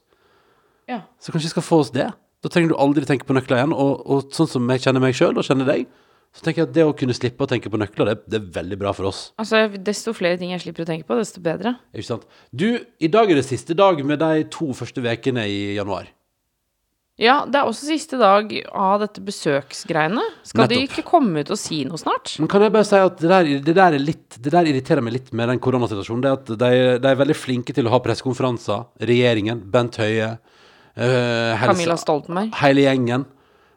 Ja. 0.88 1.02
Så 1.20 1.34
kanskje 1.34 1.50
vi 1.50 1.56
skal 1.58 1.66
få 1.66 1.82
oss 1.84 1.92
det. 1.96 2.08
Da 2.40 2.52
trenger 2.52 2.72
du 2.72 2.78
aldri 2.80 3.04
tenke 3.08 3.28
på 3.28 3.36
nøkler 3.36 3.60
igjen. 3.60 3.74
Og, 3.76 4.06
og 4.08 4.30
sånn 4.36 4.48
som 4.50 4.72
jeg 4.72 4.86
kjenner 4.86 5.04
meg 5.04 5.18
sjøl, 5.18 5.36
og 5.36 5.46
kjenner 5.46 5.68
deg, 5.68 5.90
så 6.36 6.46
tenker 6.46 6.62
jeg 6.62 6.70
at 6.70 6.76
det 6.78 6.86
å 6.86 6.94
kunne 6.96 7.16
slippe 7.18 7.44
å 7.44 7.50
tenke 7.50 7.72
på 7.74 7.80
nøkler, 7.82 8.12
det, 8.12 8.30
det 8.30 8.40
er 8.40 8.48
veldig 8.60 8.78
bra 8.80 8.94
for 8.96 9.10
oss. 9.10 9.22
Altså, 9.42 9.66
desto 9.90 10.14
flere 10.16 10.40
ting 10.40 10.54
jeg 10.54 10.64
slipper 10.64 10.86
å 10.86 10.90
tenke 10.90 11.08
på, 11.10 11.18
desto 11.20 11.44
bedre. 11.44 11.76
Ikke 11.92 12.08
sant? 12.12 12.28
Du, 12.54 12.68
i 12.78 13.12
dag 13.12 13.32
er 13.32 13.42
det 13.42 13.48
siste 13.50 13.76
dag 13.78 14.00
med 14.06 14.22
de 14.22 14.46
to 14.54 14.70
første 14.78 15.04
ukene 15.04 15.46
i 15.50 15.60
januar. 15.76 16.08
Ja, 17.20 17.42
det 17.44 17.60
er 17.60 17.68
også 17.68 17.90
siste 17.90 18.16
dag 18.20 18.52
av 18.72 19.02
dette 19.02 19.20
besøksgreiene. 19.24 20.22
Skal 20.48 20.70
de 20.72 20.78
ikke 20.86 21.04
komme 21.08 21.44
ut 21.44 21.50
og 21.52 21.60
si 21.60 21.82
noe 21.88 22.00
snart? 22.00 22.38
Men 22.40 22.48
kan 22.52 22.64
jeg 22.64 22.72
bare 22.72 22.88
si 22.88 23.02
at 23.04 23.18
det 23.20 23.32
der, 23.32 23.50
det 23.66 23.76
der, 23.76 23.98
er 23.98 24.00
litt, 24.00 24.38
det 24.40 24.54
der 24.54 24.70
irriterer 24.72 25.04
meg 25.04 25.18
litt 25.18 25.34
med 25.36 25.52
den 25.52 25.60
koronasituasjonen. 25.60 26.24
Det 26.24 26.30
er 26.30 26.38
at 26.38 26.54
de, 26.54 26.70
de 27.04 27.12
er 27.12 27.20
veldig 27.20 27.36
flinke 27.36 27.76
til 27.76 27.90
å 27.90 27.92
ha 27.92 28.00
pressekonferanser. 28.06 28.88
Regjeringen, 29.12 29.66
Bent 29.74 30.00
Høie, 30.00 30.32
uh, 30.40 31.66
Camilla 31.66 32.00
Stoltenberg. 32.00 32.56
hele 32.62 32.88
gjengen, 32.88 33.28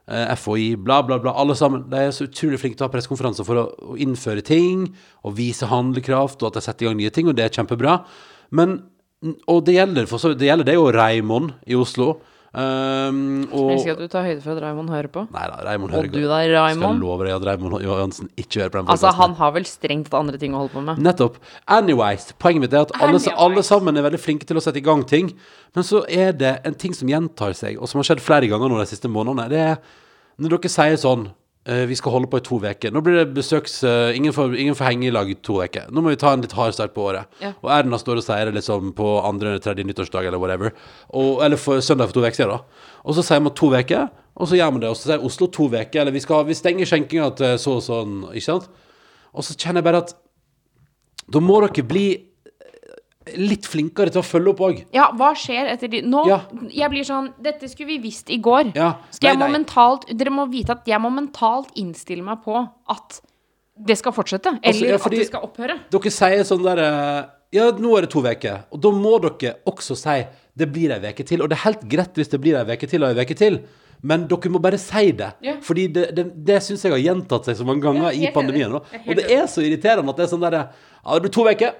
eh, 0.06 0.34
FHI, 0.38 0.68
bla, 0.78 1.02
bla, 1.02 1.18
bla, 1.18 1.34
alle 1.42 1.58
sammen. 1.58 1.88
De 1.90 1.98
er 1.98 2.14
så 2.14 2.30
utrolig 2.30 2.62
flinke 2.62 2.78
til 2.78 2.86
å 2.86 2.92
ha 2.92 2.94
pressekonferanser 2.94 3.48
for 3.48 3.58
å, 3.58 3.68
å 3.90 3.98
innføre 3.98 4.46
ting, 4.46 4.86
og 5.26 5.34
vise 5.40 5.66
handlekraft, 5.66 6.38
og 6.44 6.52
at 6.52 6.60
de 6.60 6.68
setter 6.68 6.86
i 6.86 6.92
gang 6.92 7.02
nye 7.02 7.14
ting, 7.14 7.26
og 7.26 7.34
det 7.38 7.48
er 7.48 7.56
kjempebra. 7.58 8.04
Men, 8.54 8.84
og 9.50 9.64
det 9.66 9.80
gjelder, 9.80 10.06
for 10.06 10.38
det 10.38 10.46
gjelder 10.46 10.70
det 10.70 10.78
jo 10.78 10.92
Reimond 10.94 11.56
i 11.66 11.74
Oslo. 11.74 12.20
Um, 12.52 13.46
Jeg 13.48 13.76
elsker 13.78 13.94
at 13.94 14.00
du 14.02 14.08
tar 14.12 14.26
høyde 14.26 14.42
for 14.44 14.52
at 14.52 14.60
Raymond 14.60 14.90
hører 14.92 15.08
på. 15.08 15.22
Nei 15.32 15.44
da, 15.48 15.54
Raimond 15.64 15.88
Og 15.88 15.96
hører 15.96 16.10
du 16.12 16.18
godt. 16.20 16.32
Raymond. 16.52 16.52
Skal 16.52 16.82
Raymond? 16.82 17.00
love 17.00 17.24
deg 17.24 17.32
at 17.38 17.46
Raimond 17.48 17.76
Johansen 17.86 18.28
ikke 18.36 18.60
hører 18.60 18.74
på 18.74 18.78
den 18.82 18.90
Altså, 18.92 19.12
han 19.16 19.36
har 19.38 19.54
vel 19.56 19.64
strengt 19.70 20.10
tatt 20.10 20.18
andre 20.20 20.40
ting 20.42 20.52
å 20.52 20.60
holde 20.60 20.74
på 20.74 20.82
med. 20.84 21.00
Nettopp. 21.00 21.38
Anyways, 21.66 22.28
poenget 22.36 22.66
mitt 22.66 22.76
er 22.76 22.84
at 22.84 22.92
alle, 23.00 23.22
alle 23.40 23.64
sammen 23.64 23.96
er 23.96 24.04
veldig 24.04 24.20
flinke 24.20 24.44
til 24.48 24.60
å 24.60 24.64
sette 24.64 24.82
i 24.82 24.84
gang 24.84 25.04
ting. 25.08 25.32
Men 25.72 25.88
så 25.88 26.04
er 26.12 26.36
det 26.36 26.58
en 26.68 26.76
ting 26.76 26.92
som 26.92 27.08
gjentar 27.08 27.56
seg, 27.56 27.80
og 27.80 27.88
som 27.88 28.02
har 28.02 28.10
skjedd 28.10 28.20
flere 28.20 28.50
ganger 28.52 28.68
nå 28.68 28.82
de 28.82 28.90
siste 28.92 29.08
månedene. 29.08 29.48
Det 29.48 29.62
er 29.70 29.80
når 30.42 30.58
dere 30.58 30.72
sier 30.76 31.00
sånn 31.00 31.30
Vi 31.62 31.94
skal 31.94 32.10
holde 32.10 32.26
på 32.26 32.40
i 32.40 32.42
to 32.42 32.56
uker. 32.58 32.90
Nå 32.90 33.00
blir 33.06 33.20
det 33.20 33.36
besøks... 33.36 33.76
eh, 33.86 34.16
ingen, 34.18 34.32
får, 34.34 34.56
ingen 34.58 34.74
får 34.74 34.88
henge 34.88 35.06
i 35.06 35.12
lag 35.14 35.28
i 35.30 35.36
to 35.46 35.60
uker. 35.62 35.92
Nå 35.94 36.02
må 36.02 36.10
vi 36.10 36.18
ta 36.18 36.32
en 36.34 36.42
litt 36.42 36.56
hard 36.58 36.74
start 36.74 36.90
på 36.96 37.04
året. 37.06 37.30
Ja. 37.38 37.52
Og 37.62 37.70
Erna 37.70 38.00
står 38.02 38.18
og 38.18 38.24
sier 38.26 38.48
det 38.50 38.56
liksom 38.56 38.90
på 38.98 39.12
andre 39.22 39.52
eller 39.52 39.62
tredje 39.62 39.86
nyttårsdag 39.86 40.26
eller 40.26 40.42
whatever. 40.42 40.74
Og, 41.14 41.38
eller 41.46 41.60
for 41.62 41.78
søndag 41.78 42.10
for 42.10 42.18
to 42.18 42.24
uker 42.24 42.40
siden, 42.40 42.56
da. 42.56 42.90
Og 43.06 43.14
så 43.14 43.22
sier 43.28 43.44
man 43.46 43.54
to 43.54 43.70
uker, 43.70 44.10
og 44.34 44.50
så 44.50 44.58
gjør 44.58 44.74
man 44.74 44.82
det. 44.82 44.90
Og 44.90 44.98
så 44.98 45.12
sier 45.12 45.28
Oslo 45.30 45.46
to 45.54 45.68
uker, 45.70 46.00
eller 46.02 46.18
vi, 46.18 46.24
skal, 46.26 46.42
vi 46.50 46.58
stenger 46.58 46.90
skjenkinga 46.90 47.30
til 47.38 47.54
så 47.62 47.76
og 47.78 47.86
sånn, 47.86 48.18
ikke 48.32 48.48
sant? 48.48 48.66
Og 49.30 49.46
så 49.46 49.54
kjenner 49.54 49.84
jeg 49.84 49.90
bare 49.92 50.02
at 50.02 50.14
da 51.30 51.38
må 51.46 51.62
dere 51.62 51.86
bli 51.86 52.06
eh, 52.10 52.26
litt 53.38 53.66
flinkere 53.70 54.10
til 54.12 54.20
å 54.22 54.24
følge 54.26 54.52
opp 54.52 54.62
òg. 54.66 54.80
Ja, 54.94 55.10
hva 55.16 55.32
skjer 55.38 55.68
etter 55.72 55.88
de 55.92 56.02
Nå, 56.02 56.24
Ja. 56.26 56.40
jeg 56.70 56.90
blir 56.90 57.04
sånn 57.06 57.32
Dette 57.42 57.68
skulle 57.68 57.86
vi 57.94 57.98
visst 58.08 58.30
i 58.30 58.38
går. 58.38 58.72
Ja. 58.74 58.94
Skal 59.10 59.30
jeg 59.30 59.38
Nei, 59.38 59.48
nei. 59.48 59.58
mentalt 59.60 60.06
Dere 60.16 60.30
må 60.30 60.48
vite 60.50 60.70
at 60.70 60.84
jeg 60.86 61.00
må 61.00 61.10
mentalt 61.12 61.70
innstille 61.76 62.22
meg 62.22 62.42
på 62.44 62.56
at 62.88 63.20
det 63.78 63.96
skal 63.98 64.12
fortsette. 64.12 64.58
Eller 64.62 64.68
Altså, 64.72 64.86
ja, 64.86 64.94
at 64.96 65.10
det 65.10 65.26
skal 65.26 65.40
opphøre. 65.46 65.78
Dere 65.90 66.10
sier 66.12 66.44
sånn 66.44 66.62
der 66.62 66.78
eh, 66.78 67.24
Ja, 67.52 67.70
nå 67.70 67.96
er 67.96 68.02
det 68.06 68.10
to 68.10 68.20
uker. 68.22 68.64
Og 68.72 68.80
da 68.80 68.90
må 68.90 69.18
dere 69.20 69.56
også 69.66 69.96
si 69.96 70.18
det 70.56 70.72
blir 70.72 70.90
ei 70.92 71.12
uke 71.12 71.24
til. 71.24 71.42
Og 71.42 71.48
det 71.48 71.58
er 71.58 71.64
helt 71.64 71.88
greit 71.88 72.14
hvis 72.14 72.28
det 72.28 72.40
blir 72.40 72.56
ei 72.56 72.76
uke 72.76 72.88
til 72.88 73.02
og 73.04 73.16
ei 73.16 73.24
uke 73.24 73.36
til. 73.36 73.60
Men 74.02 74.26
dere 74.26 74.50
må 74.50 74.58
bare 74.60 74.78
si 74.78 75.12
det. 75.12 75.30
Yeah. 75.42 75.60
Fordi 75.62 75.86
det, 75.94 76.08
det, 76.16 76.24
det 76.44 76.58
syns 76.64 76.82
jeg 76.82 76.92
har 76.92 76.98
gjentatt 76.98 77.46
seg 77.46 77.56
så 77.56 77.64
mange 77.64 77.84
ganger 77.84 78.10
yeah, 78.10 78.28
i 78.30 78.34
pandemien. 78.34 78.72
Og 78.74 79.14
det 79.16 79.28
er 79.30 79.46
så 79.46 79.62
irriterende 79.62 80.10
at 80.10 80.16
det 80.18 80.24
er 80.26 80.32
sånn 80.32 80.42
derre 80.42 80.62
Ja, 80.72 81.14
det 81.14 81.22
blir 81.22 81.34
to 81.38 81.46
uker. 81.48 81.72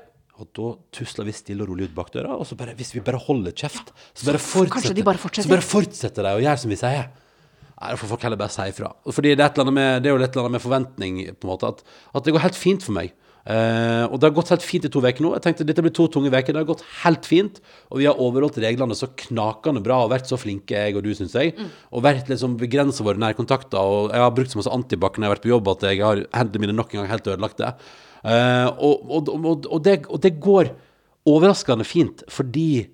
Og 0.43 0.51
da 0.59 0.73
tusler 0.97 1.29
vi 1.29 1.35
stille 1.37 1.63
og 1.63 1.71
rolig 1.71 1.89
ut 1.89 1.97
bak 1.97 2.11
døra, 2.15 2.35
og 2.35 2.47
så 2.49 2.59
bare, 2.59 2.75
hvis 2.79 2.95
vi 2.97 3.03
bare 3.05 3.21
holder 3.23 3.55
kjeft, 3.55 3.93
så 4.11 4.27
bare 4.27 4.43
fortsetter 4.43 4.97
de 4.99 5.07
bare 5.07 5.21
fortsetter. 5.23 5.47
Så 5.47 5.55
bare 5.55 5.67
fortsetter 5.67 6.27
de 6.27 6.37
å 6.39 6.43
gjøre 6.43 6.63
som 6.65 6.73
vi 6.73 6.79
sier. 6.81 7.11
Nei, 7.83 7.91
da 7.91 7.99
får 7.99 8.13
folk 8.13 8.25
heller 8.27 8.39
bare 8.41 8.55
si 8.55 8.69
ifra. 8.71 8.93
Fordi 9.11 9.35
det 9.39 9.47
er, 9.47 9.71
med, 9.75 10.03
det 10.03 10.11
er 10.11 10.15
jo 10.15 10.21
et 10.21 10.29
eller 10.29 10.47
annet 10.47 10.57
med 10.59 10.65
forventning, 10.65 11.21
på 11.35 11.47
en 11.47 11.53
måte, 11.53 11.71
at, 11.71 11.83
at 12.15 12.27
det 12.27 12.35
går 12.35 12.45
helt 12.47 12.59
fint 12.59 12.87
for 12.87 12.99
meg. 12.99 13.15
Uh, 13.43 14.07
og 14.07 14.21
det 14.23 14.29
har 14.29 14.35
gått 14.37 14.53
helt 14.53 14.63
fint 14.63 14.85
i 14.87 14.91
to 14.93 15.01
uker 15.03 15.25
nå. 15.25 15.33
Jeg 15.35 15.43
tenkte 15.47 15.67
dette 15.67 15.83
blir 15.83 15.95
to 15.95 16.07
tunge 16.15 16.31
uker. 16.31 16.53
Det 16.55 16.61
har 16.61 16.69
gått 16.69 16.85
helt 17.01 17.27
fint, 17.27 17.59
og 17.91 17.99
vi 17.99 18.07
har 18.07 18.21
overholdt 18.23 18.61
reglene 18.63 18.95
så 18.99 19.11
knakende 19.25 19.83
bra 19.83 20.05
og 20.05 20.13
vært 20.15 20.31
så 20.31 20.39
flinke, 20.39 20.79
jeg 20.79 20.99
og 20.99 21.03
du, 21.07 21.11
syns 21.19 21.35
jeg. 21.39 21.57
Og 21.91 22.07
vært 22.07 22.31
liksom 22.31 22.55
begrensa 22.61 23.07
våre 23.07 23.23
nærkontakter. 23.23 23.83
Og 23.83 24.15
jeg 24.15 24.27
har 24.27 24.35
brukt 24.37 24.55
så 24.55 24.63
masse 24.63 24.75
antibac 24.75 25.19
når 25.19 25.27
jeg 25.27 25.31
har 25.31 25.37
vært 25.37 25.49
på 25.49 25.55
jobb 25.55 25.75
at 25.75 25.91
jeg 25.91 26.03
har 26.07 26.25
hendene 26.39 26.67
mine 26.67 26.79
nok 26.79 26.95
en 26.95 27.03
gang 27.03 27.15
helt 27.17 27.35
ødelagt 27.35 27.63
Eh, 27.63 27.75
og, 28.23 29.07
og, 29.11 29.29
og, 29.35 29.67
og, 29.67 29.79
det, 29.85 30.01
og 30.09 30.21
det 30.23 30.37
går 30.41 30.71
overraskende 31.29 31.85
fint, 31.87 32.23
fordi 32.31 32.89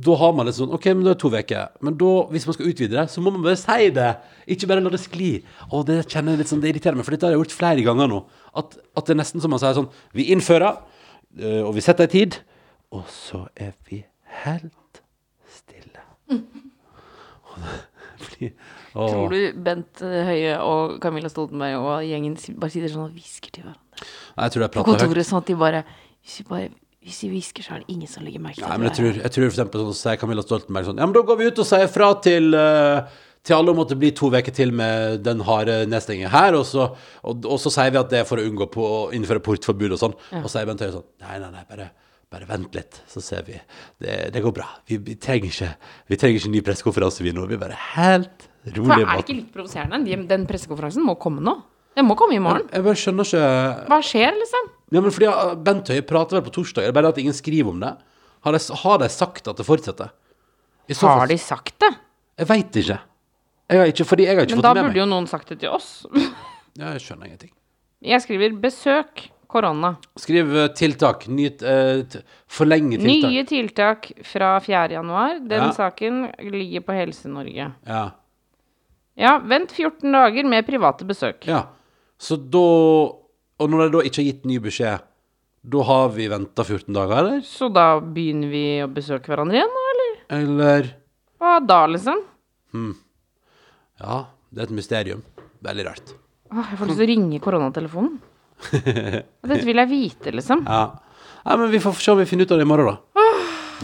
da 0.00 0.14
har 0.16 0.30
man 0.32 0.46
litt 0.46 0.56
sånn 0.56 0.70
OK, 0.72 0.86
men 0.94 1.02
det 1.04 1.10
er 1.16 1.18
to 1.20 1.28
uker. 1.34 1.72
Men 1.84 1.96
da, 1.98 2.10
hvis 2.30 2.46
man 2.48 2.54
skal 2.56 2.70
utvide 2.70 2.94
det, 2.94 3.02
så 3.12 3.20
må 3.20 3.32
man 3.34 3.42
bare 3.44 3.58
si 3.58 3.88
det. 3.92 4.12
Ikke 4.54 4.68
bare 4.70 4.80
la 4.84 4.92
det 4.94 5.00
skli. 5.02 5.32
Og 5.74 5.82
det 5.90 5.98
kjenner 6.08 6.32
jeg 6.36 6.40
litt 6.44 6.52
sånn, 6.52 6.62
det 6.62 6.70
irriterer 6.70 6.96
meg, 6.96 7.04
for 7.04 7.12
dette 7.16 7.26
har 7.26 7.34
jeg 7.34 7.42
gjort 7.42 7.56
flere 7.58 7.84
ganger 7.84 8.08
nå. 8.08 8.20
At, 8.62 8.78
at 8.96 9.10
det 9.10 9.16
er 9.16 9.20
nesten 9.20 9.42
som 9.42 9.52
man 9.52 9.60
sier 9.62 9.74
sånn 9.76 9.90
Vi 10.16 10.28
innfører, 10.32 10.78
øh, 11.42 11.60
og 11.66 11.74
vi 11.76 11.84
setter 11.84 12.06
ei 12.06 12.12
tid, 12.14 12.38
og 12.94 13.04
så 13.12 13.42
er 13.58 13.74
vi 13.90 14.00
helt 14.46 15.02
stille. 15.58 16.06
Og 17.50 17.58
det- 17.66 17.86
Fordi, 18.20 18.48
åh. 18.94 19.14
Tror 19.14 19.34
du 19.34 19.62
Bent 19.66 20.02
eh, 20.06 20.20
Høie 20.28 20.58
og 20.64 20.98
Camilla 21.02 21.30
Stoltenberg 21.32 21.78
og 21.80 22.04
gjengen 22.08 22.36
bare 22.60 22.74
sitter 22.74 22.92
sånn 22.92 23.08
og 23.08 23.16
hvisker 23.16 23.54
til 23.54 23.66
hverandre 23.66 24.06
Nei, 24.36 24.44
Jeg 24.46 24.54
tror 24.54 24.64
det 24.64 24.70
på 24.74 24.84
prater 24.86 25.10
høyt. 25.12 25.26
sånn 25.28 25.42
at 25.42 25.50
de 25.50 25.58
bare 25.60 25.82
Hvis 26.20 26.36
de 26.40 26.46
bare 26.50 26.68
Hvis 27.00 27.22
vi 27.24 27.32
hvisker, 27.34 27.64
så 27.64 27.74
er 27.76 27.82
det 27.82 27.96
ingen 27.96 28.10
som 28.10 28.26
legger 28.26 28.44
merke 28.44 28.60
til 28.60 28.68
Nei, 28.68 28.78
men 28.78 28.90
jeg 28.90 28.98
tror, 28.98 29.18
jeg 29.22 29.34
tror 29.36 29.48
for 29.48 29.54
eksempel 29.56 29.84
sånn, 29.86 29.98
sier 30.02 30.20
Camilla 30.20 30.46
Stoltenberg 30.46 30.90
sånn 30.90 31.02
Ja, 31.02 31.08
men 31.08 31.16
da 31.16 31.24
går 31.26 31.40
vi 31.40 31.50
ut 31.50 31.64
og 31.64 31.68
sier 31.68 31.90
fra 31.92 32.12
til 32.24 32.54
uh, 32.56 33.02
til 33.46 33.56
alle 33.56 33.72
om 33.72 33.80
at 33.80 33.92
det 33.92 33.96
blir 34.00 34.12
to 34.16 34.28
uker 34.28 34.52
til 34.52 34.72
med 34.76 35.22
den 35.24 35.40
harde 35.48 35.86
nedstengingen 35.88 36.32
her, 36.32 36.56
og 36.58 36.66
så, 36.68 36.90
og, 37.24 37.46
og 37.48 37.56
så 37.62 37.72
sier 37.72 37.94
vi 37.94 38.00
at 38.00 38.12
det 38.12 38.20
er 38.20 38.28
for 38.28 38.40
å 38.40 38.44
unngå 38.44 38.68
på, 38.72 38.84
å 38.84 39.00
innføre 39.16 39.40
portforbud 39.44 39.96
og 39.96 40.00
sånn. 40.02 40.16
Og 40.42 40.44
så 40.44 40.58
sier 40.58 40.68
Bent 40.68 40.84
Høie 40.84 40.92
sånn 40.92 41.06
Nei, 41.24 41.38
nei, 41.40 41.48
nei, 41.54 41.64
bare, 41.70 41.88
bare 42.32 42.48
vent 42.50 42.76
litt, 42.76 43.00
så 43.08 43.22
ser 43.24 43.46
vi. 43.48 43.56
Det, 43.96 44.18
det 44.34 44.44
går 44.44 44.54
bra. 44.60 44.68
Vi, 44.88 45.00
vi, 45.06 45.16
trenger 45.20 45.48
ikke, 45.48 45.70
vi 46.12 46.20
trenger 46.20 46.42
ikke 46.42 46.52
ny 46.52 46.62
pressekonferanse, 46.68 47.24
vi 47.24 47.32
nå. 47.36 47.46
Vi 47.48 47.56
er 47.56 47.64
bare 47.64 47.80
helt 47.94 48.49
For 48.64 48.82
rolig. 48.82 49.02
er 49.06 49.16
det 49.16 49.24
ikke 49.24 49.36
litt 49.38 49.52
provoserende? 49.54 50.04
De- 50.04 50.26
Den 50.28 50.46
pressekonferansen 50.46 51.04
må 51.06 51.14
komme 51.18 51.40
nå. 51.40 51.54
Den 51.96 52.06
må 52.06 52.14
komme 52.16 52.34
i 52.36 52.38
morgen. 52.38 52.68
Jeg 52.72 52.84
bare 52.84 52.94
skjønner 52.94 53.24
ikke 53.24 53.86
Hva 53.88 53.98
skjer, 54.04 54.32
liksom? 54.38 54.68
Ja, 54.92 55.00
men 55.00 55.10
fordi 55.10 55.30
Bent 55.64 55.88
Høie 55.88 56.02
prater 56.06 56.36
vel 56.38 56.44
på 56.46 56.52
torsdag, 56.52 56.82
det 56.84 56.88
er 56.88 56.92
bare 56.92 57.08
at 57.08 57.18
ingen 57.18 57.32
skriver 57.34 57.70
om 57.70 57.80
det? 57.80 57.96
Har 58.44 58.52
de, 58.52 58.58
har 58.84 58.98
de 58.98 59.08
sagt 59.08 59.48
at 59.48 59.56
det 59.56 59.66
fortsetter? 59.66 60.10
Har 61.00 61.26
de 61.26 61.38
sagt 61.38 61.74
det? 61.80 61.90
Jeg 62.38 62.46
veit 62.48 62.76
ikke. 62.76 62.98
Jeg 63.70 63.78
har 63.78 63.86
ikke, 63.86 64.04
fordi 64.04 64.24
jeg 64.26 64.36
har 64.36 64.42
ikke 64.46 64.56
Men 64.56 64.62
fått 64.62 64.68
da 64.68 64.74
det 64.74 64.82
med 64.82 64.90
burde 64.90 65.00
jo 65.00 65.06
noen 65.06 65.26
sagt 65.30 65.48
det 65.48 65.58
til 65.60 65.68
oss. 65.70 66.06
Ja, 66.78 66.92
jeg 66.94 67.00
skjønner 67.02 67.26
ingenting. 67.26 67.50
Jeg 68.00 68.22
skriver 68.22 68.52
'besøk 68.54 69.24
korona'. 69.50 69.96
Skriv 70.16 70.54
eh, 70.56 70.68
tiltak. 70.68 71.26
Nyt, 71.28 71.62
uh, 71.66 72.04
forlenge 72.48 72.96
tiltak. 72.98 73.30
Nye 73.30 73.44
tiltak 73.44 74.06
fra 74.24 74.58
4. 74.60 74.88
januar. 74.94 75.40
Den 75.40 75.66
Ja. 75.66 75.70
saken 75.72 76.30
ligger 76.38 76.80
på 76.80 76.92
Helse-Norge. 76.94 77.72
Ja. 77.86 78.10
Ja, 79.20 79.34
vent 79.44 79.72
14 79.76 80.08
dager 80.14 80.46
med 80.48 80.66
private 80.68 81.04
besøk. 81.08 81.46
ja. 81.50 81.66
Så 82.20 82.36
da 82.36 82.58
Og 83.60 83.68
når 83.68 83.86
de 83.86 83.92
da 83.94 84.00
ikke 84.08 84.20
har 84.22 84.26
gitt 84.30 84.44
ny 84.48 84.56
beskjed, 84.64 85.00
da 85.68 85.82
har 85.84 86.08
vi 86.14 86.26
venta 86.32 86.64
14 86.64 86.94
dager, 86.96 87.18
eller? 87.20 87.40
Så 87.44 87.68
da 87.72 87.98
begynner 88.00 88.48
vi 88.48 88.62
å 88.80 88.88
besøke 88.88 89.28
hverandre 89.28 89.58
igjen, 89.58 89.74
da, 89.76 89.82
eller? 89.92 90.14
Eller 90.38 90.88
Hva 91.40 91.58
da, 91.64 91.82
liksom? 91.92 92.22
Ja, 94.00 94.16
det 94.50 94.62
er 94.62 94.68
et 94.70 94.74
mysterium. 94.78 95.20
Veldig 95.64 95.84
rart. 95.86 96.14
Åh, 96.52 96.70
jeg 96.72 96.78
får 96.80 96.88
lyst 96.88 97.00
til 97.02 97.04
å 97.06 97.10
ringe 97.12 97.40
koronatelefonen. 97.44 98.14
Dette 99.50 99.64
vil 99.68 99.80
jeg 99.82 99.90
vite, 99.90 100.32
liksom. 100.34 100.64
Ja. 100.64 100.86
Nei, 101.44 101.56
men 101.60 101.70
vi 101.72 101.80
får 101.84 102.00
se 102.00 102.12
om 102.14 102.20
vi 102.20 102.28
finner 102.28 102.48
ut 102.48 102.54
av 102.56 102.60
det 102.60 102.66
i 102.66 102.70
morgen, 102.70 102.96
da. 102.96 103.26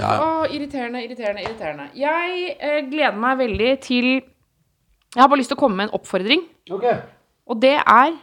Ja, 0.01 0.09
ja. 0.09 0.15
Åh, 0.25 0.47
irriterende, 0.57 1.05
irriterende, 1.05 1.45
irriterende. 1.45 1.87
Jeg 1.97 2.57
eh, 2.57 2.81
gleder 2.89 3.21
meg 3.21 3.39
veldig 3.45 3.71
til 3.85 4.09
Jeg 5.17 5.25
har 5.25 5.31
bare 5.33 5.41
lyst 5.41 5.49
til 5.53 5.57
å 5.57 5.63
komme 5.63 5.81
med 5.81 5.89
en 5.89 5.97
oppfordring. 5.97 6.43
Og 6.71 7.61
det 7.63 7.77
er 7.81 8.17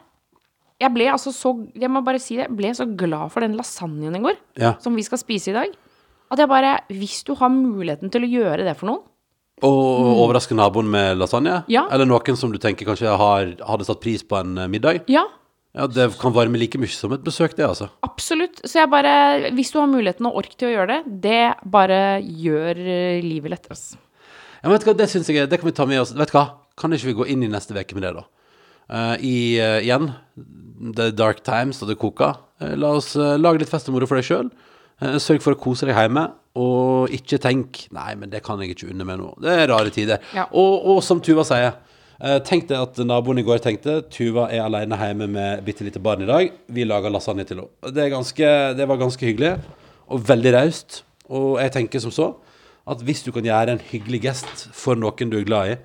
Jeg 0.81 0.91
ble 0.93 1.07
altså 1.13 1.31
så 1.33 1.53
Jeg 1.79 1.89
må 1.89 2.03
bare 2.05 2.19
si 2.21 2.35
det. 2.37 2.47
Jeg 2.49 2.57
ble 2.57 2.73
så 2.77 2.85
glad 2.85 3.31
for 3.33 3.45
den 3.45 3.55
lasagnen 3.57 4.17
i 4.19 4.21
går, 4.21 4.37
ja. 4.59 4.75
som 4.83 4.93
vi 4.97 5.05
skal 5.05 5.21
spise 5.21 5.51
i 5.51 5.55
dag, 5.55 5.73
at 6.33 6.39
jeg 6.39 6.49
bare 6.51 6.77
Hvis 6.91 7.23
du 7.25 7.33
har 7.39 7.49
muligheten 7.53 8.13
til 8.13 8.25
å 8.25 8.29
gjøre 8.29 8.67
det 8.67 8.75
for 8.77 8.91
noen 8.91 9.01
Og 9.65 10.19
overraske 10.25 10.57
naboen 10.57 10.89
med 10.91 11.17
lasagne? 11.21 11.63
Ja. 11.71 11.87
Eller 11.89 12.09
noen 12.09 12.37
som 12.37 12.51
du 12.53 12.59
tenker 12.61 12.89
kanskje 12.89 13.15
har, 13.17 13.55
hadde 13.63 13.87
satt 13.87 14.03
pris 14.03 14.25
på 14.25 14.41
en 14.41 14.57
eh, 14.57 14.69
middag? 14.69 15.05
Ja, 15.11 15.25
Ja, 15.73 15.87
det 15.89 16.11
kan 16.21 16.33
varme 16.35 16.59
like 16.61 16.77
mye 16.77 16.93
som 16.93 17.15
et 17.15 17.23
besøk, 17.25 17.55
det, 17.57 17.65
altså. 17.65 17.87
absolutt. 18.05 18.59
Så 18.61 18.77
jeg 18.77 18.89
bare 18.91 19.49
Hvis 19.57 19.71
du 19.73 19.79
har 19.79 19.87
muligheten 19.89 20.27
og 20.29 20.35
ork 20.43 20.51
til 20.53 20.69
å 20.69 20.73
gjøre 20.75 20.99
det, 20.99 21.15
det 21.23 21.45
bare 21.65 22.21
gjør 22.21 22.77
eh, 22.77 23.23
livet 23.25 23.55
lettere. 23.55 23.79
Ja, 24.61 24.67
men 24.67 24.75
vet 24.75 24.85
du 24.85 24.91
hva, 24.91 24.99
det 24.99 25.09
synes 25.09 25.29
jeg 25.29 25.49
Det 25.49 25.59
kan 25.59 25.67
vi 25.71 25.73
ta 25.75 25.87
med 25.89 26.03
oss. 26.03 26.13
Vet 26.13 26.29
du 26.29 26.37
hva? 26.37 26.45
Kan 26.79 26.95
ikke 26.95 27.11
vi 27.11 27.17
gå 27.19 27.27
inn 27.33 27.45
i 27.45 27.51
neste 27.51 27.75
uke 27.75 27.97
med 27.97 28.07
det, 28.07 28.13
da? 28.17 28.25
Uh, 28.91 29.15
I 29.23 29.35
uh, 29.61 29.79
igjen 29.79 30.09
The 30.97 31.11
Dark 31.15 31.43
Times 31.45 31.79
og 31.83 31.91
det 31.91 31.99
koker. 32.01 32.37
Uh, 32.61 32.73
la 32.79 32.95
oss 32.97 33.13
lage 33.15 33.61
litt 33.61 33.71
fest 33.71 33.89
og 33.89 33.95
moro 33.95 34.09
for 34.09 34.19
deg 34.19 34.27
sjøl. 34.27 34.51
sørg 35.21 35.41
for 35.43 35.55
å 35.55 35.59
kose 35.59 35.87
deg 35.89 35.97
hjemme, 35.97 36.27
og 36.59 37.13
ikke 37.13 37.39
tenk 37.41 37.87
Nei, 37.95 38.13
men 38.15 38.29
det 38.29 38.43
kan 38.45 38.61
jeg 38.61 38.75
ikke 38.75 38.91
unne 38.91 39.07
meg 39.07 39.17
nå. 39.19 39.31
Det 39.41 39.53
er 39.53 39.67
rare 39.71 39.93
tider. 39.93 40.21
Ja. 40.35 40.45
Og, 40.51 40.85
og 40.93 41.01
som 41.05 41.21
Tuva 41.23 41.45
sier 41.47 41.79
Tenk 42.45 42.69
deg 42.69 42.77
at 42.77 42.99
naboen 43.03 43.41
i 43.41 43.43
går 43.43 43.57
tenkte 43.59 43.97
Tuva 44.13 44.45
er 44.53 44.61
alene 44.63 44.95
hjemme 44.95 45.25
med 45.33 45.63
bitte 45.65 45.83
lite 45.83 45.99
barn 45.99 46.21
i 46.23 46.27
dag. 46.29 46.53
Vi 46.71 46.85
lager 46.87 47.11
lasagne 47.11 47.43
til 47.43 47.59
henne. 47.59 47.89
Det, 47.89 48.05
er 48.05 48.13
ganske, 48.13 48.51
det 48.77 48.85
var 48.87 49.01
ganske 49.01 49.27
hyggelig, 49.27 49.57
og 50.07 50.21
veldig 50.29 50.53
raust. 50.55 51.01
Og 51.33 51.57
jeg 51.59 51.73
tenker 51.73 52.03
som 52.03 52.13
så 52.13 52.29
at 52.87 53.01
hvis 53.03 53.25
du 53.25 53.31
kan 53.33 53.43
gjøre 53.43 53.75
en 53.75 53.83
hyggelig 53.89 54.21
gest 54.27 54.67
for 54.77 54.99
noen 54.99 55.33
du 55.33 55.39
er 55.41 55.49
glad 55.49 55.73
i, 55.73 55.75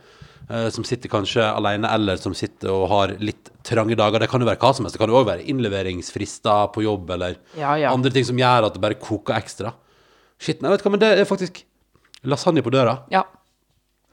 som 0.72 0.84
sitter 0.86 1.10
kanskje 1.12 1.44
alene, 1.44 1.90
eller 1.92 2.16
som 2.16 2.32
sitter 2.36 2.70
og 2.72 2.86
har 2.88 3.12
litt 3.20 3.50
trange 3.68 3.96
dager, 3.98 4.22
det 4.22 4.30
kan 4.32 4.40
jo 4.40 4.48
være 4.48 4.60
hva 4.62 4.70
som 4.72 4.86
helst, 4.86 4.96
det 4.96 5.02
kan 5.02 5.12
jo 5.12 5.18
også 5.20 5.28
være 5.28 5.44
innleveringsfrister 5.52 6.70
på 6.72 6.84
jobb, 6.86 7.10
eller 7.18 7.36
Ja, 7.58 7.74
ja. 7.76 7.90
andre 7.92 8.12
ting 8.14 8.24
som 8.24 8.38
gjør 8.40 8.68
at 8.70 8.76
det 8.76 8.80
bare 8.80 8.96
koker 9.02 9.36
ekstra. 9.36 9.74
Shit, 10.40 10.62
nei, 10.62 10.70
vet 10.72 10.80
du 10.80 10.86
hva, 10.88 10.94
men 10.94 11.02
det 11.02 11.10
er 11.18 11.28
faktisk 11.28 11.60
lasagne 12.24 12.62
på 12.64 12.72
døra. 12.72 13.02
Ja. 13.12 13.26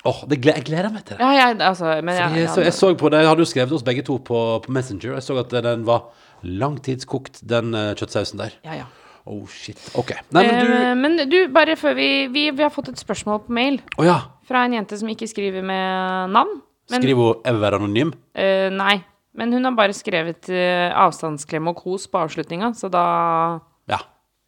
Åh, 0.05 0.19
oh, 0.25 0.27
jeg 0.29 0.41
gleder 0.67 0.91
meg 0.93 1.05
til 1.07 1.15
det. 1.15 1.23
Ja, 1.23 1.31
jeg, 1.33 1.55
altså, 1.65 1.95
men 2.05 2.13
jeg, 2.19 2.43
Jeg, 2.43 2.49
så, 2.53 2.61
jeg 2.61 2.75
så 2.77 2.91
på 2.99 3.09
det, 3.09 3.23
jeg 3.23 3.31
hadde 3.31 3.41
jo 3.41 3.49
skrevet 3.49 3.73
oss 3.73 3.86
begge 3.86 4.03
to 4.05 4.19
på, 4.21 4.41
på 4.61 4.75
Messenger, 4.75 5.15
jeg 5.15 5.25
så 5.25 5.39
at 5.41 5.55
den 5.65 5.88
var 5.88 6.11
langtidskokt, 6.45 7.39
den 7.47 7.73
uh, 7.73 7.95
kjøttsausen 7.97 8.43
der. 8.43 8.59
ja, 8.67 8.83
ja. 8.83 8.91
Oh, 9.26 9.47
shit. 9.49 9.80
Ok. 9.97 10.11
Nei, 10.36 10.43
men 10.45 10.59
du... 10.65 10.71
Eh, 10.73 10.95
men 10.95 11.15
du, 11.32 11.38
bare 11.53 11.73
før 11.76 11.95
vi, 11.97 12.28
vi 12.30 12.43
Vi 12.53 12.61
har 12.61 12.69
fått 12.69 12.91
et 12.91 12.99
spørsmål 13.01 13.39
på 13.47 13.55
mail 13.57 13.80
Å 13.97 14.05
ja. 14.05 14.19
fra 14.45 14.65
en 14.67 14.76
jente 14.78 14.97
som 14.99 15.09
ikke 15.09 15.26
skriver 15.32 15.63
med 15.65 16.30
navn. 16.36 16.59
Men, 16.91 17.01
Skriver 17.01 17.32
hun 17.32 17.41
'ever 17.49 17.80
anonym'? 17.80 18.13
eh, 18.38 18.69
nei. 18.69 19.03
Men 19.34 19.51
hun 19.51 19.65
har 19.65 19.71
bare 19.76 19.93
skrevet 19.97 20.47
eh, 20.53 20.93
avstandsklem 20.95 21.67
og 21.67 21.76
kos 21.82 22.05
på 22.07 22.21
avslutninga, 22.21 22.69
så 22.78 22.88
da 22.91 23.59
Ja. 23.89 23.97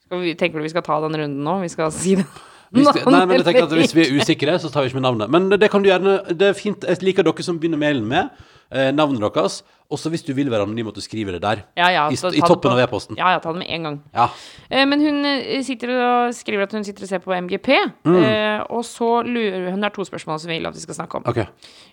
skal 0.05 0.21
vi, 0.21 0.35
tenker 0.35 0.59
du 0.59 0.63
vi 0.63 0.69
skal 0.69 0.83
ta 0.85 0.99
den 1.01 1.17
runden 1.19 1.43
nå? 1.43 1.59
Vi 1.61 1.67
skal 1.73 1.91
si 1.91 2.15
det. 2.15 2.25
Hvis, 2.73 2.87
det- 2.93 3.05
nei, 3.07 3.25
men 3.25 3.37
jeg 3.37 3.45
tenker 3.45 3.63
at 3.63 3.71
hvis 3.79 3.93
vi 3.95 4.01
er 4.03 4.11
usikre, 4.19 4.57
så 4.59 4.69
tar 4.71 4.83
vi 4.83 4.89
ikke 4.91 4.99
med 5.01 5.07
navnet. 5.07 5.29
Men 5.31 5.49
det 5.59 5.69
kan 5.71 5.81
du 5.83 5.89
gjerne 5.89 6.19
Det 6.37 6.49
er 6.49 6.53
fint. 6.53 6.83
Jeg 6.83 7.01
liker 7.01 7.23
dere 7.23 7.43
som 7.43 7.59
begynner 7.59 7.77
mailen 7.79 8.05
med 8.07 8.29
eh, 8.71 8.91
navnet 8.91 9.21
deres. 9.23 9.61
Også 9.89 10.09
hvis 10.11 10.21
du 10.27 10.33
vil 10.35 10.49
være 10.51 10.65
anonym, 10.67 10.89
at 10.91 10.95
du 10.95 10.99
skriver 10.99 11.31
det 11.37 11.41
der. 11.41 11.61
ja, 11.79 11.87
ja, 11.95 12.07
I, 12.11 12.13
I 12.35 12.41
toppen 12.43 12.67
på- 12.69 12.73
av 12.75 12.79
e-posten. 12.83 13.15
Ja, 13.15 13.29
ja, 13.31 13.39
ta 13.39 13.53
det 13.53 13.59
med 13.61 13.69
en 13.71 13.83
gang. 13.87 13.99
Ja. 14.13 14.25
Eh, 14.69 14.83
men 14.85 14.99
hun 14.99 15.23
eh, 15.25 15.61
sitter 15.63 15.93
og 15.95 16.33
skriver 16.35 16.63
at 16.67 16.73
hun 16.75 16.83
sitter 16.83 17.03
og 17.07 17.07
ser 17.13 17.19
på 17.23 17.31
MGP, 17.31 17.69
Mm. 18.03 18.17
eh, 18.23 18.59
og 18.69 18.83
så 18.83 19.21
lurer 19.23 19.71
hun 19.71 19.81
har 19.83 19.89
to 19.95 20.03
spørsmål 20.03 20.39
som 20.43 20.49
vi 20.51 20.57
vil 20.59 20.67
at 20.67 20.75
vi 20.75 20.83
skal 20.83 20.95
snakke 20.99 21.15
om. 21.15 21.23
Ok. 21.25 21.39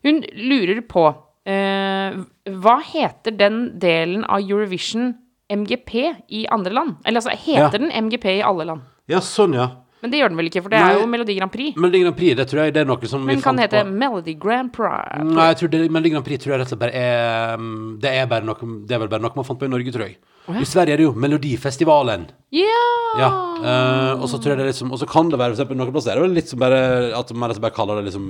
Hun 0.03 0.25
lurer 0.35 0.81
på 0.91 1.07
eh, 1.47 2.19
hva 2.51 2.77
heter 2.83 3.31
den 3.39 3.79
delen 3.79 4.25
av 4.27 4.41
Eurovision 4.43 5.15
MGP 5.53 5.95
i 6.35 6.47
andre 6.51 6.73
land? 6.75 6.97
Eller 7.07 7.21
altså, 7.23 7.31
heter 7.47 7.79
den 7.79 7.93
MGP 8.09 8.25
i 8.41 8.43
alle 8.43 8.65
land? 8.67 8.81
Ja, 9.07 9.21
sånn, 9.21 9.55
ja. 9.55 9.69
Men 10.05 10.13
det 10.13 10.19
gjør 10.21 10.33
den 10.35 10.37
vel 10.37 10.49
ikke, 10.51 10.61
for 10.61 10.73
det 10.75 10.81
er 10.85 10.99
jo 10.99 11.05
Melodi 11.09 11.35
Grand 11.39 11.49
Prix. 11.49 11.77
Melodi 11.81 12.01
Grand 12.03 12.17
Prix, 12.19 12.37
det 12.37 12.45
tror 12.51 12.61
jeg 12.61 12.73
det 12.77 12.81
er 12.83 12.89
noe 12.91 13.09
som 13.09 13.23
Men 13.25 13.39
vi 13.39 13.45
kan 13.47 13.57
hete 13.63 13.81
på. 13.81 13.93
Melody 14.03 14.35
Grand 14.37 14.69
Prix. 14.75 15.23
Nei, 15.31 15.47
jeg 15.49 15.57
tror 15.63 15.71
det, 15.73 15.81
Melodi 15.97 16.11
Grand 16.13 16.27
Prix 16.27 16.43
tror 16.43 16.53
jeg 16.53 16.61
rett 16.61 16.69
og 16.69 16.75
slett 16.75 16.83
bare 16.83 17.01
er 17.01 17.63
mm, 17.63 17.79
Det 18.05 18.13
er 18.13 18.27
bare 18.29 18.45
noe 18.45 18.69
Det 18.85 18.99
er 18.99 19.01
vel 19.01 19.11
bare 19.15 19.25
noe 19.25 19.39
man 19.39 19.47
fant 19.49 19.63
på 19.63 19.65
i 19.65 19.73
Norge, 19.73 19.95
tror 19.95 20.05
jeg. 20.05 20.19
I 20.45 20.67
Sverige 20.69 20.93
er 20.93 21.01
det 21.01 21.07
jo 21.07 21.15
Melodifestivalen. 21.25 22.27
Ja! 22.53 22.83
Ja. 23.17 23.31
Uh, 23.65 24.21
og 24.21 24.29
så 24.29 24.37
tror 24.37 24.53
jeg 24.53 24.61
det 24.61 24.67
er 24.67 24.73
liksom 24.75 24.93
Og 24.93 25.01
så 25.01 25.07
kan 25.09 25.31
det 25.33 25.39
være 25.41 25.55
for 25.55 25.57
eksempel 25.63 25.79
noen 25.79 25.95
plasser 25.95 26.19
er 26.19 26.27
det 26.27 26.37
litt 26.37 26.51
som 26.51 26.61
bare 26.61 26.81
At 27.17 27.31
man 27.33 27.55
bare 27.63 27.77
kaller 27.77 28.01
det 28.03 28.11
liksom 28.11 28.27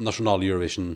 nasjonal 0.00 0.46
Eurovision. 0.46 0.94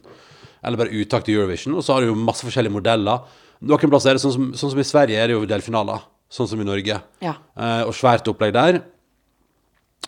Eller 0.64 0.80
bare 0.80 1.02
uttak 1.02 1.26
til 1.26 1.36
Eurovision. 1.36 1.76
Og 1.76 1.84
så 1.84 1.92
har 1.92 2.00
du 2.00 2.14
jo 2.14 2.16
masse 2.16 2.46
forskjellige 2.46 2.72
modeller. 2.72 3.28
Noen 3.60 3.92
plasser 3.92 4.14
er 4.14 4.16
det 4.16 4.24
sånn 4.24 4.36
som, 4.38 4.50
sånn 4.56 4.72
som 4.72 4.80
i 4.80 4.88
Sverige 4.88 5.20
er 5.20 5.28
det 5.28 5.36
jo 5.36 5.44
delfinaler. 5.48 6.08
Sånn 6.32 6.48
som 6.48 6.62
i 6.62 6.64
Norge. 6.64 6.96
Ja. 7.20 7.36
Uh, 7.52 7.84
og 7.84 7.92
svært 7.98 8.32
opplegg 8.32 8.56
der. 8.56 8.80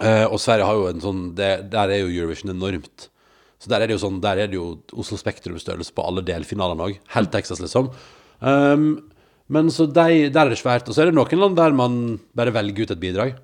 Eh, 0.00 0.26
og 0.26 0.40
Sverige 0.42 0.66
har 0.68 0.76
jo 0.76 0.88
en 0.90 1.00
sånn 1.00 1.20
det, 1.38 1.70
Der 1.72 1.88
er 1.88 2.02
jo 2.02 2.10
Eurovision 2.12 2.52
enormt. 2.52 3.08
Så 3.56 3.70
der 3.72 3.80
er 3.80 3.88
det 3.88 3.96
jo 3.96 4.02
sånn 4.02 4.20
Der 4.20 4.42
er 4.42 4.50
det 4.52 4.58
jo 4.58 4.66
Oslo 4.92 5.16
Spektrum-størrelse 5.16 5.94
på 5.96 6.04
alle 6.04 6.24
delfinalene 6.26 6.90
òg. 6.90 6.98
Helt 7.14 7.32
Texas, 7.32 7.62
liksom. 7.64 7.88
Um, 8.40 9.06
men 9.48 9.70
så 9.72 9.86
de, 9.86 10.26
der 10.28 10.44
er 10.44 10.52
det 10.52 10.60
svært. 10.60 10.88
Og 10.88 10.96
så 10.96 11.04
er 11.04 11.10
det 11.10 11.16
noen 11.16 11.40
land 11.40 11.56
der 11.56 11.76
man 11.76 12.00
bare 12.36 12.52
velger 12.54 12.84
ut 12.84 12.96
et 12.96 13.02
bidrag. 13.02 13.36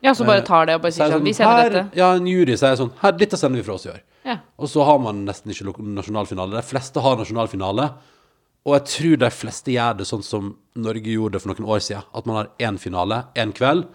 ja, 0.00 0.14
så 0.14 0.24
bare 0.24 0.44
tar 0.46 0.66
det 0.66 0.78
og 0.78 0.84
bare 0.86 0.94
er 0.94 0.96
sier 0.96 1.12
sånn 1.12 1.26
Vi 1.26 1.34
sender 1.36 1.58
her, 1.58 1.74
dette. 1.74 1.98
Ja, 1.98 2.14
en 2.16 2.28
jury 2.30 2.56
sier 2.56 2.78
sånn 2.78 2.94
Her, 3.02 3.12
dette 3.12 3.36
sender 3.36 3.60
vi 3.60 3.66
fra 3.66 3.76
oss 3.76 3.84
i 3.84 3.92
år. 3.92 4.00
Ja. 4.24 4.38
Og 4.56 4.70
så 4.72 4.84
har 4.84 5.00
man 5.02 5.24
nesten 5.26 5.52
ikke 5.52 5.74
nasjonalfinale. 5.84 6.56
De 6.56 6.64
fleste 6.64 7.02
har 7.04 7.20
nasjonalfinale. 7.20 7.90
Og 8.68 8.76
jeg 8.76 8.86
tror 8.94 9.20
de 9.22 9.30
fleste 9.32 9.72
gjør 9.72 10.00
det 10.00 10.06
sånn 10.08 10.24
som 10.24 10.50
Norge 10.76 11.12
gjorde 11.12 11.36
det 11.36 11.44
for 11.44 11.52
noen 11.52 11.68
år 11.76 11.84
siden. 11.84 12.08
At 12.16 12.28
man 12.28 12.40
har 12.40 12.50
én 12.60 12.78
finale, 12.80 13.24
én 13.36 13.52
kveld, 13.56 13.88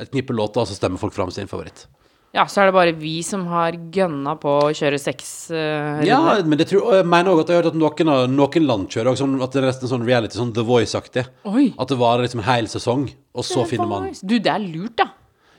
et 0.00 0.12
knippe 0.12 0.34
låter, 0.36 0.62
og 0.62 0.70
så 0.70 0.76
stemmer 0.78 1.00
folk 1.00 1.14
fram 1.16 1.30
sin 1.34 1.50
favoritt. 1.50 1.86
ja, 2.32 2.46
så 2.48 2.62
er 2.62 2.70
det 2.70 2.74
bare 2.76 2.92
vi 2.96 3.18
som 3.26 3.44
har 3.50 3.76
gønna 3.92 4.36
på 4.40 4.52
å 4.64 4.70
kjøre 4.72 5.00
seks 5.00 5.32
uh, 5.52 6.00
Ja, 6.06 6.20
men 6.44 6.56
det 6.60 6.70
tror, 6.70 6.94
jeg 6.96 7.08
mener 7.08 7.32
også 7.32 7.44
at 7.44 7.52
jeg 7.52 7.58
har 7.58 7.64
hørt 7.64 7.72
at 7.74 7.80
noen, 7.82 8.36
noen 8.36 8.68
land 8.68 8.86
kjører 8.92 9.12
også 9.12 9.28
at 9.44 9.52
det 9.52 9.60
er 9.60 9.68
nesten 9.68 9.92
sånn 9.92 10.06
reality, 10.08 10.38
sånn 10.40 10.54
The 10.56 10.64
Voice-aktig. 10.64 11.26
At 11.44 11.92
det 11.92 11.98
varer 12.00 12.24
liksom 12.24 12.44
hel 12.46 12.70
sesong, 12.72 13.10
og 13.36 13.44
så 13.44 13.66
finner 13.68 13.90
man 13.90 14.12
Du, 14.22 14.38
det 14.38 14.52
er 14.52 14.64
lurt, 14.64 14.96
da. 15.02 15.10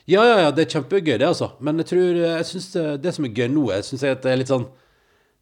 Ja, 0.10 0.24
ja, 0.28 0.40
ja, 0.44 0.52
det 0.52 0.66
er 0.66 0.74
kjempegøy 0.74 1.16
det, 1.16 1.28
altså. 1.30 1.54
Men 1.64 1.78
jeg 1.80 1.94
tror, 1.94 2.18
jeg 2.26 2.48
synes 2.50 2.72
det, 2.74 2.88
det 3.06 3.14
som 3.16 3.28
er 3.28 3.38
gøy 3.38 3.48
nå, 3.54 3.70
jeg 3.72 3.86
synes 3.88 4.02
det 4.04 4.32
er 4.34 4.42
litt 4.42 4.52
sånn 4.52 4.66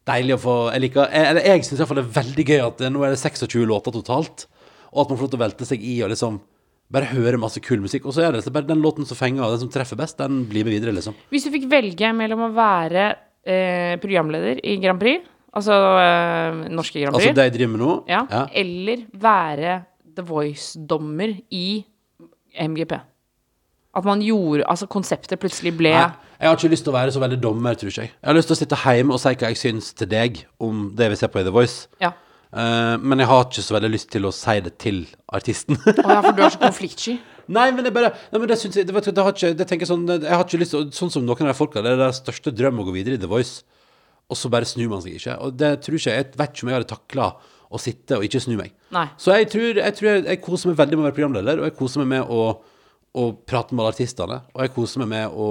deilig 0.06 0.36
å 0.36 0.42
få 0.42 0.54
Jeg 0.74 0.82
liker, 0.84 1.10
eller 1.14 1.46
jeg 1.46 1.64
synes 1.64 1.76
i 1.76 1.82
hvert 1.82 1.90
fall 1.90 2.00
det 2.00 2.04
er 2.04 2.16
veldig 2.20 2.44
gøy 2.46 2.62
at 2.62 2.80
det, 2.82 2.90
nå 2.94 3.02
er 3.02 3.14
det 3.14 3.22
26 3.22 3.66
låter 3.70 3.94
totalt, 3.94 4.46
og 4.92 5.02
at 5.02 5.10
man 5.10 5.18
får 5.18 5.26
lov 5.26 5.32
til 5.32 5.40
å 5.40 5.42
velte 5.46 5.68
seg 5.68 5.82
i 5.86 5.96
og 6.04 6.12
liksom 6.12 6.38
Bare 6.92 7.08
høre 7.08 7.40
masse 7.40 7.60
kul 7.64 7.80
musikk. 7.84 8.06
Og 8.08 8.16
så 8.16 8.26
er 8.26 8.36
det 8.36 8.44
så 8.44 8.52
bare 8.54 8.68
den 8.68 8.82
låten 8.84 9.08
som 9.08 9.18
fenger, 9.18 9.44
og 9.46 9.54
den 9.54 9.64
som 9.64 9.72
treffer 9.72 9.98
best, 9.98 10.18
den 10.20 10.42
blir 10.50 10.66
med 10.66 10.76
videre, 10.76 10.94
liksom. 10.96 11.16
Hvis 11.32 11.46
du 11.46 11.52
fikk 11.54 11.68
velge 11.72 12.10
mellom 12.16 12.48
å 12.48 12.50
være 12.56 13.06
eh, 13.44 13.94
programleder 14.02 14.60
i 14.60 14.76
Grand 14.82 15.00
Prix, 15.00 15.24
altså 15.56 15.78
eh, 16.00 16.66
norske 16.72 17.00
Grand 17.00 17.16
Prix, 17.16 17.30
Altså 17.30 17.38
det 17.38 17.48
jeg 17.48 17.56
driver 17.58 17.72
med 17.74 17.82
nå 17.84 17.94
ja, 18.08 18.20
ja. 18.30 18.42
eller 18.62 19.06
være 19.24 19.78
The 20.12 20.24
Voice-dommer 20.28 21.34
i 21.52 21.66
MGP. 22.52 22.98
At 23.92 24.06
man 24.08 24.22
gjorde 24.24 24.64
Altså, 24.68 24.86
konseptet 24.88 25.40
plutselig 25.40 25.74
ble 25.76 25.92
Nei, 25.92 26.06
jeg 26.42 26.48
har 26.48 26.56
ikke 26.58 26.72
lyst 26.72 26.86
til 26.86 26.90
å 26.90 26.96
være 26.96 27.12
så 27.14 27.20
veldig 27.22 27.38
dommer, 27.38 27.76
tror 27.78 27.92
ikke 27.92 28.02
jeg. 28.02 28.10
Jeg 28.16 28.26
har 28.26 28.34
lyst 28.34 28.48
til 28.50 28.56
å 28.56 28.58
sitte 28.58 28.78
hjemme 28.82 29.14
og 29.14 29.20
si 29.22 29.30
hva 29.30 29.50
jeg 29.52 29.58
syns 29.60 29.92
til 29.94 30.08
deg 30.10 30.40
om 30.58 30.88
det 30.98 31.12
vi 31.12 31.18
ser 31.20 31.30
på 31.30 31.38
i 31.38 31.44
The 31.46 31.52
Voice. 31.54 31.86
Ja. 32.02 32.10
Eh, 32.52 32.94
men 33.00 33.22
jeg 33.22 33.30
har 33.30 33.46
ikke 33.46 33.64
så 33.64 33.76
veldig 33.78 33.90
lyst 33.94 34.10
til 34.12 34.28
å 34.28 34.32
si 34.36 34.56
det 34.64 34.74
til 34.82 35.04
artisten. 35.32 35.78
Å 35.80 35.94
ja, 36.04 36.18
for 36.20 36.36
du 36.36 36.42
er 36.44 36.52
så 36.52 36.60
konfliktsky. 36.66 37.16
Nei, 37.52 37.70
men 37.74 37.82
det 37.82 37.90
er 37.90 37.96
bare 37.96 38.10
Nei, 38.30 38.38
men 38.38 38.50
det 38.50 38.58
synes 38.60 38.76
jeg 38.78 38.86
det, 38.86 38.94
vet 38.94 39.08
du, 39.08 39.12
det 39.16 39.24
har 39.26 39.34
ikke, 39.34 39.48
det 39.58 39.64
tenker 39.66 39.82
jeg 39.82 39.90
sånn 39.90 40.04
Jeg 40.06 40.30
har 40.30 40.44
ikke 40.44 40.60
lyst 40.60 40.74
til 40.76 40.84
Sånn 40.94 41.10
som 41.10 41.24
noen 41.26 41.40
av 41.42 41.50
de 41.50 41.56
folka, 41.58 41.82
det 41.82 41.90
er 41.90 41.98
deres 41.98 42.20
største 42.22 42.52
drøm 42.54 42.78
å 42.78 42.84
gå 42.86 42.94
videre 42.94 43.18
i 43.18 43.20
The 43.20 43.30
Voice, 43.30 43.64
og 44.30 44.38
så 44.38 44.50
bare 44.52 44.68
snur 44.68 44.92
man 44.92 45.02
seg 45.02 45.16
ikke. 45.18 45.34
Og 45.42 45.56
det 45.58 45.72
tror 45.82 45.98
ikke 45.98 46.14
jeg 46.14 46.22
Jeg 46.22 46.38
vet 46.38 46.54
ikke 46.54 46.66
om 46.68 46.70
jeg 46.70 46.78
hadde 46.78 46.92
takla 46.92 47.26
å 47.72 47.80
sitte 47.80 48.18
og 48.20 48.26
ikke 48.28 48.40
snu 48.44 48.54
meg. 48.60 48.74
Nei. 48.92 49.06
Så 49.20 49.32
jeg 49.32 49.48
tror, 49.50 49.80
jeg 49.80 49.96
tror 49.96 50.10
jeg, 50.10 50.22
jeg 50.28 50.40
koser 50.44 50.70
meg 50.70 50.78
veldig 50.82 50.98
med 50.98 51.02
å 51.02 51.08
være 51.08 51.16
programleder, 51.18 51.62
og 51.62 51.68
jeg 51.70 51.76
koser 51.78 52.02
meg 52.04 52.10
med 52.12 52.30
å, 52.36 52.42
å 53.12 53.26
prate 53.44 53.74
med 53.74 53.82
alle 53.82 53.92
artistene. 53.92 54.38
Og 54.54 54.62
jeg 54.64 54.72
koser 54.72 55.02
meg 55.02 55.10
med 55.10 55.34
å, 55.36 55.48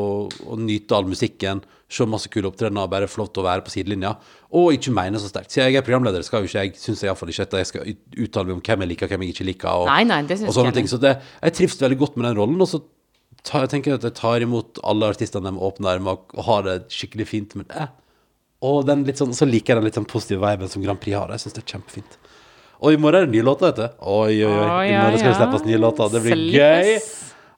å 0.50 0.58
nyte 0.58 0.96
all 0.98 1.06
musikken, 1.10 1.62
se 1.92 2.08
masse 2.10 2.30
kule 2.32 2.50
opptredener, 2.50 2.88
bare 2.90 3.10
få 3.12 3.22
lov 3.22 3.30
til 3.36 3.44
å 3.44 3.46
være 3.46 3.66
på 3.66 3.74
sidelinja. 3.74 4.16
Og 4.58 4.74
ikke 4.78 4.94
mene 4.96 5.20
så 5.22 5.30
sterkt. 5.30 5.54
Siden 5.54 5.70
jeg 5.70 5.82
er 5.82 5.86
programleder, 5.86 6.26
skal 6.26 6.42
jo 6.42 6.50
ikke 6.50 6.64
jeg, 6.66 6.74
syns 6.82 7.04
jeg 7.04 7.12
iallfall 7.12 7.30
ikke 7.34 7.46
at 7.46 7.58
jeg 7.60 7.70
skal 7.70 7.92
uttale 8.26 8.50
meg 8.50 8.58
om 8.58 8.64
hvem 8.66 8.86
jeg 8.86 8.92
liker, 8.96 9.12
hvem 9.12 9.26
jeg 9.28 9.36
ikke 9.36 9.48
liker. 9.52 9.84
Og, 9.84 9.92
Nei, 9.92 10.02
nei, 10.10 10.22
det 10.26 10.40
synes 10.40 10.50
og 10.54 10.58
sånne 10.58 10.72
jeg 10.74 10.80
ting. 10.80 10.90
Så 10.90 11.02
det, 11.04 11.14
jeg 11.38 11.58
trives 11.60 11.78
veldig 11.84 12.00
godt 12.02 12.18
med 12.18 12.30
den 12.30 12.40
rollen. 12.42 12.66
Og 12.66 12.72
så 12.72 12.82
tar, 13.44 13.68
jeg 13.68 13.74
tenker 13.76 13.94
jeg 13.94 14.02
at 14.02 14.10
jeg 14.10 14.18
tar 14.24 14.48
imot 14.48 14.82
alle 14.88 15.14
artistene 15.14 15.54
med 15.54 15.62
åpne 15.70 15.94
armer 15.94 16.18
og, 16.18 16.34
og 16.38 16.48
har 16.50 16.66
det 16.70 16.78
skikkelig 16.98 17.30
fint 17.30 17.58
med 17.60 17.70
det. 17.70 17.90
Og 18.66 18.90
sånn, 19.18 19.34
så 19.38 19.46
liker 19.50 19.74
jeg 19.76 19.82
den 19.82 19.90
litt 19.90 19.98
sånn 19.98 20.10
positive 20.10 20.42
viben 20.42 20.70
som 20.70 20.82
Grand 20.86 21.02
Prix 21.02 21.18
har. 21.18 21.34
Jeg 21.34 21.46
syns 21.46 21.58
det 21.58 21.64
er 21.66 21.72
kjempefint. 21.76 22.18
Og 22.82 22.96
i 22.96 22.98
morgen 22.98 23.22
er 23.22 23.28
det 23.30 23.36
nye 23.36 23.46
låter, 23.46 23.70
vet 23.70 23.78
du. 23.78 24.06
Oi, 24.10 24.40
oi, 24.42 24.50
oi. 24.50 24.86
I 24.90 24.96
morgen 24.98 25.22
skal 25.22 25.34
det 25.36 25.38
slippes 25.38 25.68
nye 25.68 25.82
låter. 25.82 26.14
Det 26.14 26.22
blir 26.26 26.48
gøy. 26.58 26.96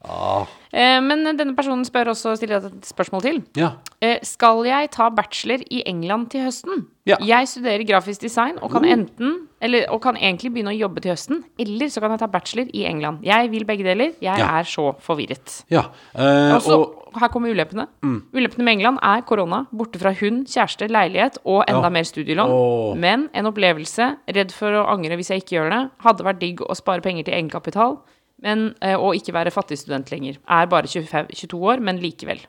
Ah, 0.03 0.45
Eh, 0.73 0.97
men 1.05 1.21
denne 1.37 1.53
personen 1.55 1.85
spør 1.85 2.09
også, 2.15 2.31
stiller 2.35 2.55
et 2.65 2.85
spørsmål 2.89 3.21
til. 3.21 3.35
ja. 3.55 3.67
Eh, 4.01 4.17
skal 4.23 4.63
jeg 4.65 4.89
ta 4.91 5.09
bachelor 5.13 5.61
i 5.69 5.83
England 5.85 6.31
til 6.31 6.41
høsten? 6.41 6.87
Ja. 7.05 7.15
Oh. 7.21 7.27
Jeg 7.27 7.47
studerer 7.47 7.83
grafisk 7.85 8.21
design 8.21 8.57
og 8.59 8.71
kan 8.71 8.83
enten 8.83 9.47
Eller 9.61 9.85
og 9.91 10.01
kan 10.01 10.15
egentlig 10.17 10.51
begynne 10.51 10.73
å 10.73 10.77
jobbe 10.79 10.99
til 10.99 11.11
høsten. 11.11 11.43
Eller 11.59 11.85
så 11.87 12.01
kan 12.01 12.09
jeg 12.11 12.19
ta 12.19 12.25
bachelor 12.27 12.65
i 12.73 12.85
England. 12.85 13.19
Jeg 13.23 13.51
vil 13.51 13.63
begge 13.65 13.83
deler. 13.83 14.13
Jeg 14.19 14.37
Ja. 14.39 14.59
er 14.59 14.63
så 14.63 14.95
forvirret. 14.99 15.63
ja. 15.69 15.83
Eh, 16.15 16.55
også, 16.57 16.73
og 17.13 17.19
her 17.19 17.27
kommer 17.29 17.49
ulempene. 17.53 17.87
Mm. 18.01 18.23
Ulempene 18.33 18.63
med 18.65 18.71
England 18.73 18.97
er 19.03 19.21
korona, 19.21 19.67
borte 19.71 19.99
fra 19.99 20.11
hund, 20.11 20.47
kjæreste, 20.47 20.89
leilighet 20.89 21.37
og 21.45 21.63
enda 21.67 21.89
mer 21.89 22.01
studielån. 22.03 22.49
Oh. 22.49 22.95
Men 22.95 23.29
en 23.33 23.45
opplevelse, 23.45 24.17
redd 24.27 24.51
for 24.51 24.71
å 24.71 24.87
angre 24.89 25.15
hvis 25.15 25.29
jeg 25.29 25.43
ikke 25.43 25.61
gjør 25.61 25.69
det, 25.69 25.91
hadde 26.03 26.23
vært 26.25 26.39
digg 26.39 26.57
å 26.61 26.75
spare 26.75 27.01
penger 27.01 27.23
til 27.25 27.35
egenkapital. 27.35 27.99
Men, 28.43 28.73
eh, 28.83 28.97
og 28.99 29.15
ikke 29.15 29.35
være 29.35 29.53
fattig 29.55 29.79
student 29.79 30.11
lenger. 30.11 30.37
Er 30.51 30.69
bare 30.71 30.89
25, 30.89 31.31
22 31.31 31.59
år, 31.71 31.83
men 31.83 32.01
likevel. 32.03 32.43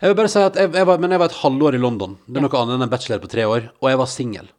jeg 0.00 0.10
vil 0.10 0.18
bare 0.18 0.30
si 0.32 0.42
at 0.42 0.58
jeg, 0.58 0.72
jeg 0.74 0.86
var, 0.86 0.98
Men 0.98 1.14
jeg 1.14 1.22
var 1.22 1.30
et 1.30 1.40
halvår 1.42 1.78
i 1.78 1.82
London. 1.82 2.18
Det 2.26 2.40
er 2.40 2.46
noe 2.46 2.60
annet 2.60 2.76
enn 2.76 2.86
en 2.88 2.92
bachelor 2.92 3.22
på 3.22 3.30
tre 3.30 3.46
år. 3.46 3.70
Og 3.80 3.90
jeg 3.90 4.00
var 4.02 4.10
singel. 4.10 4.50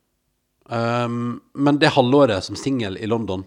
Um, 0.68 1.42
men 1.54 1.80
det 1.80 1.94
halvåret 1.96 2.44
som 2.44 2.58
singel 2.60 2.98
i 3.00 3.08
London 3.08 3.46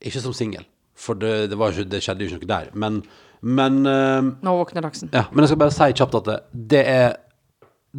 Ikke 0.00 0.22
som 0.24 0.32
singel, 0.32 0.62
for 0.96 1.12
det, 1.12 1.50
det, 1.50 1.58
var 1.60 1.74
ikke, 1.74 1.90
det 1.92 2.00
skjedde 2.00 2.24
jo 2.24 2.30
ikke 2.30 2.46
noe 2.46 2.52
der. 2.54 2.70
Men, 2.72 3.02
men 3.40 3.82
um, 3.84 4.30
Nå 4.44 4.56
våkner 4.60 4.84
laksen. 4.84 5.10
Ja, 5.12 5.26
men 5.32 5.44
jeg 5.44 5.52
skal 5.52 5.60
bare 5.60 5.74
si 5.76 5.90
kjapt 5.92 6.16
at 6.22 6.30
det, 6.30 6.38
det 6.72 6.82
er 6.88 7.14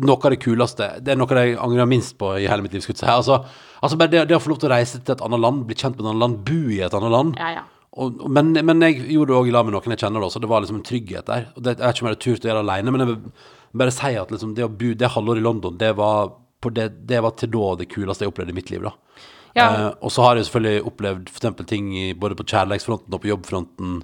noe 0.06 0.20
av 0.20 0.34
det 0.34 0.42
kuleste. 0.44 0.90
Det 1.02 1.14
er 1.14 1.20
noe 1.20 1.30
av 1.30 1.40
det 1.40 1.46
jeg 1.48 1.60
angrer 1.62 1.90
minst 1.90 2.18
på 2.20 2.34
i 2.40 2.50
hele 2.50 2.66
mitt 2.66 2.74
liv. 2.76 2.84
si. 2.84 2.96
Altså, 3.06 3.40
altså 3.82 4.00
bare 4.02 4.12
det, 4.12 4.26
det 4.30 4.38
å 4.38 4.42
få 4.44 4.54
lov 4.54 4.60
til 4.64 4.70
å 4.70 4.76
reise 4.76 5.00
til 5.00 5.16
et 5.16 5.24
annet 5.26 5.42
land, 5.42 5.64
bli 5.70 5.78
kjent 5.78 5.96
med 5.96 6.04
et 6.04 6.12
annet 6.12 6.24
land, 6.26 6.42
bo 6.50 6.60
i 6.74 6.82
et 6.86 6.98
annet 7.00 7.14
land. 7.16 7.40
Ja, 7.40 7.54
ja. 7.60 7.64
Og, 7.96 8.26
men, 8.28 8.52
men 8.68 8.84
jeg 8.84 9.06
gjorde 9.14 9.32
det 9.32 9.38
òg 9.38 9.50
i 9.50 9.54
lag 9.56 9.68
med 9.68 9.76
noen 9.76 9.94
jeg 9.96 10.02
kjenner, 10.04 10.24
da, 10.24 10.32
så 10.32 10.42
det 10.44 10.50
var 10.52 10.64
liksom 10.64 10.82
en 10.82 10.88
trygghet 10.88 11.30
der. 11.30 11.46
Og 11.56 11.64
det, 11.64 11.78
jeg 11.78 11.86
vet 11.86 11.96
ikke 11.96 12.04
om 12.04 12.10
jeg 12.10 12.16
hadde 12.16 12.26
turt 12.26 12.48
å 12.48 12.50
gjøre 12.50 12.58
det 12.60 12.66
alene, 12.66 12.92
men 12.94 13.04
jeg 13.04 13.12
vil 13.12 13.46
bare 13.82 13.94
si 13.96 14.12
at 14.20 14.34
liksom, 14.34 14.56
det 14.58 14.66
å 14.66 14.72
bo 14.72 14.90
det 15.00 15.12
halvåret 15.14 15.42
i 15.42 15.46
London, 15.46 15.78
det 15.80 15.94
var, 16.00 16.34
på 16.64 16.72
det, 16.76 16.90
det 17.08 17.22
var 17.24 17.36
til 17.40 17.54
da 17.54 17.70
det 17.80 17.88
kuleste 17.92 18.26
jeg 18.26 18.34
opplevde 18.34 18.56
i 18.56 18.58
mitt 18.58 18.74
liv. 18.74 18.84
da. 18.88 19.22
Ja. 19.56 19.68
Eh, 19.68 19.92
og 20.04 20.12
så 20.12 20.26
har 20.26 20.36
jeg 20.36 20.50
selvfølgelig 20.50 20.88
opplevd 20.92 21.32
for 21.32 21.68
ting 21.70 21.94
i, 21.96 22.10
både 22.20 22.36
på 22.36 22.48
kjærlighetsfronten 22.52 23.16
og 23.16 23.24
på 23.24 23.32
jobbfronten 23.32 24.02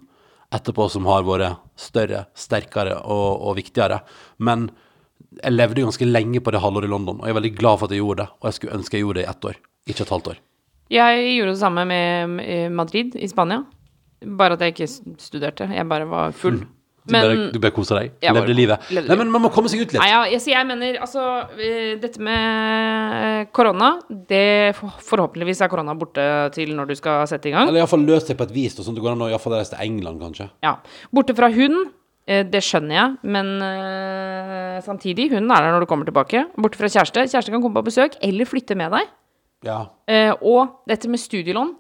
etterpå 0.52 0.88
som 0.92 1.08
har 1.08 1.28
vært 1.28 1.60
større, 1.80 2.26
sterkere 2.36 2.98
og, 3.04 3.44
og 3.48 3.58
viktigere. 3.60 4.02
Men 4.44 4.70
jeg 5.40 5.56
levde 5.56 5.84
ganske 5.84 6.08
lenge 6.08 6.42
på 6.44 6.52
det 6.52 6.64
halvåret 6.64 6.88
i 6.88 6.92
London, 6.92 7.20
og 7.20 7.28
jeg 7.28 7.36
er 7.36 7.40
veldig 7.40 7.54
glad 7.60 7.80
for 7.80 7.88
at 7.88 7.96
jeg 7.96 8.04
gjorde 8.04 8.24
det. 8.24 8.32
Og 8.40 8.48
jeg 8.48 8.58
skulle 8.58 8.80
ønske 8.80 8.98
jeg 8.98 9.06
gjorde 9.06 9.20
det 9.20 9.28
i 9.28 9.32
ett 9.32 9.52
år, 9.52 9.60
ikke 9.92 10.08
et 10.08 10.16
halvt 10.16 10.32
år. 10.34 10.42
Jeg 10.92 11.28
gjorde 11.38 11.54
det 11.54 11.62
samme 11.62 11.86
med 11.88 12.72
Madrid 12.76 13.16
i 13.16 13.30
Spania. 13.32 13.62
Bare 14.22 14.58
at 14.58 14.62
jeg 14.62 14.76
ikke 14.76 14.92
studerte. 15.22 15.66
Jeg 15.74 15.88
bare 15.90 16.06
var 16.10 16.38
full. 16.38 16.62
Du 17.02 17.16
bare, 17.16 17.38
du 17.50 17.58
bare 17.58 17.74
kosa 17.74 17.98
deg. 17.98 18.12
Levde 18.22 18.54
livet. 18.54 18.84
levde 18.94 19.10
Nei, 19.10 19.16
men 19.24 19.32
man 19.34 19.42
må 19.48 19.50
komme 19.54 19.70
seg 19.72 19.82
ut 19.82 19.94
litt. 19.96 19.98
Nei, 19.98 20.10
ja, 20.12 20.20
jeg, 20.30 20.44
jeg 20.52 20.68
mener 20.70 21.00
altså 21.02 21.24
eh, 21.58 21.96
Dette 22.02 22.22
med 22.22 23.50
korona, 23.58 23.96
det 24.30 24.76
Forhåpentligvis 24.78 25.64
er 25.66 25.72
korona 25.72 25.96
borte 25.98 26.26
til 26.54 26.76
når 26.78 26.92
du 26.92 26.96
skal 27.00 27.26
sette 27.32 27.50
i 27.50 27.56
gang. 27.56 27.72
Eller 27.72 27.82
iallfall 27.82 28.06
løst 28.06 28.30
det 28.30 28.38
på 28.38 28.46
et 28.46 28.54
vis, 28.54 28.78
sånn 28.78 28.94
at 28.94 29.00
det 29.00 29.06
går 29.08 29.16
an 29.16 29.26
å 29.26 29.32
reise 29.34 29.74
til 29.74 29.82
England, 29.82 30.22
kanskje. 30.22 30.52
Ja. 30.62 30.76
Borte 31.10 31.34
fra 31.38 31.50
hund, 31.56 31.90
eh, 32.30 32.44
det 32.46 32.62
skjønner 32.68 32.98
jeg, 33.00 33.18
men 33.34 33.50
eh, 33.66 34.78
samtidig, 34.86 35.32
hunden 35.34 35.50
er 35.58 35.66
der 35.66 35.74
når 35.74 35.88
du 35.88 35.90
kommer 35.90 36.06
tilbake. 36.06 36.46
Borte 36.54 36.78
fra 36.78 36.92
kjæreste. 36.92 37.26
Kjæreste 37.34 37.56
kan 37.56 37.66
komme 37.66 37.82
på 37.82 37.90
besøk 37.90 38.22
eller 38.22 38.50
flytte 38.50 38.78
med 38.78 38.94
deg. 38.94 39.10
Ja. 39.66 39.82
Eh, 40.10 40.36
og 40.38 40.86
dette 40.90 41.10
med 41.10 41.22
studielån, 41.22 41.74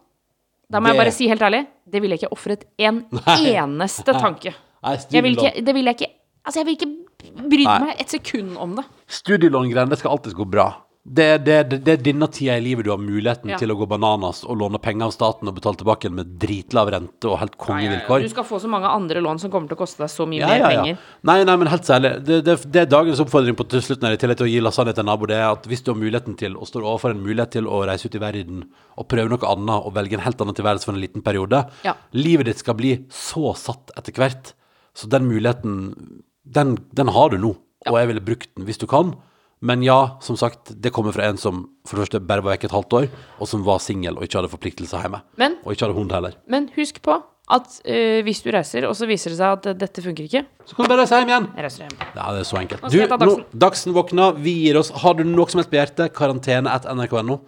da 0.72 0.80
må 0.80 0.88
Det- 0.88 0.96
jeg 0.96 1.02
bare 1.04 1.12
si 1.12 1.28
helt 1.28 1.42
ærlig, 1.42 1.62
det 1.92 2.02
ville 2.02 2.16
jeg 2.16 2.24
ikke 2.24 2.32
ofret 2.38 2.64
en 2.80 3.02
eneste 3.52 4.14
tanke. 4.16 4.54
Nei, 4.84 4.98
Jeg 5.12 5.24
vil 5.24 5.36
ikke, 5.38 5.66
det 5.66 5.76
vil 5.76 5.86
jeg 5.86 5.96
ikke 6.00 6.12
Altså, 6.44 6.60
jeg 6.60 6.66
vil 6.66 6.74
ikke 6.74 7.48
bry 7.52 7.66
meg 7.86 8.00
et 8.02 8.10
sekund 8.10 8.56
om 8.58 8.72
det. 8.80 8.86
studielångreiene, 9.08 9.90
det 9.92 10.00
skal 10.00 10.10
alltid 10.16 10.34
gå 10.34 10.46
bra. 10.50 10.72
Det, 11.04 11.40
det, 11.42 11.56
det, 11.72 11.78
det 11.82 11.94
er 11.96 12.02
denne 12.06 12.28
tida 12.30 12.60
i 12.60 12.62
livet 12.62 12.86
du 12.86 12.92
har 12.94 13.00
muligheten 13.02 13.50
Ja. 13.50 13.58
til 13.58 13.72
å 13.74 13.76
gå 13.80 13.88
bananas 13.90 14.44
og 14.46 14.60
låne 14.62 14.78
penger 14.78 15.08
av 15.08 15.14
staten 15.16 15.50
og 15.50 15.56
betale 15.58 15.80
tilbake 15.80 16.06
igjen 16.06 16.14
med 16.20 16.36
dritlav 16.38 16.92
rente 16.94 17.26
og 17.26 17.40
helt 17.42 17.56
kongevilkår. 17.58 18.22
Du 18.22 18.30
skal 18.30 18.46
få 18.46 18.60
så 18.62 18.70
mange 18.70 18.86
andre 18.86 19.18
lån 19.26 19.40
som 19.42 19.50
kommer 19.50 19.66
til 19.72 19.80
å 19.80 19.82
koste 19.82 20.04
deg 20.04 20.12
så 20.14 20.28
mye 20.30 20.46
mer 20.46 20.62
penger. 20.62 21.00
Nei, 21.26 21.38
nei, 21.50 21.56
men 21.58 21.72
helt 21.74 21.90
særlig. 21.90 22.12
Det, 22.28 22.38
det, 22.46 22.56
det 22.70 22.84
er 22.84 22.92
dagens 22.92 23.24
oppfordring 23.26 23.58
på 23.58 23.66
til 23.74 23.82
slutten 23.82 24.06
her, 24.12 24.14
i 24.14 24.22
tillegg 24.22 24.38
til 24.44 24.46
å 24.46 24.52
gi 24.52 24.62
lasagne 24.62 24.94
til 24.94 25.02
en 25.02 25.10
nabo, 25.10 25.26
det 25.32 25.40
er 25.40 25.48
at 25.50 25.66
hvis 25.72 25.82
du 25.82 25.90
har 25.90 25.98
muligheten 26.04 26.38
til, 26.38 26.54
og 26.62 26.70
står 26.70 26.86
overfor 26.86 27.16
en 27.16 27.26
mulighet 27.26 27.56
til 27.58 27.66
å 27.66 27.82
reise 27.90 28.06
ut 28.06 28.20
i 28.20 28.22
verden 28.22 28.62
og 29.02 29.10
prøve 29.10 29.34
noe 29.34 29.52
annet 29.56 29.82
og 29.90 29.98
velge 29.98 30.20
en 30.20 30.26
helt 30.28 30.46
annen 30.46 30.60
tilværelse 30.62 30.86
for 30.86 30.94
en 30.94 31.02
liten 31.02 31.26
periode, 31.26 31.64
Ja. 31.82 31.96
livet 32.14 32.46
ditt 32.52 32.62
skal 32.62 32.78
bli 32.78 32.94
så 33.10 33.56
satt 33.58 33.90
etter 33.98 34.14
hvert. 34.22 34.54
Så 34.94 35.10
den 35.10 35.26
muligheten, 35.26 36.22
den, 36.46 36.78
den 36.94 37.08
har 37.18 37.34
du 37.34 37.40
nå, 37.42 37.56
og 37.90 37.98
jeg 37.98 38.14
ville 38.14 38.22
brukt 38.22 38.54
den 38.56 38.70
hvis 38.70 38.78
du 38.78 38.86
kan. 38.86 39.16
Men 39.62 39.84
ja, 39.86 40.18
som 40.26 40.38
sagt, 40.40 40.72
det 40.82 40.90
kommer 40.94 41.14
fra 41.14 41.28
en 41.30 41.38
som 41.38 41.68
for 41.86 41.98
det 42.00 42.08
første 42.08 42.22
bare 42.26 42.42
var 42.42 42.56
vekk 42.56 42.64
et 42.66 42.74
halvt 42.74 42.94
år, 42.98 43.10
og 43.40 43.48
som 43.50 43.62
var 43.66 43.78
singel 43.84 44.16
og 44.18 44.24
ikke 44.26 44.40
hadde 44.40 44.50
forpliktelser 44.50 45.04
hjemme. 45.06 45.20
Men, 45.38 45.60
Og 45.66 45.76
ikke 45.76 45.86
hadde 45.86 45.98
hund 46.00 46.12
heller. 46.16 46.34
men 46.50 46.70
husk 46.76 46.98
på 47.06 47.20
at 47.52 47.82
eh, 47.86 48.22
hvis 48.26 48.42
du 48.46 48.50
reiser, 48.54 48.86
og 48.88 48.96
så 48.96 49.06
viser 49.10 49.34
det 49.34 49.38
seg 49.42 49.58
at 49.58 49.78
dette 49.78 50.02
funker 50.02 50.24
ikke, 50.26 50.46
Så 50.66 50.74
kan 50.76 50.86
du 50.86 50.90
bare 50.90 51.02
reise 51.04 51.20
hjem 51.20 51.30
igjen. 51.34 51.48
jeg 51.58 51.64
reiser 51.68 51.84
hjem. 51.86 51.98
Ja, 52.16 52.32
det 52.32 52.40
er 52.40 52.48
så 52.48 52.58
enkelt. 52.62 52.82
Nå 52.82 52.90
Du, 52.90 53.26
nå, 53.26 53.36
Dagsen. 53.66 53.94
Våkna, 53.94 54.32
vi 54.40 54.54
gir 54.66 54.80
oss. 54.80 54.90
Har 55.04 55.14
du 55.20 55.24
noe 55.28 55.50
som 55.52 55.60
helst 55.60 55.70
på 55.70 55.78
hjertet, 55.78 56.14
karantene 56.16 56.72
at 56.72 56.86
nrk.no. 56.90 57.42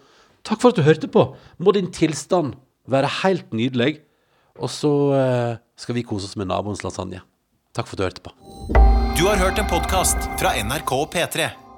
Takk 0.44 0.60
for 0.60 0.70
at 0.70 0.76
du 0.76 0.84
hørte 0.84 1.08
på. 1.08 1.24
Må 1.58 1.72
din 1.74 1.88
tilstand 1.90 2.54
være 2.86 3.08
helt 3.24 3.54
nydelig. 3.56 4.02
Og 4.60 4.70
så 4.70 4.92
eh, 5.18 5.58
skal 5.80 5.96
vi 5.96 6.04
kose 6.04 6.26
oss 6.30 6.36
med 6.38 6.52
naboens 6.52 6.84
lasagne. 6.84 7.24
Takk 7.74 7.88
for 7.88 7.96
at 7.96 7.98
du 7.98 8.04
hørte 8.04 8.22
på. 8.28 8.36
Du 9.18 9.24
har 9.30 9.38
hørt 9.40 9.58
en 9.58 9.70
podkast 9.72 10.18
fra 10.38 10.52
NRK 10.62 10.92
P3. 11.16 11.63